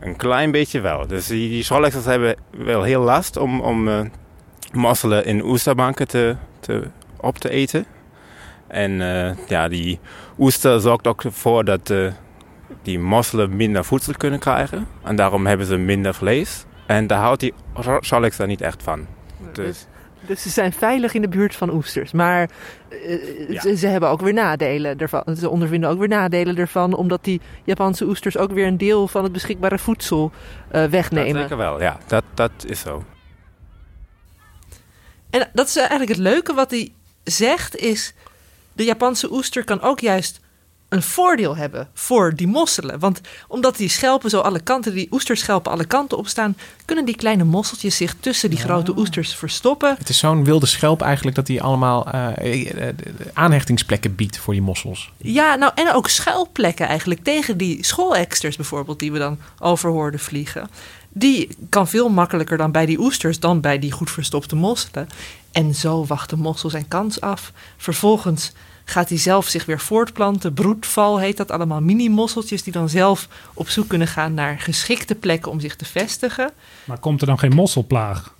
Een 0.00 0.16
klein 0.16 0.50
beetje 0.50 0.80
wel. 0.80 1.06
Dus 1.06 1.26
die, 1.26 1.48
die 1.48 1.92
hebben 2.04 2.36
wel 2.50 2.82
heel 2.82 3.02
last 3.02 3.36
om, 3.36 3.60
om 3.60 3.88
eh, 3.88 4.00
mosselen 4.72 5.24
in 5.24 5.44
oesterbanken 5.44 6.08
te, 6.08 6.36
te, 6.60 6.82
op 7.16 7.38
te 7.38 7.50
eten. 7.50 7.86
En 8.66 9.00
eh, 9.00 9.36
ja, 9.48 9.68
die 9.68 9.98
oester 10.38 10.80
zorgt 10.80 11.06
ook 11.06 11.24
ervoor 11.24 11.64
dat 11.64 11.90
eh, 11.90 12.12
die 12.82 12.98
mosselen 12.98 13.56
minder 13.56 13.84
voedsel 13.84 14.14
kunnen 14.16 14.38
krijgen. 14.38 14.86
En 15.02 15.16
daarom 15.16 15.46
hebben 15.46 15.66
ze 15.66 15.76
minder 15.76 16.14
vlees. 16.14 16.64
En 16.86 17.06
daar 17.06 17.20
houdt 17.20 17.40
die 17.40 17.54
schoolexer 18.00 18.46
niet 18.46 18.60
echt 18.60 18.82
van. 18.82 19.06
Dus 19.52 19.86
Dus 20.26 20.42
ze 20.42 20.48
zijn 20.48 20.72
veilig 20.72 21.14
in 21.14 21.22
de 21.22 21.28
buurt 21.28 21.56
van 21.56 21.70
oesters. 21.70 22.12
Maar 22.12 22.50
eh, 22.88 23.48
Ja. 23.50 23.60
ze, 23.60 23.76
ze 23.76 23.86
hebben 23.86 24.08
ook 24.08 24.20
weer 24.20 24.32
nadelen 24.32 24.98
ervan. 24.98 25.36
Ze 25.36 25.48
ondervinden 25.48 25.90
ook 25.90 25.98
weer 25.98 26.08
nadelen 26.08 26.56
ervan. 26.56 26.94
Omdat 26.94 27.24
die 27.24 27.40
Japanse 27.64 28.04
oesters 28.04 28.36
ook 28.36 28.52
weer 28.52 28.66
een 28.66 28.78
deel 28.78 29.08
van 29.08 29.22
het 29.22 29.32
beschikbare 29.32 29.78
voedsel 29.78 30.32
eh, 30.68 30.80
dat 30.80 30.90
wegnemen. 30.90 31.40
zeker 31.40 31.56
wel, 31.56 31.80
ja. 31.80 31.98
Dat, 32.06 32.24
dat 32.34 32.52
is 32.66 32.80
zo. 32.80 33.04
En 35.30 35.48
dat 35.52 35.66
is 35.68 35.76
eigenlijk 35.76 36.08
het 36.10 36.18
leuke 36.20 36.54
wat 36.54 36.70
hij 36.70 36.92
zegt 37.24 37.76
is... 37.76 38.14
de 38.72 38.84
Japanse 38.84 39.32
oester 39.32 39.64
kan 39.64 39.80
ook 39.80 40.00
juist 40.00 40.40
een 40.88 41.02
voordeel 41.02 41.56
hebben 41.56 41.88
voor 41.94 42.34
die 42.34 42.46
mosselen. 42.46 42.98
Want 42.98 43.20
omdat 43.48 43.76
die 43.76 43.88
schelpen 43.88 44.30
zo 44.30 44.40
alle 44.40 44.60
kanten, 44.60 44.94
die 44.94 45.08
oesterschelpen 45.10 45.72
alle 45.72 45.84
kanten 45.84 46.18
opstaan... 46.18 46.56
kunnen 46.84 47.04
die 47.04 47.16
kleine 47.16 47.44
mosseltjes 47.44 47.96
zich 47.96 48.14
tussen 48.20 48.50
die 48.50 48.58
grote 48.58 48.98
oesters 48.98 49.34
verstoppen. 49.34 49.94
Het 49.98 50.08
is 50.08 50.18
zo'n 50.18 50.44
wilde 50.44 50.66
schelp 50.66 51.00
eigenlijk 51.00 51.36
dat 51.36 51.48
hij 51.48 51.60
allemaal 51.60 52.06
eh, 52.10 52.36
eh, 52.36 52.88
eh, 52.88 52.94
aanhechtingsplekken 53.32 54.14
biedt 54.14 54.38
voor 54.38 54.52
die 54.52 54.62
mossels. 54.62 55.12
Ja, 55.16 55.54
nou 55.54 55.72
en 55.74 55.92
ook 55.92 56.08
schuilplekken 56.08 56.86
eigenlijk 56.86 57.24
tegen 57.24 57.56
die 57.56 57.84
schooleksters 57.84 58.56
bijvoorbeeld... 58.56 58.98
die 58.98 59.12
we 59.12 59.18
dan 59.18 59.38
over 59.58 59.90
hoorden 59.90 60.20
vliegen. 60.20 60.70
Die 61.08 61.48
kan 61.68 61.88
veel 61.88 62.08
makkelijker 62.08 62.56
dan 62.56 62.72
bij 62.72 62.86
die 62.86 62.98
oesters... 62.98 63.40
dan 63.40 63.60
bij 63.60 63.78
die 63.78 63.92
goed 63.92 64.10
verstopte 64.10 64.56
mosselen. 64.56 65.08
En 65.52 65.74
zo 65.74 66.04
wacht 66.04 66.30
de 66.30 66.36
mossel 66.36 66.70
zijn 66.70 66.88
kans 66.88 67.20
af. 67.20 67.52
Vervolgens 67.76 68.52
gaat 68.84 69.08
hij 69.08 69.18
zelf 69.18 69.46
zich 69.48 69.64
weer 69.64 69.80
voortplanten. 69.80 70.54
Broedval 70.54 71.18
heet 71.20 71.36
dat, 71.36 71.50
allemaal 71.50 71.80
mini-mosseltjes... 71.80 72.62
die 72.62 72.72
dan 72.72 72.88
zelf 72.88 73.28
op 73.54 73.68
zoek 73.68 73.88
kunnen 73.88 74.08
gaan 74.08 74.34
naar 74.34 74.58
geschikte 74.58 75.14
plekken 75.14 75.50
om 75.50 75.60
zich 75.60 75.76
te 75.76 75.84
vestigen. 75.84 76.50
Maar 76.84 76.98
komt 76.98 77.20
er 77.20 77.26
dan 77.26 77.38
geen 77.38 77.54
mosselplaag? 77.54 78.34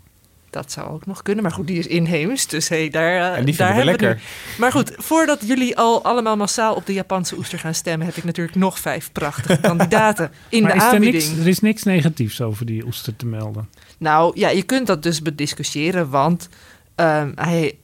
Dat 0.50 0.72
zou 0.72 0.90
ook 0.90 1.07
nog 1.07 1.22
kunnen, 1.22 1.42
maar 1.42 1.52
goed, 1.52 1.66
die 1.66 1.78
is 1.78 1.87
inheems. 1.87 2.46
Dus 2.46 2.68
hey, 2.68 2.90
daar, 2.90 3.33
eh, 3.33 3.38
En 3.38 3.44
die 3.44 3.57
daar 3.57 3.68
we 3.68 3.74
hebben 3.74 3.85
lekker. 4.00 4.14
nu- 4.14 4.59
Maar 4.59 4.72
goed, 4.72 4.92
voordat 4.96 5.40
jullie 5.46 5.76
al 5.76 6.04
allemaal 6.04 6.37
massaal 6.37 6.74
op 6.74 6.87
de 6.87 6.92
Japanse 6.92 7.37
oester 7.37 7.59
gaan 7.59 7.74
stemmen... 7.74 8.07
heb 8.07 8.16
ik 8.16 8.24
natuurlijk 8.24 8.57
nog 8.57 8.78
vijf 8.78 9.12
prachtige 9.12 9.61
kandidaten 9.68 10.30
in 10.48 10.62
maar 10.62 10.72
de 10.72 10.76
is 10.78 10.92
er, 10.92 11.00
niks, 11.00 11.28
er 11.30 11.46
is 11.48 11.61
niks 11.61 11.83
negatiefs 11.83 12.40
over 12.40 12.66
die 12.66 12.85
oester 12.87 13.16
te 13.16 13.26
melden. 13.26 13.68
Nou 13.98 14.38
ja, 14.38 14.48
je 14.48 14.62
kunt 14.62 14.87
dat 14.87 15.02
dus 15.02 15.22
bediscussiëren, 15.22 16.11
want 16.11 16.48
ehm, 16.94 17.33
hij, 17.35 17.78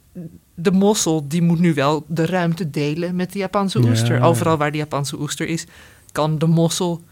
de 0.62 0.70
mossel 0.72 1.28
die 1.28 1.42
moet 1.42 1.58
nu 1.58 1.74
wel 1.74 2.04
de 2.06 2.26
ruimte 2.26 2.70
delen 2.70 3.16
met 3.16 3.32
de 3.32 3.38
Japanse 3.38 3.80
Ja. 3.82 3.88
oester. 3.88 4.22
Overal 4.22 4.56
waar 4.56 4.72
de 4.72 4.78
Japanse 4.78 5.20
oester 5.20 5.46
is, 5.48 5.64
kan 6.12 6.38
de 6.38 6.46
mossel 6.46 7.02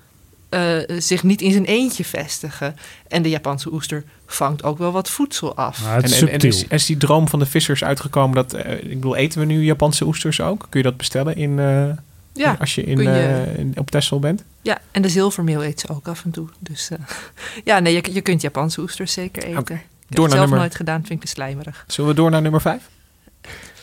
eh, 0.49 0.77
zich 0.99 1.23
niet 1.23 1.41
in 1.41 1.53
zijn 1.53 1.65
eentje 1.65 2.05
vestigen. 2.05 2.77
En 3.09 3.23
de 3.23 3.29
Japanse 3.29 3.73
oester 3.73 4.05
vangt 4.27 4.63
ook 4.63 4.79
wel 4.79 4.93
wat 4.93 5.11
voedsel 5.11 5.57
af. 5.57 5.87
En, 5.95 6.03
is 6.03 6.23
en, 6.23 6.39
is, 6.39 6.65
is 6.65 6.87
die 6.87 6.97
droom 6.97 7.29
van 7.29 7.39
de 7.39 7.47
vissers 7.47 7.85
uitgekomen 7.85 8.35
dat, 8.35 8.53
eh, 8.53 8.73
ik 8.79 8.89
bedoel, 8.89 9.17
eten 9.17 9.41
we 9.41 9.47
nu 9.47 9.65
Japanse 9.65 10.05
oesters 10.07 10.41
ook? 10.41 10.67
Kun 10.69 10.81
je 10.81 10.87
dat 10.87 10.97
bestellen 10.97 11.37
in, 11.37 11.59
eh, 11.59 11.89
Ja, 12.33 12.57
als 12.61 12.75
je, 12.75 12.83
in, 12.85 12.95
kun 12.97 13.05
je- 13.05 13.45
eh, 13.55 13.59
in- 13.59 13.73
op 13.77 13.91
Texel 13.91 14.19
bent? 14.19 14.45
Ja, 14.63 14.79
en 14.91 15.03
de 15.03 15.09
zilvermeel 15.09 15.65
eet 15.65 15.81
ze 15.81 15.89
ook 15.89 16.09
af 16.09 16.25
en 16.25 16.31
toe. 16.31 16.49
Dus 16.59 16.91
eh, 16.91 16.99
ja, 17.65 17.79
nee, 17.79 17.93
je, 17.95 18.13
je 18.13 18.21
kunt 18.21 18.41
Japanse 18.41 18.81
oesters 18.81 19.13
zeker 19.13 19.43
eten. 19.43 19.59
Ik 19.61 19.69
heb 19.69 19.77
Door 19.77 19.79
het 20.09 20.17
naar 20.19 20.29
zelf 20.29 20.41
nummer- 20.41 20.59
nooit 20.59 20.75
gedaan, 20.75 20.99
vind 20.99 21.11
ik 21.11 21.21
te 21.21 21.27
slijmerig. 21.27 21.85
Zullen 21.87 22.11
we 22.11 22.17
door 22.17 22.31
naar 22.31 22.43
nummer 22.43 22.61
vijf? 22.61 22.83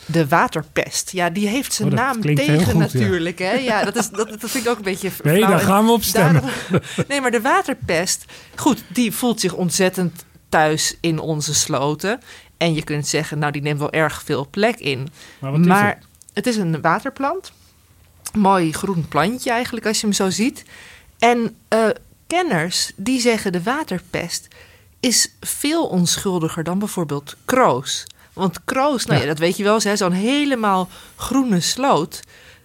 De 0.06 0.28
waterpest. 0.28 1.10
Ja, 1.12 1.30
die 1.30 1.48
heeft 1.48 1.72
zijn 1.72 1.88
Oh, 1.88 1.94
naam 1.94 2.20
tegen 2.20 2.64
goed, 2.64 2.72
ja. 2.72 2.78
natuurlijk. 2.78 3.38
Hè? 3.38 3.52
Ja, 3.52 3.84
dat, 3.84 3.96
is, 3.96 4.08
dat, 4.08 4.28
dat 4.40 4.50
vind 4.50 4.64
ik 4.64 4.70
ook 4.70 4.76
een 4.76 4.82
beetje 4.82 5.10
Nee, 5.22 5.36
flauw. 5.36 5.50
daar 5.50 5.60
gaan 5.60 5.84
we 5.84 5.90
op 5.92 6.02
stemmen. 6.02 6.42
daarom- 6.42 6.80
nee, 7.08 7.20
maar 7.20 7.30
de 7.30 7.40
waterpest, 7.40 8.24
goed, 8.56 8.82
die 8.88 9.12
voelt 9.12 9.40
zich 9.40 9.52
ontzettend 9.54 10.24
thuis 10.48 10.96
in 11.00 11.18
onze 11.18 11.54
sloten. 11.54 12.20
En 12.56 12.74
je 12.74 12.82
kunt 12.84 13.06
zeggen, 13.06 13.38
nou, 13.38 13.52
die 13.52 13.62
neemt 13.62 13.78
wel 13.78 13.92
erg 13.92 14.22
veel 14.24 14.46
plek 14.50 14.78
in. 14.78 15.08
Maar 15.38 15.50
wat 15.50 15.60
is 15.60 15.66
het? 15.80 15.98
het 16.32 16.46
is 16.46 16.56
een 16.56 16.80
waterplant. 16.80 17.52
Mooi 18.34 18.72
groen 18.72 19.08
plantje 19.08 19.50
eigenlijk, 19.50 19.86
als 19.86 20.00
je 20.00 20.06
hem 20.06 20.14
zo 20.14 20.30
ziet. 20.30 20.64
En 21.18 21.56
eh, 21.68 21.84
kenners, 22.26 22.92
die 22.96 23.20
zeggen 23.20 23.52
de 23.52 23.62
waterpest 23.62 24.48
is 25.00 25.32
veel 25.40 25.86
onschuldiger 25.86 26.64
dan 26.64 26.78
bijvoorbeeld 26.78 27.36
kroos. 27.44 28.04
Want 28.36 28.64
kroos, 28.64 29.06
nou 29.06 29.20
ja, 29.20 29.26
dat 29.26 29.38
weet 29.38 29.56
je 29.56 29.62
wel, 29.62 29.80
eens, 29.80 29.98
zo'n 29.98 30.12
helemaal 30.12 30.88
groene 31.16 31.60
sloot. 31.60 32.22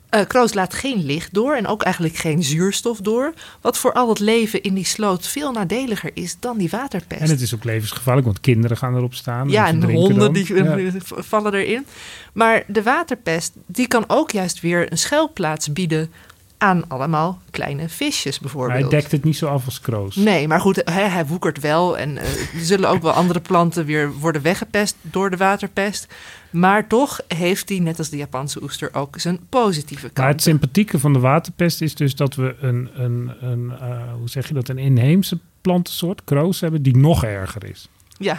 Eh, 0.10 0.22
kroos 0.28 0.54
laat 0.54 0.74
geen 0.74 1.06
licht 1.06 1.34
door 1.34 1.56
en 1.56 1.68
ook 1.68 1.84
eigenlijk 1.84 2.16
geen 2.16 2.44
zuurstof 2.44 2.98
door. 2.98 3.34
Wat 3.62 3.78
voor 3.78 3.94
al 3.94 4.10
het 4.10 4.20
leven 4.20 4.62
in 4.62 4.74
die 4.74 4.86
sloot 4.86 5.28
veel 5.28 5.52
nadeliger 5.52 6.12
is 6.13 6.36
dan 6.40 6.58
die 6.58 6.69
waterpest. 6.69 7.22
En 7.22 7.30
het 7.30 7.42
is 7.42 7.56
ook 7.56 7.63
levensgevaarlijk, 7.63 8.26
want 8.26 8.40
kinderen 8.40 8.78
gaan 8.78 8.96
erop 8.96 9.13
staan. 9.13 9.50
Ja, 9.50 9.67
en 9.67 9.84
en 9.84 9.92
honden 9.92 10.34
die 10.34 10.54
Ja. 10.56 10.92
vallen 11.32 11.54
erin. 11.54 11.86
Maar 12.34 12.63
de 12.67 12.84
waterpest, 12.84 13.54
die 13.65 13.88
kan 13.88 14.04
ook 14.08 14.32
juist 14.32 14.62
weer 14.62 14.92
een 14.92 14.98
schuilplaats 14.98 15.74
bieden 15.74 16.12
aan 16.62 16.88
allemaal 16.88 17.40
kleine 17.50 17.90
visjes 17.90 18.40
Maar 18.40 18.52
bijvoorbeeld. 18.52 18.80
hij 18.92 19.00
dekt 19.00 19.12
het 19.12 19.24
niet 19.24 19.38
zo 19.38 19.48
af 19.48 19.66
als 19.66 19.80
kroos. 19.82 20.16
Nee, 20.16 20.48
maar 20.48 20.60
goed, 20.60 20.82
hij, 20.86 21.10
hij 21.10 21.26
woekert 21.26 21.60
wel. 21.60 21.98
En 21.98 22.18
eh, 22.18 22.24
er 22.30 22.60
zullen 22.62 22.90
ook 22.90 23.02
wel 23.02 23.12
andere 23.12 23.40
planten 23.40 23.86
weer 23.86 24.12
worden 24.14 24.42
weggepest 24.42 24.96
door 25.02 25.30
de 25.30 25.38
waterpest. 25.38 26.08
Maar 26.50 26.88
toch 26.88 27.20
heeft 27.28 27.70
hij, 27.70 27.80
net 27.80 27.98
als 27.98 28.10
de 28.10 28.18
Japanse 28.18 28.64
oester, 28.64 28.90
ook 28.94 29.20
zijn 29.20 29.40
positieve 29.50 30.02
Maar 30.14 30.26
het 30.26 30.26
kant. 30.26 30.42
sympathieke 30.42 31.00
van 31.00 31.14
de 31.14 31.20
waterpest 31.20 31.82
is 31.82 31.96
dus 31.96 32.16
dat 32.16 32.36
we 32.36 32.56
een, 32.60 32.90
een, 32.94 33.32
een 33.42 33.72
eh, 33.80 34.14
hoe 34.18 34.30
zeg 34.30 34.48
je 34.48 34.54
dat, 34.54 34.68
een 34.70 34.78
inheemse 34.78 35.40
plantensoort, 35.62 36.24
kroos, 36.24 36.60
hebben 36.60 36.82
die 36.82 36.98
nog 36.98 37.24
erger 37.24 37.70
is. 37.70 37.88
Ja, 38.22 38.38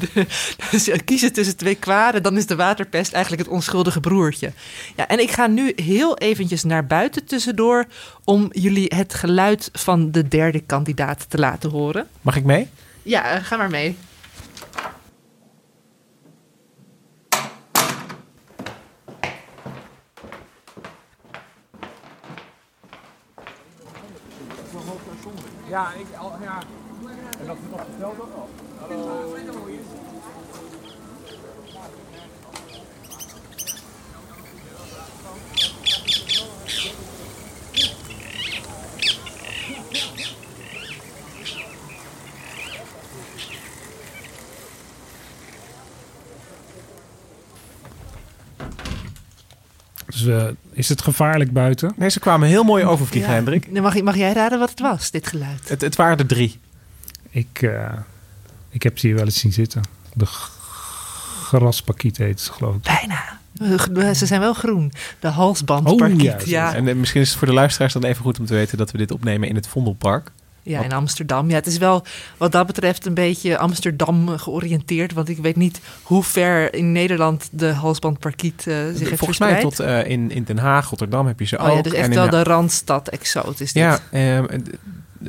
dus 0.70 0.84
ja, 0.84 0.96
kiezen 1.04 1.32
tussen 1.32 1.56
twee 1.56 1.74
kwaden, 1.74 2.22
dan 2.22 2.36
is 2.36 2.46
de 2.46 2.56
waterpest 2.56 3.12
eigenlijk 3.12 3.42
het 3.42 3.52
onschuldige 3.52 4.00
broertje. 4.00 4.52
Ja, 4.96 5.08
en 5.08 5.20
ik 5.20 5.30
ga 5.30 5.46
nu 5.46 5.72
heel 5.76 6.18
eventjes 6.18 6.64
naar 6.64 6.86
buiten 6.86 7.24
tussendoor 7.24 7.84
om 8.24 8.48
jullie 8.52 8.92
het 8.94 9.14
geluid 9.14 9.68
van 9.72 10.10
de 10.10 10.28
derde 10.28 10.60
kandidaat 10.60 11.30
te 11.30 11.38
laten 11.38 11.70
horen. 11.70 12.08
Mag 12.22 12.36
ik 12.36 12.44
mee? 12.44 12.68
Ja, 13.02 13.30
eh, 13.30 13.44
ga 13.44 13.56
maar 13.56 13.70
mee. 13.70 13.96
Ja, 25.68 25.92
ik, 25.92 26.06
ja. 26.42 26.62
En 27.40 27.46
dat 27.46 27.56
is 27.56 27.70
nog 27.70 27.80
verteld 27.90 28.16
Dus 50.24 50.52
is 50.72 50.88
het 50.88 51.02
gevaarlijk 51.02 51.52
buiten? 51.52 51.92
Nee, 51.96 52.08
ze 52.08 52.20
kwamen 52.20 52.48
heel 52.48 52.64
mooi 52.64 52.84
overvliegen, 52.84 53.30
Ja. 53.30 53.36
Hendrik. 53.36 53.80
Mag, 53.80 54.02
mag 54.02 54.16
jij 54.16 54.32
raden 54.32 54.58
wat 54.58 54.70
het 54.70 54.80
was, 54.80 55.10
dit 55.10 55.26
geluid? 55.26 55.68
Het, 55.68 55.80
het 55.80 55.96
waren 55.96 56.18
er 56.18 56.26
drie. 56.26 56.60
Ik, 57.30 57.62
eh, 57.62 57.92
ik 58.68 58.82
heb 58.82 58.98
ze 58.98 59.06
hier 59.06 59.16
wel 59.16 59.24
eens 59.24 59.38
zien 59.38 59.52
zitten. 59.52 59.82
De 60.12 60.26
graspakiet 61.42 62.16
heet 62.16 62.40
ze 62.40 62.52
geloof 62.52 62.74
ik. 62.74 62.82
Bijna. 62.82 63.38
Ze 64.14 64.26
zijn 64.26 64.40
wel 64.40 64.54
groen. 64.54 64.92
De 65.20 65.28
halsbandparkiet. 65.28 66.16
Oh, 66.16 66.22
ja, 66.22 66.36
ja, 66.44 66.70
ja. 66.70 66.74
En 66.74 66.88
eh, 66.88 66.94
misschien 66.94 67.20
is 67.20 67.28
het 67.28 67.38
voor 67.38 67.46
de 67.46 67.54
luisteraars 67.54 67.92
dan 67.92 68.04
even 68.04 68.22
goed 68.22 68.38
om 68.38 68.46
te 68.46 68.54
weten 68.54 68.78
dat 68.78 68.90
we 68.90 68.98
dit 68.98 69.10
opnemen 69.10 69.48
in 69.48 69.54
het 69.54 69.66
Vondelpark. 69.66 70.30
In 70.66 70.92
Amsterdam. 70.92 71.48
Ja, 71.48 71.54
het 71.54 71.66
is 71.66 71.78
wel 71.78 72.04
wat 72.36 72.52
dat 72.52 72.66
betreft 72.66 73.06
een 73.06 73.14
beetje 73.14 73.58
Amsterdam 73.58 74.28
georiënteerd. 74.28 75.12
Want 75.12 75.28
ik 75.28 75.38
weet 75.38 75.56
niet 75.56 75.80
hoe 76.02 76.22
ver 76.22 76.74
in 76.74 76.92
Nederland 76.92 77.48
de 77.52 77.66
halsbandparkiet 77.72 78.66
eh, 78.66 78.74
zich 78.94 79.08
heeft 79.08 79.16
Volgens 79.18 79.38
mij 79.38 79.60
tot 79.60 79.80
eh, 79.80 80.06
in, 80.08 80.30
in 80.30 80.44
Den 80.44 80.58
Haag, 80.58 80.88
Rotterdam 80.88 81.26
heb 81.26 81.38
je 81.40 81.46
ze 81.46 81.58
Oh 81.58 81.68
ook. 81.68 81.76
ja, 81.76 81.82
dus 81.82 81.92
echt 81.92 82.08
En 82.08 82.14
wel 82.14 82.24
de- 82.24 82.30
de 82.30 82.42
Randstad 82.42 83.08
exoot 83.08 83.60
is 83.60 83.72
dit. 83.72 83.82
Ja, 83.82 83.98
ehm, 84.10 84.44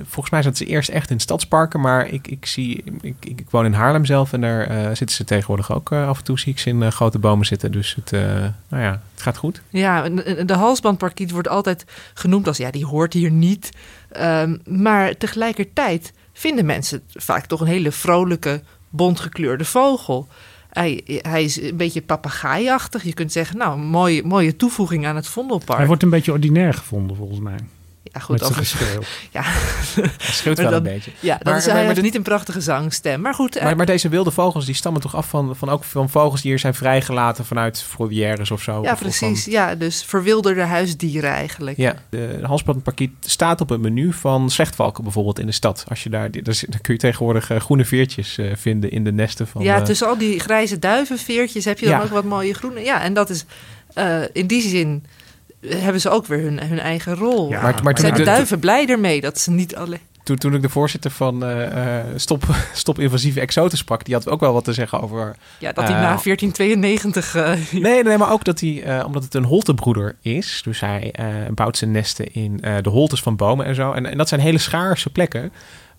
volgens 0.03 0.29
mij 0.29 0.41
zaten 0.41 0.57
ze 0.57 0.65
eerst 0.65 0.89
echt 0.89 1.09
in 1.09 1.19
stadsparken, 1.19 1.79
maar 1.81 2.07
ik, 2.07 2.27
ik 2.27 2.45
zie, 2.45 2.83
ik, 3.01 3.15
ik, 3.19 3.43
woon 3.49 3.65
in 3.65 3.73
Haarlem 3.73 4.05
zelf 4.05 4.33
en 4.33 4.41
daar 4.41 4.61
eh, 4.67 4.85
zitten 4.87 5.09
ze 5.15 5.23
tegenwoordig 5.23 5.71
ook 5.71 5.91
af 5.91 6.17
en 6.17 6.23
toe 6.23 6.39
zie 6.39 6.51
ik 6.51 6.59
ze 6.59 6.69
in 6.69 6.91
grote 6.91 7.19
bomen 7.19 7.45
zitten. 7.45 7.71
Dus 7.71 7.95
het, 7.95 8.11
nou 8.69 8.83
ja, 8.83 9.01
het 9.13 9.21
gaat 9.21 9.37
goed. 9.37 9.61
Ja, 9.69 10.09
de- 10.09 10.45
de 10.45 10.53
halsbandparkiet 10.53 11.31
wordt 11.31 11.47
altijd 11.49 11.85
genoemd 12.13 12.47
als 12.47 12.57
ja, 12.57 12.71
die 12.71 12.85
hoort 12.85 13.13
hier 13.13 13.31
niet. 13.31 13.69
Ehm, 14.17 14.57
maar 14.65 15.17
tegelijkertijd 15.17 16.13
vinden 16.33 16.65
mensen 16.65 17.01
vaak 17.13 17.45
toch 17.45 17.61
een 17.61 17.67
hele 17.67 17.91
vrolijke, 17.91 18.61
bontgekleurde 18.89 19.65
vogel. 19.65 20.27
Hij, 20.69 21.01
hij 21.21 21.43
is 21.43 21.61
een 21.61 21.77
beetje 21.77 22.01
papegaaiachtig. 22.01 23.03
Je 23.03 23.13
kunt 23.13 23.31
zeggen, 23.31 23.57
nou, 23.57 23.79
mooie, 23.79 24.23
mooie 24.23 24.55
toevoeging 24.55 25.05
aan 25.05 25.15
het 25.15 25.27
Vondelpark. 25.27 25.77
Hij 25.77 25.87
wordt 25.87 26.03
een 26.03 26.09
beetje 26.09 26.31
ordinair 26.31 26.73
gevonden 26.73 27.15
volgens 27.15 27.39
mij. 27.39 27.57
Ja, 28.13 28.19
goed, 28.19 28.39
met 28.41 28.53
geschreeuw. 28.53 29.01
Ja, 29.31 29.41
Het 29.43 30.11
scheelt 30.19 30.57
Maar 30.61 30.65
wel 30.71 30.73
dan- 30.81 30.85
een 30.87 30.93
beetje. 30.93 31.11
ja 31.19 31.35
dat 31.35 31.43
Maar- 31.43 31.57
is, 31.57 31.65
maar- 31.67 31.85
maar 31.85 31.93
dit- 31.93 32.03
niet 32.03 32.15
een 32.15 32.21
prachtige 32.21 32.61
zangstem. 32.61 33.21
Maar 33.21 33.33
goed, 33.33 33.55
eh, 33.55 33.63
Maar, 33.63 33.75
maar 33.75 33.85
deze 33.85 34.09
wilde 34.09 34.31
vogels 34.31 34.65
die 34.65 34.75
stammen 34.75 35.01
toch 35.01 35.15
af 35.15 35.29
van, 35.29 35.55
van 35.55 35.69
ook 35.69 35.83
van 35.83 36.09
vogels 36.09 36.41
die 36.41 36.51
hier 36.51 36.59
zijn 36.59 36.73
vrijgelaten 36.73 37.45
vanuit 37.45 37.81
volières 37.81 38.51
of 38.51 38.61
zo? 38.61 38.81
ja, 38.83 38.91
Of- 38.91 38.99
precies. 38.99 39.43
van- 39.43 39.51
Ja, 39.51 39.75
dus 39.75 40.03
verwilderde 40.03 40.61
huisdieren 40.61 41.31
eigenlijk. 41.31 41.77
ja, 41.77 41.95
de 42.09 42.39
halsbandparkiet 42.43 43.11
staat 43.19 43.61
op 43.61 43.69
het 43.69 43.81
menu 43.81 44.13
van 44.13 44.49
slechtvalken 44.49 45.03
bijvoorbeeld 45.03 45.39
in 45.39 45.45
de 45.45 45.51
stad. 45.51 45.85
Als 45.87 46.03
je 46.03 46.09
daar, 46.09 46.31
daar, 46.31 46.43
daar 46.67 46.81
kun 46.81 46.93
je 46.93 46.99
tegenwoordig 46.99 47.49
eh, 47.49 47.59
groene 47.59 47.85
veertjes 47.85 48.37
eh, 48.37 48.45
vinden 48.55 48.91
in 48.91 49.03
de 49.03 49.11
nesten 49.11 49.47
van. 49.47 49.63
ja, 49.63 49.81
tussen 49.81 50.07
al 50.07 50.17
die 50.17 50.39
grijze 50.39 50.79
duivenveertjes 50.79 51.65
heb 51.65 51.79
je 51.79 51.85
dan 51.85 51.95
Ja. 51.97 52.03
ook 52.03 52.09
wat 52.09 52.23
mooie 52.23 52.53
groene. 52.53 52.79
Ja, 52.81 53.01
en 53.01 53.13
dat 53.13 53.29
is 53.29 53.45
in 54.33 54.47
die 54.47 54.61
zin 54.61 55.05
hebben 55.75 56.01
ze 56.01 56.09
ook 56.09 56.25
weer 56.25 56.41
hun, 56.41 56.59
hun 56.59 56.79
eigen 56.79 57.15
rol. 57.15 57.49
Ja, 57.49 57.61
maar, 57.61 57.79
maar 57.83 57.93
toen, 57.93 58.05
Zijn 58.05 58.11
ik 58.11 58.17
de 58.17 58.23
de, 58.23 58.29
duiven 58.29 58.59
blij 58.59 58.87
ermee 58.87 59.21
dat 59.21 59.39
ze 59.39 59.51
niet 59.51 59.75
alleen... 59.75 59.99
toen, 60.23 60.35
toen 60.35 60.53
ik 60.53 60.61
de 60.61 60.69
voorzitter 60.69 61.11
van 61.11 61.43
eh, 61.43 61.99
eh, 61.99 62.05
Stop, 62.15 62.43
Stop 62.73 62.99
Invasieve 62.99 63.39
Exoten 63.39 63.77
sprak, 63.77 64.05
die 64.05 64.13
had 64.13 64.29
ook 64.29 64.39
wel 64.39 64.53
wat 64.53 64.63
te 64.63 64.73
zeggen 64.73 65.01
over 65.01 65.35
Ja, 65.59 65.71
dat 65.71 65.83
hij 65.83 65.93
Eh, 65.93 66.01
na 66.01 66.19
1492... 66.23 67.35
eh, 67.35 67.51
Nee, 67.81 68.03
nee, 68.03 68.17
maar 68.17 68.31
ook 68.31 68.43
dat 68.43 68.59
hij, 68.59 68.83
eh, 68.83 69.05
omdat 69.05 69.23
het 69.23 69.33
een 69.33 69.43
holtebroeder 69.43 70.15
is, 70.21 70.61
dus 70.63 70.79
hij 70.79 71.11
eh, 71.11 71.25
bouwt 71.53 71.77
zijn 71.77 71.91
nesten 71.91 72.33
in 72.33 72.61
eh, 72.61 72.75
de 72.81 72.89
holtes 72.89 73.21
van 73.21 73.35
bomen 73.35 73.65
en 73.65 73.75
zo. 73.75 73.91
En, 73.91 74.05
en 74.05 74.17
dat 74.17 74.27
zijn 74.27 74.41
hele 74.41 74.57
schaarse 74.57 75.09
plekken. 75.09 75.51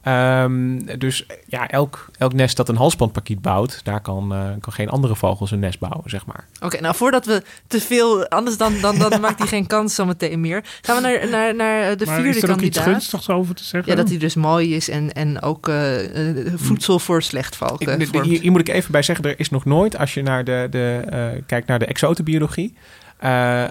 Ehm, 0.03 0.79
dus 0.99 1.27
ja, 1.47 1.69
elk, 1.69 2.07
elk 2.19 2.33
nest 2.33 2.57
dat 2.57 2.69
een 2.69 2.77
halsbandparkiet 2.77 3.43
bouwt, 3.43 3.81
daar 3.85 4.01
kan, 4.01 4.33
eh, 4.35 4.51
kan 4.61 4.73
geen 4.73 4.89
andere 4.89 5.17
vogel 5.17 5.47
zijn 5.47 5.61
nest 5.61 5.79
bouwen, 5.79 6.11
zeg 6.11 6.27
maar. 6.27 6.45
Oké, 6.61 6.81
nou 6.81 6.95
voordat 6.95 7.27
we 7.27 7.43
te 7.67 7.81
veel... 7.81 8.27
Anders 8.29 8.57
dan, 8.57 8.81
dan, 8.81 8.99
dan 8.99 9.21
maakt 9.21 9.39
hij 9.39 9.47
geen 9.49 9.67
kans 9.67 9.95
zometeen 9.95 10.41
meer. 10.41 10.65
Gaan 10.83 10.97
we 10.97 11.03
naar, 11.03 11.29
naar, 11.29 11.55
naar 11.55 11.97
de 11.97 12.05
Maar 12.07 12.15
vierde 12.21 12.37
is 12.37 12.43
er 12.43 12.51
ook 12.51 12.61
iets 12.61 12.77
kandidaat. 12.77 12.85
gunstigs 13.03 13.29
over 13.31 13.55
te 13.55 13.65
zeggen? 13.65 13.91
Ja, 13.93 13.97
dat 13.99 14.09
hij 14.09 14.19
dus 14.19 14.35
mooi 14.35 14.75
is 14.75 14.89
en, 14.89 15.13
en 15.13 15.43
ook 15.43 15.69
eh, 15.69 16.29
eh, 16.29 16.53
voedsel 16.57 16.99
voor 16.99 17.23
slechtvalken 17.23 17.87
Ik, 17.93 17.99
de- 17.99 18.05
de- 18.05 18.11
vormt. 18.13 18.27
hier, 18.27 18.41
hier 18.41 18.51
moet 18.51 18.61
ik 18.61 18.69
even 18.69 18.93
bij 18.93 19.03
zeggen, 19.03 19.25
er 19.25 19.41
is 19.41 19.51
nog 19.51 19.65
nooit, 19.65 19.99
als 19.99 20.15
je 20.15 20.23
naar 20.23 20.45
de, 20.45 20.67
de, 20.71 21.03
eh, 21.11 21.43
kijkt 21.47 21.67
naar 21.67 21.79
de 21.79 21.87
exotenbiologie, 21.87 22.75
eh, 23.19 23.63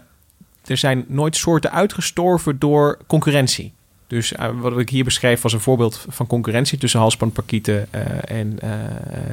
er 0.66 0.78
zijn 0.78 1.06
nooit 1.08 1.36
soorten 1.36 1.72
uitgestorven 1.72 2.60
door 2.60 2.98
concurrentie. 3.08 3.74
Dus 4.08 4.34
eh, 4.34 4.50
wat 4.60 4.78
ik 4.80 4.90
hier 4.90 5.04
beschreef 5.04 5.42
was 5.42 5.54
een 5.54 5.60
voorbeeld 5.60 6.06
van 6.10 6.28
concurrentie 6.28 6.78
tussen 6.78 7.00
halsbandparkieten 7.00 7.88
eh, 7.94 8.02
en, 8.40 8.60
eh, 8.60 8.70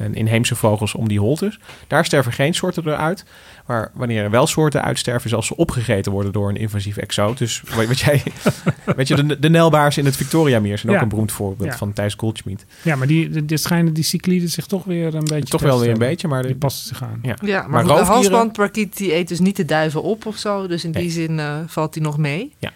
en 0.04 0.14
inheemse 0.14 0.54
vogels 0.54 0.94
om 0.94 1.08
die 1.08 1.20
holtes. 1.20 1.58
Daar 1.86 2.04
sterven 2.04 2.32
geen 2.32 2.54
soorten 2.54 2.86
eruit. 2.88 3.24
Maar 3.66 3.90
wanneer 3.94 4.22
er 4.24 4.30
wel 4.30 4.46
soorten 4.46 4.82
uitsterven, 4.82 5.26
is 5.30 5.34
als 5.34 5.46
ze 5.46 5.56
opgegeten 5.56 6.12
worden 6.12 6.32
door 6.32 6.48
een 6.48 6.56
invasief 6.56 6.96
exoot. 6.96 7.38
Dus 7.38 7.62
wat 7.76 7.86
wat 7.86 7.98
jij, 7.98 8.22
weet 8.96 9.08
je, 9.08 9.24
de, 9.24 9.38
de 9.38 9.50
nelbaars 9.50 9.98
in 9.98 10.04
het 10.04 10.16
Victoriameer 10.16 10.78
zijn 10.78 10.88
ook 10.92 10.96
Ja. 10.98 11.02
een 11.02 11.08
beroemd 11.08 11.32
voorbeeld 11.32 11.70
Ja. 11.70 11.76
van 11.78 11.92
Thijs 11.92 12.14
Goldschmidt. 12.14 12.64
Ja, 12.82 12.96
maar 12.96 13.06
die, 13.06 13.28
die, 13.28 13.44
die 13.44 13.56
schijnen 13.56 13.92
die 13.92 14.04
cycliden 14.04 14.48
zich 14.48 14.66
toch 14.66 14.84
weer 14.84 15.14
een 15.14 15.24
beetje... 15.24 15.44
Toch 15.50 15.62
wel 15.62 15.80
weer 15.80 15.90
een 15.90 15.98
beetje, 15.98 16.28
maar 16.28 16.42
de- 16.42 16.48
Die 16.48 16.56
passen 16.56 16.86
zich 16.88 17.02
aan. 17.02 17.18
Ja. 17.22 17.36
Ja, 17.42 17.60
maar, 17.60 17.70
Maar 17.86 17.96
de 17.96 18.04
halsbandparkiet 18.04 18.96
die 18.96 19.14
eet 19.14 19.28
dus 19.28 19.40
niet 19.40 19.56
de 19.56 19.64
duiven 19.64 20.02
op 20.02 20.26
of 20.26 20.36
zo. 20.36 20.66
Dus 20.66 20.84
in 20.84 20.92
die 20.92 21.00
Nee. 21.02 21.10
zin 21.10 21.38
eh, 21.38 21.56
valt 21.66 21.94
hij 21.94 22.02
nog 22.04 22.18
mee. 22.18 22.52
Ja. 22.58 22.72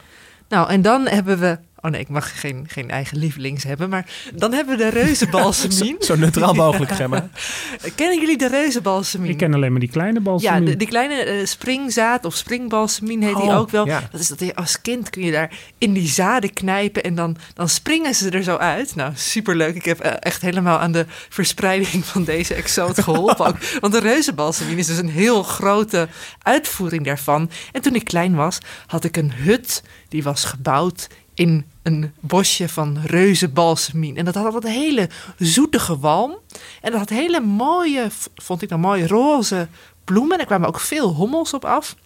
Nou, 0.49 0.71
en 0.71 0.83
dan 0.83 1.07
hebben 1.09 1.39
we... 1.39 1.59
Oh 1.81 1.91
nee, 1.91 2.01
ik 2.01 2.09
mag 2.09 2.41
geen, 2.41 2.65
geen 2.69 2.91
eigen 2.91 3.19
lievelings 3.19 3.65
hebben. 3.65 3.89
Maar 3.89 4.07
dan 4.35 4.53
hebben 4.53 4.77
we 4.77 4.83
de 4.85 4.91
reuzenbalsemien. 4.91 5.97
Zo 6.09 6.17
neutraal 6.17 6.55
mogelijk, 6.55 6.91
Gemma. 6.93 7.29
Kennen 7.95 8.21
jullie 8.21 8.39
de 8.39 8.49
reuzenbalsemien? 8.49 9.31
Ik 9.31 9.37
ken 9.37 9.55
alleen 9.55 9.71
maar 9.71 9.81
die 9.81 9.91
kleine 9.91 10.19
Ja, 10.19 10.25
balsemien. 10.25 10.65
de, 10.65 10.77
die 10.77 10.89
kleine 10.89 11.15
eh, 11.15 11.47
springzaad 11.47 12.25
of 12.25 12.35
springbalsemien 12.35 13.23
heet 13.23 13.37
die 13.37 13.45
Oh, 13.45 13.57
ook 13.57 13.71
wel. 13.71 13.87
ja. 13.87 14.09
Dat 14.11 14.21
is 14.21 14.29
dat 14.29 14.41
je 14.41 14.55
als 14.55 14.81
kind 14.81 15.11
kun 15.11 15.23
je 15.23 15.33
daar 15.33 15.53
in 15.79 15.93
die 15.93 16.09
zaden 16.09 16.53
knijpen 16.53 17.03
en 17.03 17.15
dan, 17.15 17.37
dan 17.55 17.69
springen 17.69 18.15
ze 18.15 18.31
er 18.31 18.43
zo 18.43 18.57
uit. 18.57 18.95
Nou, 18.95 19.13
superleuk. 19.15 19.75
Ik 19.75 19.85
heb 19.85 20.01
eh, 20.01 20.13
echt 20.19 20.43
helemaal 20.43 20.79
aan 20.79 20.93
de 20.93 21.07
verspreiding 21.29 22.05
van 22.05 22.25
deze 22.25 22.55
exoot 22.55 23.01
geholpen. 23.03 23.47
ook. 23.49 23.57
Want 23.81 23.93
de 23.93 24.01
reuzenbalsemien 24.01 24.79
is 24.79 24.87
dus 24.87 24.99
een 24.99 25.11
heel 25.11 25.43
grote 25.43 26.09
uitvoering 26.43 27.05
daarvan. 27.05 27.51
En 27.73 27.83
toen 27.83 27.95
ik 27.95 28.05
klein 28.05 28.35
was, 28.35 28.59
had 28.87 29.05
ik 29.05 29.17
een 29.17 29.33
hut 29.33 29.83
die 30.09 30.23
was 30.23 30.45
gebouwd 30.45 31.07
in 31.39 31.65
een 31.83 32.13
bosje 32.21 32.69
van 32.69 32.99
reuzenbalsemien. 33.05 34.17
En 34.17 34.25
dat 34.25 34.35
had 34.35 34.65
een 34.65 34.71
hele 34.71 35.09
zoetige 35.37 35.99
walm. 35.99 36.39
En 36.81 36.91
dat 36.91 37.01
had 37.01 37.09
hele 37.09 37.41
mooie, 37.41 38.07
vond 38.35 38.63
ik 38.63 38.69
dan 38.69 38.81
mooie 38.81 39.07
roze 39.07 39.69
bloemen. 40.05 40.33
En 40.33 40.41
er 40.41 40.47
kwamen 40.47 40.69
ook 40.69 40.81
veel 40.81 41.13
hommels 41.13 41.55
op 41.55 41.65
af. 41.65 41.97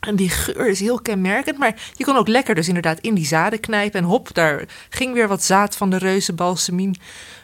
En 0.00 0.16
die 0.16 0.28
geur 0.28 0.68
is 0.68 0.80
heel 0.80 1.00
kenmerkend. 1.00 1.58
Maar 1.58 1.90
je 1.94 2.04
kon 2.04 2.16
ook 2.16 2.28
lekker 2.28 2.54
dus 2.54 2.68
inderdaad 2.68 3.00
in 3.00 3.14
die 3.14 3.26
zaden 3.26 3.60
knijpen. 3.60 4.00
En 4.00 4.06
hop, 4.06 4.34
daar 4.34 4.68
ging 4.88 5.14
weer 5.14 5.28
wat 5.28 5.44
zaad 5.44 5.76
van 5.76 5.90
de 5.90 5.98
reuzenbalsemien. 5.98 6.96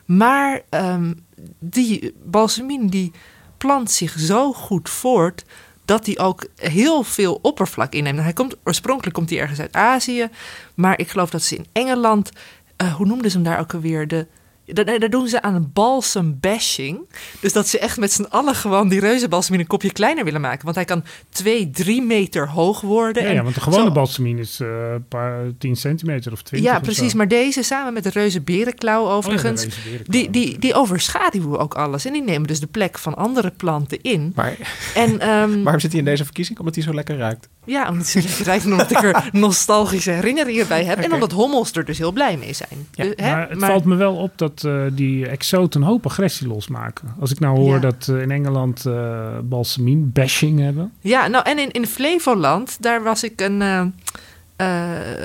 Maar 0.04 0.60
ehm, 0.68 1.12
die 1.58 2.14
balsemien 2.24 2.86
die 2.86 3.12
plant 3.56 3.90
zich 3.90 4.18
zo 4.18 4.52
goed 4.52 4.88
voort... 4.88 5.44
dat 5.85 6.07
hij 6.07 6.18
ook 6.18 6.47
heel 6.57 7.03
veel 7.03 7.39
oppervlak 7.43 7.93
inneemt. 7.93 8.20
Hij 8.20 8.32
komt, 8.32 8.57
oorspronkelijk 8.64 9.14
komt 9.14 9.30
hij 9.30 9.39
ergens 9.39 9.61
uit 9.61 9.74
Azië, 9.74 10.28
maar 10.74 10.99
ik 10.99 11.09
geloof 11.09 11.30
dat 11.30 11.43
ze 11.43 11.57
in 11.57 11.66
Engeland, 11.72 12.30
eh, 12.76 12.95
hoe 12.95 13.07
noemden 13.07 13.30
ze 13.30 13.37
hem 13.37 13.47
daar 13.47 13.61
ook 13.61 13.74
alweer? 13.74 14.09
De, 14.09 14.26
daar, 14.66 15.10
doen 15.10 15.28
ze 15.28 15.42
aan 15.42 15.70
balsam 15.72 16.38
bashing. 16.40 17.08
Dus 17.40 17.52
dat 17.52 17.68
ze 17.68 17.78
echt 17.78 17.98
met 17.98 18.12
z'n 18.12 18.26
allen 18.28 18.54
gewoon 18.54 18.88
die 18.88 19.00
reuzenbalsem 19.00 19.54
in 19.54 19.60
een 19.60 19.66
kopje 19.66 19.92
kleiner 19.92 20.24
willen 20.24 20.40
maken. 20.40 20.64
Want 20.64 20.76
hij 20.76 20.84
kan 20.84 21.04
2, 21.30 21.70
3 21.70 22.02
meter 22.02 22.48
hoog 22.48 22.80
worden. 22.80 23.22
Ja, 23.22 23.28
en 23.28 23.34
ja, 23.34 23.42
want 23.42 23.54
de 23.54 23.60
gewone 23.60 23.84
zo- 23.84 23.92
balsemien 23.92 24.38
is 24.38 24.60
eh, 24.60 24.68
een 24.92 25.08
paar 25.08 25.40
10 25.58 25.76
centimeter 25.76 26.32
of 26.32 26.42
20. 26.42 26.70
Ja, 26.70 26.76
of 26.76 26.82
precies. 26.82 27.10
zo. 27.10 27.16
Maar 27.16 27.28
deze 27.28 27.62
samen 27.62 27.92
met 27.92 28.02
de 28.02 28.10
reuze 28.10 28.40
berenklauw 28.40 29.08
overigens, 29.10 29.66
die, 30.06 30.30
die, 30.30 30.58
die 30.58 30.74
overschaduwen 30.74 31.58
ook 31.58 31.74
alles. 31.74 32.04
En 32.04 32.12
die 32.12 32.22
nemen 32.22 32.48
dus 32.48 32.60
de 32.60 32.66
plek 32.66 32.98
van 32.98 33.14
andere 33.16 33.50
planten 33.56 34.00
in. 34.02 34.32
Maar 34.34 34.56
En 34.94 35.20
ehm, 35.30 35.62
waarom 35.62 35.80
zit 35.80 35.90
hij 35.90 35.98
in 36.00 36.06
deze 36.06 36.24
verkiezing? 36.24 36.58
Omdat 36.58 36.74
hij 36.74 36.84
zo 36.84 36.94
lekker 36.94 37.16
ruikt. 37.16 37.48
ja, 37.64 37.88
omdat 37.88 38.06
ze 38.06 38.22
lekker 38.22 38.48
en 38.48 38.72
omdat 38.72 38.90
ik 38.90 39.02
er 39.02 39.28
nostalgische 39.32 40.10
herinneringen 40.10 40.68
bij 40.68 40.84
heb. 40.84 40.98
En 40.98 41.12
omdat 41.12 41.32
hommels 41.32 41.72
er 41.72 41.84
dus 41.84 41.98
heel 41.98 42.12
blij 42.12 42.36
mee 42.36 42.52
zijn. 42.52 42.86
Ja, 42.92 43.04
Dus, 43.04 43.12
hè, 43.16 43.30
Maar 43.30 43.48
het 43.50 43.58
maar- 43.58 43.70
valt 43.70 43.84
me 43.84 43.94
wel 43.96 44.14
op 44.16 44.32
dat 44.38 44.53
eh, 44.64 44.82
die 44.92 45.28
exoten 45.28 45.80
een 45.80 45.86
hoop 45.86 46.07
agressie 46.07 46.46
losmaken. 46.46 47.14
Als 47.20 47.30
ik 47.30 47.38
nou 47.40 47.59
hoor 47.59 47.74
Ja. 47.74 47.78
dat 47.80 48.09
eh, 48.09 48.20
in 48.20 48.30
Engeland 48.30 48.84
balsemien 49.42 50.12
bashing 50.12 50.61
hebben. 50.61 50.92
Ja, 51.00 51.26
nou 51.26 51.44
en 51.44 51.59
in, 51.59 51.70
in 51.70 51.86
Flevoland, 51.86 52.76
daar 52.82 53.02
was 53.02 53.24
ik 53.24 53.40
een. 53.40 53.92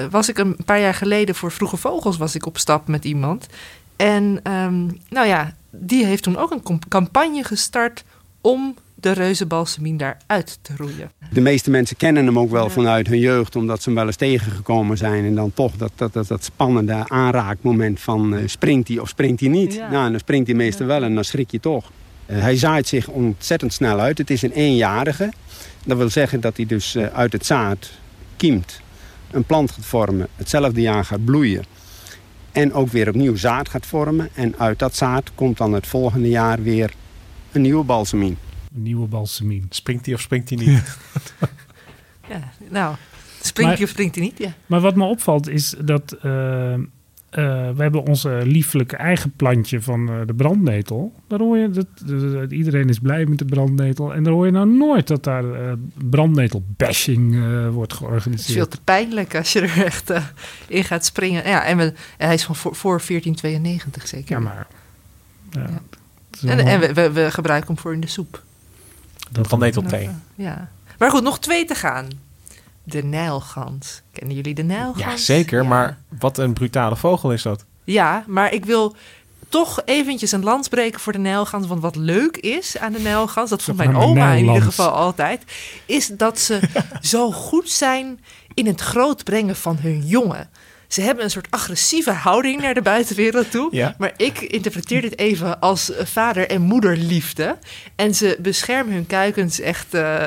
was 0.10 0.30
ik 0.30 0.38
een 0.38 0.56
paar 0.66 0.80
jaar 0.80 0.94
geleden 0.94 1.36
voor 1.36 1.52
Vroege 1.52 1.78
Vogels 1.78 2.18
was 2.18 2.36
ik 2.36 2.46
op 2.46 2.58
stap 2.58 2.88
met 2.88 3.06
iemand. 3.06 3.48
En 3.96 4.40
ehm, 4.44 4.86
nou 5.10 5.28
ja, 5.28 5.54
die 5.70 6.06
heeft 6.06 6.24
toen 6.24 6.38
ook 6.38 6.52
een 6.52 6.80
campagne 6.88 7.44
gestart 7.44 8.04
om 8.42 8.76
de 9.00 9.12
reuzenbalsemien 9.12 9.98
daar 9.98 10.18
uit 10.26 10.60
te 10.62 10.74
roeien. 10.78 11.12
De 11.32 11.42
meeste 11.42 11.70
mensen 11.70 11.98
kennen 11.98 12.26
hem 12.26 12.40
ook 12.40 12.52
wel 12.52 12.70
vanuit 12.70 13.08
hun 13.08 13.20
jeugd, 13.20 13.56
omdat 13.56 13.82
ze 13.82 13.90
hem 13.90 13.98
wel 13.98 14.08
eens 14.08 14.16
tegengekomen 14.16 14.98
zijn. 14.98 15.26
En 15.26 15.36
dan 15.36 15.54
toch 15.54 15.76
dat, 15.76 15.92
dat, 15.96 16.14
dat, 16.14 16.28
dat 16.28 16.44
spannende 16.44 17.08
aanraakmoment 17.08 18.00
van 18.00 18.36
eh, 18.36 18.48
springt 18.48 18.88
hij 18.88 18.98
of 18.98 19.10
springt 19.10 19.40
hij 19.40 19.50
niet. 19.50 19.74
Ja. 19.74 19.90
Nou, 19.90 20.06
en 20.06 20.12
dan 20.12 20.20
springt 20.20 20.48
hij 20.48 20.56
meestal 20.56 20.86
wel 20.86 21.04
en 21.04 21.16
dan 21.16 21.24
schrik 21.24 21.52
je 21.52 21.60
toch. 21.60 21.92
Eh, 22.26 22.42
hij 22.42 22.56
zaait 22.56 22.88
zich 22.88 23.08
ontzettend 23.08 23.74
snel 23.74 24.00
uit. 24.00 24.18
Het 24.18 24.30
is 24.30 24.42
een 24.42 24.52
eenjarige. 24.52 25.32
Dat 25.86 25.98
wil 25.98 26.10
zeggen 26.10 26.40
dat 26.42 26.58
hij 26.58 26.66
dus 26.66 26.96
eh, 26.96 27.06
uit 27.06 27.34
het 27.34 27.46
zaad 27.46 27.92
kiemt, 28.38 28.82
een 29.32 29.44
plant 29.44 29.72
gaat 29.72 29.86
vormen, 29.86 30.28
hetzelfde 30.36 30.82
jaar 30.82 31.06
gaat 31.06 31.26
bloeien. 31.26 31.64
En 32.52 32.74
ook 32.74 32.90
weer 32.90 33.08
opnieuw 33.08 33.36
zaad 33.36 33.70
gaat 33.70 33.86
vormen. 33.86 34.30
En 34.34 34.56
uit 34.58 34.80
dat 34.80 34.96
zaad 34.96 35.32
komt 35.36 35.58
dan 35.58 35.74
het 35.74 35.88
volgende 35.88 36.30
jaar 36.30 36.62
weer 36.64 36.94
een 37.52 37.62
nieuwe 37.62 37.84
balsemien. 37.84 38.38
Een 38.76 38.84
nieuwe 38.84 39.08
balsemien. 39.08 39.66
Springt 39.70 40.06
hij 40.06 40.16
of 40.16 40.22
springt 40.22 40.50
hij 40.50 40.58
niet? 40.58 40.98
Ja, 42.30 42.52
nou, 42.70 42.96
springt 43.42 43.74
hij 43.74 43.84
of 43.84 43.90
springt 43.90 44.16
hij 44.16 44.24
niet? 44.24 44.38
Ja. 44.38 44.54
Maar 44.66 44.80
wat 44.80 44.96
me 44.96 45.04
opvalt 45.04 45.48
is 45.50 45.76
dat 45.82 46.12
eh, 46.22 46.74
eh, 46.74 46.80
we 47.30 47.82
hebben 47.82 48.06
onze 48.06 48.42
lieflijke 48.46 48.96
eigen 48.96 49.32
plantje 49.32 49.82
van 49.82 50.10
eh, 50.10 50.16
de 50.26 50.34
brandnetel. 50.34 51.14
Daar 51.28 51.40
hoor 51.40 51.58
je 51.58 51.70
dat, 51.70 51.86
dat- 52.06 52.52
iedereen 52.52 52.90
is 52.90 53.00
blij 53.00 53.26
met 53.26 53.38
de 53.38 53.46
brandnetel. 53.46 54.14
En 54.14 54.24
daar 54.24 54.34
hoor 54.34 54.46
je 54.46 54.52
nou 54.52 54.68
nooit 54.70 55.08
dat 55.08 55.24
daar 55.24 55.44
brandnetel-bashing 56.10 57.36
eh, 57.36 57.70
wordt 57.70 57.92
Het 57.92 58.02
is 58.02 58.08
georganiseerd. 58.08 58.54
veel 58.58 58.68
te 58.68 58.82
pijnlijk 58.84 59.36
als 59.36 59.54
je 59.54 59.60
er 59.62 59.86
echt 59.86 60.10
eh, 60.10 60.24
in 60.68 60.84
gaat 60.84 61.06
springen. 61.06 61.48
Ja, 61.48 61.66
en 61.66 61.78
we, 61.78 61.94
hij 62.18 62.34
is 62.34 62.44
van 62.44 62.56
voor, 62.56 62.76
voor 62.76 63.02
1492 63.08 64.08
zeker. 64.08 64.38
Ja, 64.38 64.44
maar... 64.44 64.68
Ja, 65.50 65.70
En, 66.50 66.60
en 66.60 66.80
we, 66.80 66.94
we, 66.94 67.12
we 67.12 67.32
gebruiken 67.32 67.68
hem 67.74 67.78
voor 67.82 67.94
in 67.94 68.00
de 68.02 68.08
soep. 68.08 68.44
Dat 69.30 69.48
Van 69.48 69.60
netel 69.60 69.82
thee. 69.82 70.10
Ja. 70.36 70.70
Maar 70.98 71.10
goed, 71.10 71.24
nog 71.24 71.40
twee 71.40 71.66
te 71.66 71.76
gaan. 71.76 72.08
De 72.84 73.04
Nijlgans. 73.04 74.02
Kennen 74.12 74.36
jullie 74.36 74.54
de 74.54 74.64
Nijlgans? 74.64 75.00
Ja, 75.00 75.18
zeker. 75.18 75.62
Ja. 75.62 75.68
Maar 75.68 75.98
wat 76.20 76.38
een 76.38 76.54
brutale 76.54 76.96
vogel 76.96 77.34
is 77.34 77.42
dat. 77.42 77.66
Ja, 77.84 78.24
maar 78.28 78.54
ik 78.54 78.66
wil 78.66 78.96
toch 79.50 79.82
eventjes 79.86 80.32
een 80.32 80.44
lans 80.44 80.68
breken 80.68 81.00
voor 81.00 81.14
de 81.14 81.20
Nijlgans. 81.20 81.68
Want 81.68 81.82
wat 81.82 81.96
leuk 81.96 82.38
is 82.38 82.78
aan 82.78 82.92
de 82.92 83.00
Nijlgans, 83.00 83.50
dat 83.50 83.64
vond 83.64 83.78
mijn 83.78 83.96
oma 83.96 84.34
in 84.34 84.46
ieder 84.46 84.62
geval 84.62 84.90
altijd, 84.90 85.44
is 85.86 86.08
dat 86.08 86.40
ze 86.40 86.60
zo 87.02 87.32
goed 87.32 87.70
zijn 87.70 88.20
in 88.54 88.68
het 88.68 88.82
grootbrengen 88.82 89.56
van 89.56 89.78
hun 89.82 90.06
jongen. 90.06 90.50
Ze 90.90 91.02
hebben 91.02 91.24
een 91.24 91.30
soort 91.30 91.48
agressieve 91.50 92.12
houding 92.12 92.62
naar 92.62 92.74
de 92.74 92.82
buitenwereld 92.82 93.52
toe. 93.52 93.76
Ja. 93.76 93.96
Maar 93.98 94.14
ik 94.18 94.42
interpreteer 94.42 95.02
dit 95.02 95.18
even 95.20 95.60
als 95.60 95.92
eh, 95.92 96.06
vader- 96.06 96.50
en 96.50 96.62
moederliefde. 96.62 97.58
En 97.96 98.16
ze 98.16 98.38
beschermen 98.40 98.94
hun 98.94 99.08
kuikens 99.08 99.60
echt 99.60 99.94
eh, 99.94 100.26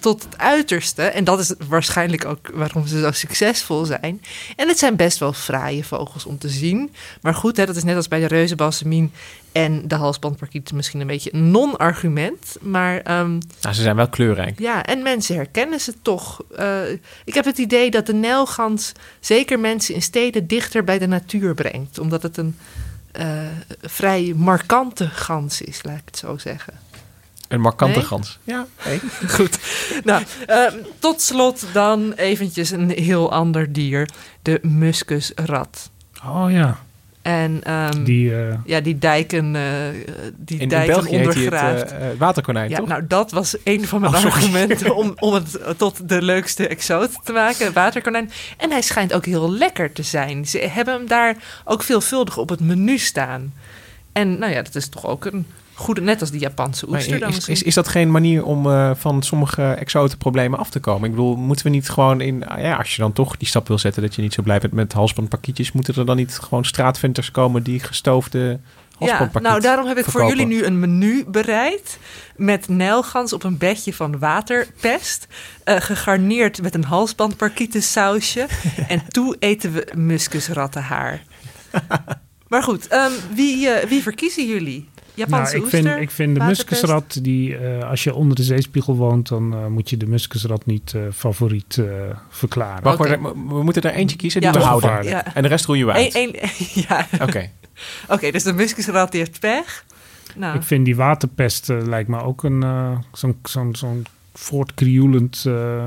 tot 0.00 0.22
het 0.22 0.38
uiterste. 0.38 1.02
En 1.02 1.24
dat 1.24 1.38
is 1.38 1.52
waarschijnlijk 1.68 2.24
ook 2.24 2.50
waarom 2.52 2.86
ze 2.86 3.00
zo 3.00 3.10
succesvol 3.10 3.84
zijn. 3.84 4.22
En 4.56 4.68
het 4.68 4.78
zijn 4.78 4.96
best 4.96 5.18
wel 5.18 5.32
fraaie 5.32 5.84
vogels 5.84 6.24
om 6.24 6.38
te 6.38 6.48
zien. 6.48 6.92
Maar 7.20 7.34
goed, 7.34 7.56
hè, 7.56 7.66
dat 7.66 7.76
is 7.76 7.84
net 7.84 7.96
als 7.96 8.08
bij 8.08 8.20
de 8.20 8.26
reuzenbalsemien 8.26 9.12
en 9.54 9.88
de 9.88 9.94
halsbandparkiet 9.94 10.72
misschien 10.72 11.00
een 11.00 11.06
beetje 11.06 11.34
een 11.34 11.50
non-argument. 11.50 12.56
Maar 12.60 13.00
ehm, 13.00 13.30
Nou, 13.60 13.74
ze 13.74 13.82
zijn 13.82 13.96
wel 13.96 14.08
kleurrijk. 14.08 14.58
ja, 14.58 14.84
en 14.84 15.02
mensen 15.02 15.34
herkennen 15.36 15.80
ze 15.80 15.94
toch. 16.02 16.42
Eh, 16.56 16.90
ik 17.24 17.34
heb 17.34 17.44
het 17.44 17.58
idee 17.58 17.90
dat 17.90 18.06
de 18.06 18.14
Nijlgans 18.14 18.92
zeker 19.20 19.60
mensen 19.60 19.94
in 19.94 20.02
steden 20.02 20.46
dichter 20.46 20.84
bij 20.84 20.98
de 20.98 21.06
natuur 21.06 21.54
brengt. 21.54 21.98
Omdat 21.98 22.22
het 22.22 22.36
een 22.36 22.56
eh, 23.12 23.26
vrij 23.82 24.32
markante 24.36 25.08
gans 25.08 25.62
is, 25.62 25.82
laat 25.82 25.96
ik 25.98 26.02
het 26.04 26.18
zo 26.18 26.36
zeggen. 26.38 26.72
Een 27.48 27.60
markante 27.60 27.98
Nee? 27.98 28.06
gans. 28.06 28.38
Ja, 28.44 28.66
nee. 28.86 29.00
Goed. 29.36 29.58
Nou, 30.04 30.22
eh, 30.46 30.66
tot 30.98 31.20
slot 31.22 31.64
dan 31.72 32.12
eventjes 32.12 32.70
een 32.70 32.90
heel 32.90 33.32
ander 33.32 33.72
dier. 33.72 34.08
De 34.42 34.58
muskusrat. 34.62 35.90
Oh 36.24 36.46
ja, 36.50 36.78
En 37.24 37.60
ehm, 37.62 38.04
die... 38.04 38.34
eh, 38.36 38.54
ja, 38.64 38.80
die 38.80 38.98
dijken, 38.98 39.56
eh, 39.56 39.62
die 40.36 40.56
In, 40.56 40.62
in 40.62 40.68
dijken 40.68 40.94
België 40.94 41.16
hij 41.16 41.26
ondergraaft. 41.26 41.80
het 41.80 41.92
eh, 41.92 42.06
waterkonijn, 42.18 42.70
Ja, 42.70 42.76
toch? 42.78 42.88
nou 42.88 43.06
dat 43.06 43.30
was 43.30 43.56
een 43.64 43.86
van 43.86 44.00
mijn 44.00 44.14
Oh, 44.14 44.24
argumenten 44.24 44.96
om, 45.00 45.12
om 45.18 45.34
het 45.34 45.58
tot 45.76 46.08
de 46.08 46.22
leukste 46.22 46.68
exoot 46.68 47.10
te 47.24 47.32
maken, 47.32 47.72
waterkonijn. 47.72 48.30
En 48.56 48.70
hij 48.70 48.82
schijnt 48.82 49.12
ook 49.12 49.24
heel 49.26 49.52
lekker 49.52 49.92
te 49.92 50.02
zijn. 50.02 50.46
Ze 50.46 50.58
hebben 50.58 50.94
hem 50.94 51.06
daar 51.06 51.36
ook 51.64 51.82
veelvuldig 51.82 52.36
op 52.38 52.48
het 52.48 52.60
menu 52.60 52.98
staan. 52.98 53.52
En 54.12 54.38
nou 54.38 54.52
ja, 54.52 54.62
dat 54.62 54.74
is 54.74 54.88
toch 54.88 55.06
ook 55.06 55.24
een 55.24 55.46
goede, 55.74 56.00
net 56.00 56.20
als 56.20 56.30
die 56.30 56.40
Japanse 56.40 56.88
oester 56.88 57.20
dan 57.20 57.28
is, 57.28 57.48
is, 57.48 57.62
is 57.62 57.74
dat 57.74 57.88
geen 57.88 58.10
manier 58.10 58.44
om 58.44 58.66
eh, 58.66 58.90
van 58.94 59.22
sommige 59.22 59.62
exotenproblemen 59.62 60.58
af 60.58 60.70
te 60.70 60.80
komen? 60.80 61.04
Ik 61.04 61.10
bedoel, 61.10 61.36
moeten 61.36 61.66
we 61.66 61.72
niet 61.72 61.88
gewoon 61.88 62.20
in... 62.20 62.46
ah 62.46 62.60
ja, 62.60 62.76
als 62.76 62.94
je 62.94 63.02
dan 63.02 63.12
toch 63.12 63.36
die 63.36 63.48
stap 63.48 63.68
wil 63.68 63.78
zetten 63.78 64.02
dat 64.02 64.14
je 64.14 64.22
niet 64.22 64.34
zo 64.34 64.42
blij 64.42 64.58
bent 64.58 64.72
met 64.72 64.92
halsbandpakietjes... 64.92 65.72
moeten 65.72 65.94
er 65.94 66.06
dan 66.06 66.16
niet 66.16 66.38
gewoon 66.42 66.64
straatventers 66.64 67.30
komen 67.30 67.62
die 67.62 67.80
gestoofde 67.80 68.60
ja, 68.98 69.30
nou 69.42 69.60
daarom 69.60 69.86
heb 69.86 69.98
ik 69.98 70.04
voor 70.04 70.26
jullie 70.26 70.46
nu 70.46 70.64
een 70.64 70.80
menu 70.80 71.24
bereid. 71.26 71.98
Met 72.36 72.68
nijlgans 72.68 73.32
op 73.32 73.42
een 73.42 73.58
bedje 73.58 73.94
van 73.94 74.18
waterpest. 74.18 75.26
eh, 75.64 75.80
gegarneerd 75.80 76.62
met 76.62 76.74
een 76.74 76.84
halsbandparkietensausje. 76.84 78.46
en 78.88 79.02
toe 79.08 79.36
eten 79.38 79.72
we 79.72 79.92
muskusrattenhaar. 79.94 81.22
maar 82.48 82.62
goed, 82.62 82.86
ehm, 82.86 83.12
wie, 83.34 83.68
eh, 83.68 83.88
wie 83.88 84.02
verkiezen 84.02 84.46
jullie? 84.46 84.88
Japanse 85.14 85.52
nou, 85.54 85.64
ik, 85.64 85.70
vind, 85.70 85.86
ik 85.86 86.10
vind 86.10 86.34
de 86.38 86.44
muskusrat, 86.44 87.18
die, 87.22 87.56
eh, 87.56 87.90
als 87.90 88.04
je 88.04 88.14
onder 88.14 88.36
de 88.36 88.42
zeespiegel 88.42 88.96
woont, 88.96 89.28
dan 89.28 89.54
eh, 89.54 89.66
moet 89.66 89.90
je 89.90 89.96
de 89.96 90.06
muskusrat 90.06 90.66
niet 90.66 90.92
eh, 90.94 91.02
favoriet 91.14 91.78
eh, 91.78 91.86
verklaren. 92.30 92.82
Wacht, 92.82 92.98
Oké. 93.00 93.16
maar, 93.16 93.32
we 93.32 93.62
moeten 93.62 93.82
er 93.82 93.92
eentje 93.94 94.16
kiezen 94.16 94.40
die 94.40 94.50
Ja, 94.50 94.56
we 94.58 94.64
houden. 94.64 95.04
Ja. 95.04 95.34
En 95.34 95.42
de 95.42 95.48
rest 95.48 95.64
roeien 95.64 95.86
we 95.86 95.92
uit. 95.92 96.14
Eén- 96.14 96.34
één- 96.34 96.50
ja, 96.88 97.06
Oké. 97.20 97.50
oké, 98.08 98.30
dus 98.30 98.42
de 98.42 98.52
muskusrat 98.52 99.10
die 99.10 99.20
heeft 99.20 99.40
pech. 99.40 99.84
Nou, 100.36 100.56
Ik 100.56 100.62
vind 100.62 100.84
die 100.84 100.96
waterpest 100.96 101.68
lijkt 101.68 102.08
me 102.08 102.22
ook 102.22 102.42
een 102.42 102.62
eh, 102.62 102.98
zo'n 103.12 103.38
zo'n 103.42 103.74
zo'n 103.76 104.06
voortkrioelend 104.32 105.44
eh, 105.46 105.86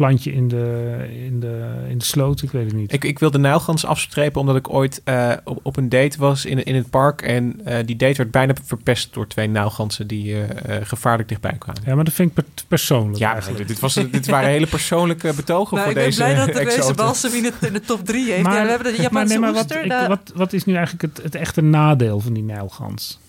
plantje 0.00 0.32
in 0.32 0.48
de, 0.48 0.96
in, 1.26 1.40
de, 1.40 1.64
in 1.88 1.98
de 1.98 2.04
sloot. 2.04 2.42
Ik 2.42 2.50
weet 2.50 2.64
het 2.64 2.74
niet. 2.74 2.92
Ik, 2.92 3.04
ik 3.04 3.18
wil 3.18 3.30
de 3.30 3.38
Nijlgans 3.38 3.84
afstrepen 3.86 4.40
omdat 4.40 4.56
ik 4.56 4.72
ooit 4.72 5.00
eh, 5.04 5.32
op, 5.44 5.58
op 5.62 5.76
een 5.76 5.88
date 5.88 6.18
was 6.18 6.44
in, 6.44 6.64
in 6.64 6.74
het 6.74 6.90
park. 6.90 7.22
En 7.22 7.60
eh, 7.64 7.86
die 7.86 7.96
date 7.96 8.16
werd 8.16 8.30
bijna 8.30 8.52
verpest 8.64 9.14
door 9.14 9.26
twee 9.26 9.46
Nijlgansen 9.46 10.06
die 10.06 10.42
eh, 10.44 10.76
gevaarlijk 10.86 11.28
dichtbij 11.28 11.56
kwamen. 11.58 11.82
ja, 11.86 11.94
maar 11.94 12.04
dat 12.04 12.14
vind 12.14 12.28
ik 12.28 12.34
per- 12.34 12.64
persoonlijk 12.68 13.18
Ja, 13.18 13.32
eigenlijk. 13.32 13.68
dit, 13.68 13.78
was, 13.80 13.94
dit 13.94 14.26
waren 14.26 14.48
hele 14.48 14.66
persoonlijke 14.66 15.32
betogen 15.36 15.76
nou, 15.76 15.80
voor 15.80 15.88
ik 15.88 15.94
ben 15.94 16.04
deze 16.04 16.16
blij 16.22 16.34
dat 16.46 16.54
deze 16.76 16.94
balsem 16.94 17.32
in, 17.34 17.44
het- 17.44 17.54
in 17.66 17.72
de 17.72 17.80
top 17.80 18.04
3 18.06 18.32
heeft. 18.32 18.46
ja, 18.46 18.62
we 18.62 18.68
hebben 18.70 18.92
de 18.96 19.02
Japanse 19.02 19.28
nee, 19.28 19.38
maar 19.38 19.52
wat, 19.52 19.62
oester. 19.62 19.82
ik- 19.84 19.90
de- 19.90 20.04
wat, 20.08 20.32
wat 20.34 20.52
is 20.52 20.64
nu 20.64 20.74
eigenlijk 20.74 21.14
het, 21.16 21.24
het 21.24 21.34
echte 21.34 21.60
nadeel 21.62 22.20
van 22.20 22.32
die 22.32 22.42
nijlgans? 22.42 23.19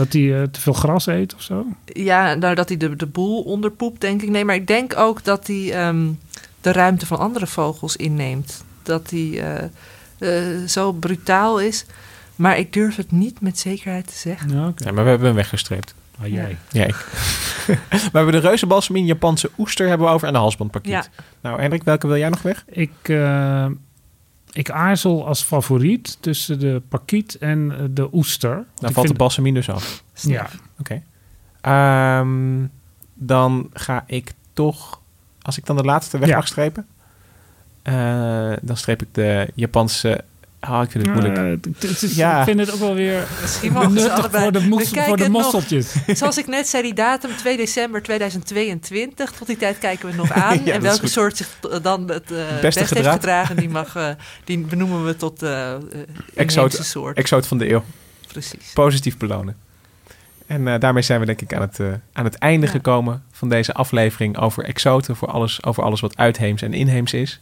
Dat 0.00 0.12
hij 0.12 0.40
eh, 0.40 0.42
te 0.42 0.60
veel 0.60 0.72
gras 0.72 1.06
eet 1.06 1.34
of 1.34 1.42
zo? 1.42 1.66
Ja, 1.84 2.34
nou 2.34 2.54
dat 2.54 2.68
hij 2.68 2.76
de, 2.76 2.96
de 2.96 3.06
boel 3.06 3.42
onderpoept, 3.42 4.00
denk 4.00 4.22
ik. 4.22 4.28
Nee, 4.28 4.44
maar 4.44 4.54
ik 4.54 4.66
denk 4.66 4.96
ook 4.96 5.24
dat 5.24 5.46
hij 5.46 5.72
ehm, 5.72 6.08
de 6.60 6.72
ruimte 6.72 7.06
van 7.06 7.18
andere 7.18 7.46
vogels 7.46 7.96
inneemt. 7.96 8.64
Dat 8.82 9.10
hij 9.10 9.40
eh, 9.40 9.64
eh, 10.18 10.66
zo 10.68 10.92
brutaal 10.92 11.60
is. 11.60 11.84
Maar 12.36 12.58
ik 12.58 12.72
durf 12.72 12.96
het 12.96 13.12
niet 13.12 13.40
met 13.40 13.58
zekerheid 13.58 14.06
te 14.06 14.18
zeggen. 14.18 14.50
Ja, 14.50 14.92
maar 14.92 15.04
we 15.04 15.10
hebben 15.10 15.26
hem 15.26 15.36
weggestreept. 15.36 15.94
Ah, 16.20 16.26
jij. 16.26 16.56
Ja, 16.70 16.84
ik. 16.84 16.96
we 18.12 18.18
hebben 18.18 18.32
de 18.32 18.48
reuzenbalsemien, 18.48 19.06
Japanse 19.06 19.50
oester 19.58 19.88
hebben 19.88 20.06
we 20.06 20.12
over 20.12 20.26
en 20.26 20.32
de 20.32 20.38
halsbandpakiet. 20.38 20.90
Ja. 20.90 21.04
Nou, 21.40 21.60
Hendrik, 21.60 21.82
welke 21.82 22.06
wil 22.06 22.16
jij 22.16 22.28
nog 22.28 22.42
weg? 22.42 22.64
Ik, 22.68 22.90
eh, 23.02 23.66
ik 24.52 24.70
aarzel 24.70 25.26
als 25.26 25.42
favoriet 25.42 26.16
tussen 26.22 26.58
de 26.58 26.82
pakiet 26.88 27.34
en 27.38 27.72
eh, 27.78 27.84
de 27.90 28.08
oester. 28.14 28.64
Dan 28.74 28.92
valt 28.92 29.08
de 29.08 29.14
balsemien 29.14 29.54
dus 29.54 29.70
af. 29.70 30.02
Ja. 30.14 30.48
Oké. 30.78 31.02
Ehm, 31.60 32.66
dan 33.14 33.70
ga 33.72 34.04
ik 34.06 34.32
toch, 34.52 35.00
als 35.42 35.58
ik 35.58 35.66
dan 35.66 35.76
de 35.76 35.82
laatste 35.84 36.18
weg 36.18 36.28
Ja. 36.28 36.36
mag 36.36 36.46
strepen, 36.46 36.86
eh, 37.82 38.52
dan 38.62 38.76
streep 38.76 39.02
ik 39.02 39.08
de 39.12 39.50
Japanse. 39.54 40.24
Ah, 40.60 40.82
ik 40.82 40.90
vind 40.90 41.06
het 41.06 41.14
moeilijk. 41.14 41.36
Het- 41.64 41.90
het 41.90 42.02
is- 42.02 42.14
Ja. 42.16 42.38
Ik 42.38 42.44
vind 42.44 42.60
het 42.60 42.72
ook 42.72 42.78
wel 42.78 42.94
weer 42.94 43.26
nuttig 43.62 44.08
allebei. 44.10 44.42
voor 44.42 44.52
de, 44.52 44.60
moes- 44.68 44.88
voor 44.88 45.16
de 45.16 45.28
nog. 45.28 45.42
mosseltjes. 45.42 45.94
Zoals 46.18 46.38
ik 46.38 46.46
net 46.46 46.68
zei, 46.68 46.82
die 46.82 46.94
datum 46.94 47.30
2 47.36 47.56
december 47.56 48.02
2022. 48.02 49.30
Tot 49.30 49.46
die 49.46 49.56
tijd 49.56 49.78
kijken 49.78 50.08
we 50.10 50.14
nog 50.16 50.32
aan. 50.42 50.64
Ja, 50.64 50.72
en 50.72 50.82
welke 50.82 51.06
soort 51.06 51.36
zich 51.36 51.48
dan 51.82 52.08
het 52.10 52.30
eh, 52.30 52.36
Beste 52.38 52.60
best 52.60 52.78
heeft 52.78 52.92
gedrag. 52.92 53.12
gedragen, 53.14 53.56
die, 53.56 53.68
mag, 53.68 53.96
eh, 53.96 54.08
die 54.44 54.58
benoemen 54.58 55.04
we 55.04 55.16
tot 55.16 55.42
eh 55.42 55.72
eh, 55.74 55.80
Exoot, 56.34 56.72
soort. 56.82 57.16
exoot 57.16 57.46
van 57.46 57.58
de 57.58 57.70
eeuw. 57.70 57.84
Precies. 58.28 58.70
Positief 58.74 59.16
belonen. 59.16 59.56
En 60.46 60.68
eh, 60.68 60.80
daarmee 60.80 61.02
zijn 61.02 61.20
we 61.20 61.26
denk 61.26 61.40
ik 61.40 61.54
aan 61.54 61.60
het, 61.60 61.78
aan 62.12 62.24
het 62.24 62.34
einde 62.34 62.66
Ja. 62.66 62.72
gekomen 62.72 63.22
van 63.32 63.48
deze 63.48 63.72
aflevering 63.74 64.38
over 64.38 64.64
exoten. 64.64 65.16
Voor 65.16 65.28
alles, 65.28 65.64
over 65.64 65.82
alles 65.82 66.00
wat 66.00 66.16
uitheems 66.16 66.62
en 66.62 66.72
inheems 66.74 67.12
is. 67.12 67.40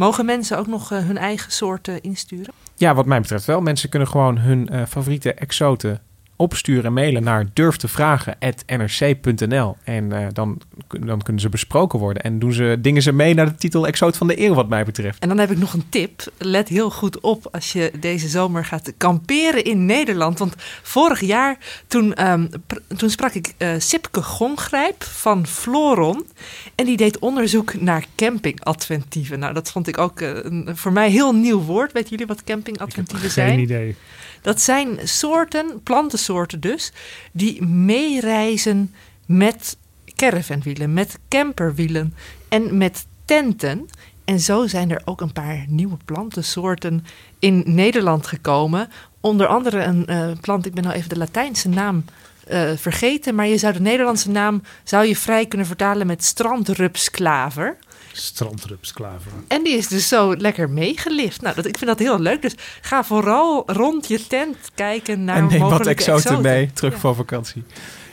Mogen 0.00 0.24
mensen 0.24 0.58
ook 0.58 0.66
nog 0.66 0.92
eh, 0.92 0.98
hun 0.98 1.18
eigen 1.18 1.52
soorten 1.52 2.00
insturen? 2.02 2.52
Ja, 2.76 2.94
wat 2.94 3.06
mij 3.06 3.20
betreft 3.20 3.44
wel. 3.44 3.60
Mensen 3.60 3.88
kunnen 3.88 4.08
gewoon 4.08 4.38
hun 4.38 4.68
eh, 4.68 4.82
favoriete 4.88 5.34
exoten 5.34 6.00
opsturen 6.40 6.84
en 6.84 6.92
mailen 6.92 7.22
naar 7.22 7.46
durftevragen.nrc.nl. 7.52 9.76
En 9.84 10.12
eh, 10.12 10.26
dan, 10.32 10.60
dan 10.88 11.22
kunnen 11.22 11.42
ze 11.42 11.48
besproken 11.48 11.98
worden. 11.98 12.22
En 12.22 12.38
doen 12.38 12.52
ze, 12.52 12.76
dingen 12.80 13.02
ze 13.02 13.12
mee 13.12 13.34
naar 13.34 13.46
de 13.46 13.54
titel 13.54 13.86
Exoot 13.86 14.16
van 14.16 14.26
de 14.26 14.44
Eeuw, 14.44 14.54
wat 14.54 14.68
mij 14.68 14.84
betreft. 14.84 15.18
En 15.18 15.28
dan 15.28 15.38
heb 15.38 15.50
ik 15.50 15.58
nog 15.58 15.72
een 15.72 15.88
tip. 15.88 16.22
Let 16.38 16.68
heel 16.68 16.90
goed 16.90 17.20
op 17.20 17.48
als 17.52 17.72
je 17.72 17.92
deze 18.00 18.28
zomer 18.28 18.64
gaat 18.64 18.92
kamperen 18.96 19.64
in 19.64 19.86
Nederland. 19.86 20.38
Want 20.38 20.54
vorig 20.82 21.20
jaar, 21.20 21.58
toen, 21.86 22.14
ehm, 22.14 22.46
pr- 22.66 22.78
toen 22.96 23.10
sprak 23.10 23.32
ik 23.32 23.54
eh 23.56 23.70
Sipke 23.78 24.22
Gongrijp 24.22 25.04
van 25.04 25.46
Floron. 25.46 26.26
En 26.74 26.84
die 26.84 26.96
deed 26.96 27.18
onderzoek 27.18 27.80
naar 27.80 28.04
campingadventieven. 28.16 29.38
Nou, 29.38 29.54
dat 29.54 29.70
vond 29.70 29.88
ik 29.88 29.98
ook 29.98 30.20
eh, 30.20 30.30
een, 30.42 30.68
voor 30.74 30.92
mij 30.92 31.10
heel 31.10 31.34
nieuw 31.34 31.60
woord. 31.60 31.92
Weten 31.92 32.10
jullie 32.10 32.26
wat 32.26 32.44
campingadventieven 32.44 33.30
zijn? 33.30 33.50
Geen 33.50 33.58
idee. 33.58 33.96
Dat 34.42 34.60
zijn 34.60 34.98
soorten, 35.04 35.82
plantensoorten 35.82 36.60
dus, 36.60 36.92
die 37.32 37.62
meereizen 37.64 38.94
met 39.26 39.76
caravanwielen, 40.16 40.92
met 40.92 41.18
camperwielen 41.28 42.14
en 42.48 42.78
met 42.78 43.06
tenten. 43.24 43.88
En 44.24 44.40
zo 44.40 44.66
zijn 44.66 44.90
er 44.90 45.02
ook 45.04 45.20
een 45.20 45.32
paar 45.32 45.64
nieuwe 45.68 45.96
plantensoorten 46.04 47.04
in 47.38 47.62
Nederland 47.66 48.26
gekomen. 48.26 48.88
Onder 49.20 49.46
andere 49.46 49.82
een 49.82 50.06
eh, 50.06 50.30
plant, 50.40 50.66
ik 50.66 50.74
ben 50.74 50.84
nou 50.84 50.96
even 50.96 51.08
de 51.08 51.18
Latijnse 51.18 51.68
naam 51.68 52.04
eh, 52.46 52.70
vergeten, 52.76 53.34
maar 53.34 53.46
je 53.46 53.58
zou 53.58 53.72
de 53.72 53.80
Nederlandse 53.80 54.30
naam 54.30 54.62
zou 54.84 55.06
je 55.06 55.16
vrij 55.16 55.46
kunnen 55.46 55.66
vertalen 55.66 56.06
met 56.06 56.24
strandrupsklaver. 56.24 57.76
Strandrupsklaver. 58.12 59.32
En 59.48 59.62
die 59.64 59.76
is 59.76 59.88
dus 59.88 60.08
zo 60.08 60.36
lekker 60.36 60.70
meegelift. 60.70 61.42
Nou, 61.42 61.54
dat, 61.54 61.66
ik 61.66 61.78
vind 61.78 61.90
dat 61.90 61.98
heel 61.98 62.18
leuk. 62.20 62.42
Dus 62.42 62.54
ga 62.80 63.04
vooral 63.04 63.62
rond 63.66 64.08
je 64.08 64.26
tent 64.26 64.56
kijken 64.74 65.24
naar 65.24 65.36
en 65.36 65.46
neem 65.46 65.60
wat 65.60 65.86
exoten, 65.86 66.14
exoten. 66.14 66.42
mee, 66.42 66.70
terug 66.72 66.92
Ja. 66.92 66.98
voor 66.98 67.14
vakantie. 67.14 67.62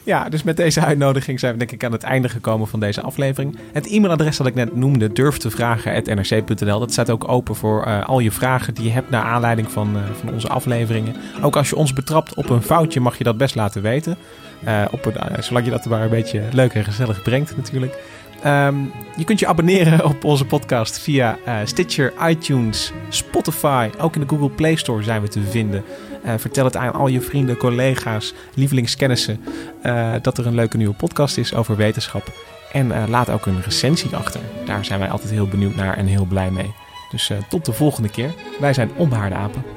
Ja, 0.04 0.30
dus 0.30 0.44
met 0.44 0.58
deze 0.58 0.82
uitnodiging 0.82 1.40
zijn 1.40 1.52
we 1.54 1.58
denk 1.58 1.72
ik 1.72 1.84
aan 1.84 1.92
het 1.92 2.04
einde 2.04 2.30
gekomen 2.30 2.68
van 2.68 2.80
deze 2.80 3.02
aflevering. 3.02 3.58
Het 3.74 3.88
e-mailadres 3.88 4.38
dat 4.38 4.48
ik 4.48 4.56
net 4.56 4.76
noemde, 4.76 5.12
durftevragen.nrc.nl, 5.14 6.80
dat 6.80 6.92
staat 6.92 7.10
ook 7.10 7.28
open 7.28 7.56
voor 7.56 7.84
eh, 7.84 8.06
al 8.06 8.20
je 8.20 8.32
vragen 8.32 8.74
die 8.74 8.84
je 8.84 8.92
hebt 8.92 9.10
naar 9.10 9.24
aanleiding 9.24 9.72
van, 9.72 9.96
eh, 9.96 10.02
van 10.20 10.34
onze 10.34 10.48
afleveringen. 10.48 11.16
Ook 11.42 11.56
als 11.56 11.70
je 11.70 11.76
ons 11.76 11.94
betrapt 11.94 12.34
op 12.36 12.50
een 12.50 12.62
foutje, 12.62 13.00
mag 13.00 13.18
je 13.18 13.24
dat 13.24 13.38
best 13.38 13.56
laten 13.56 13.82
weten. 13.82 14.18
Eh, 14.64 14.86
op 14.92 15.06
een, 15.06 15.44
zolang 15.44 15.66
je 15.66 15.72
dat 15.72 15.86
maar 15.86 16.02
een 16.02 16.10
beetje 16.10 16.42
leuk 16.52 16.74
en 16.74 16.84
gezellig 16.84 17.22
brengt 17.22 17.58
natuurlijk. 17.58 17.98
Ehm, 18.44 18.76
je 19.16 19.24
kunt 19.24 19.40
je 19.40 19.48
abonneren 19.48 20.06
op 20.06 20.24
onze 20.24 20.46
podcast 20.46 21.00
via 21.00 21.38
eh, 21.46 21.56
Stitcher, 21.64 22.14
iTunes, 22.28 22.92
Spotify. 23.10 23.90
Ook 24.00 24.16
in 24.16 24.22
de 24.22 24.28
Google 24.28 24.50
Play 24.50 24.76
Store 24.76 25.04
zijn 25.04 25.22
we 25.22 25.28
te 25.28 25.42
vinden. 25.42 25.84
Eh, 26.24 26.34
vertel 26.38 26.66
het 26.66 26.76
aan 26.76 26.94
al 26.94 27.08
je 27.08 27.22
vrienden, 27.22 27.58
collega's, 27.58 28.34
lievelingskennissen 28.54 29.44
eh, 29.82 30.14
dat 30.22 30.38
er 30.38 30.48
een 30.48 30.56
leuke 30.56 30.78
nieuwe 30.78 30.96
podcast 30.96 31.38
is 31.38 31.54
over 31.54 31.76
wetenschap. 31.76 32.32
En 32.72 33.10
laat 33.10 33.30
ook 33.30 33.46
een 33.46 33.62
recensie 33.62 34.16
achter. 34.16 34.42
Daar 34.66 34.86
zijn 34.86 35.00
wij 35.00 35.10
altijd 35.10 35.32
heel 35.32 35.48
benieuwd 35.48 35.76
naar 35.76 35.98
en 35.98 36.06
heel 36.06 36.26
blij 36.26 36.52
mee. 36.52 36.74
Dus 37.12 37.32
tot 37.50 37.66
de 37.66 37.74
volgende 37.74 38.10
keer. 38.10 38.34
Wij 38.60 38.74
zijn 38.74 38.92
Onbehaarde 38.96 39.36
Apen. 39.36 39.77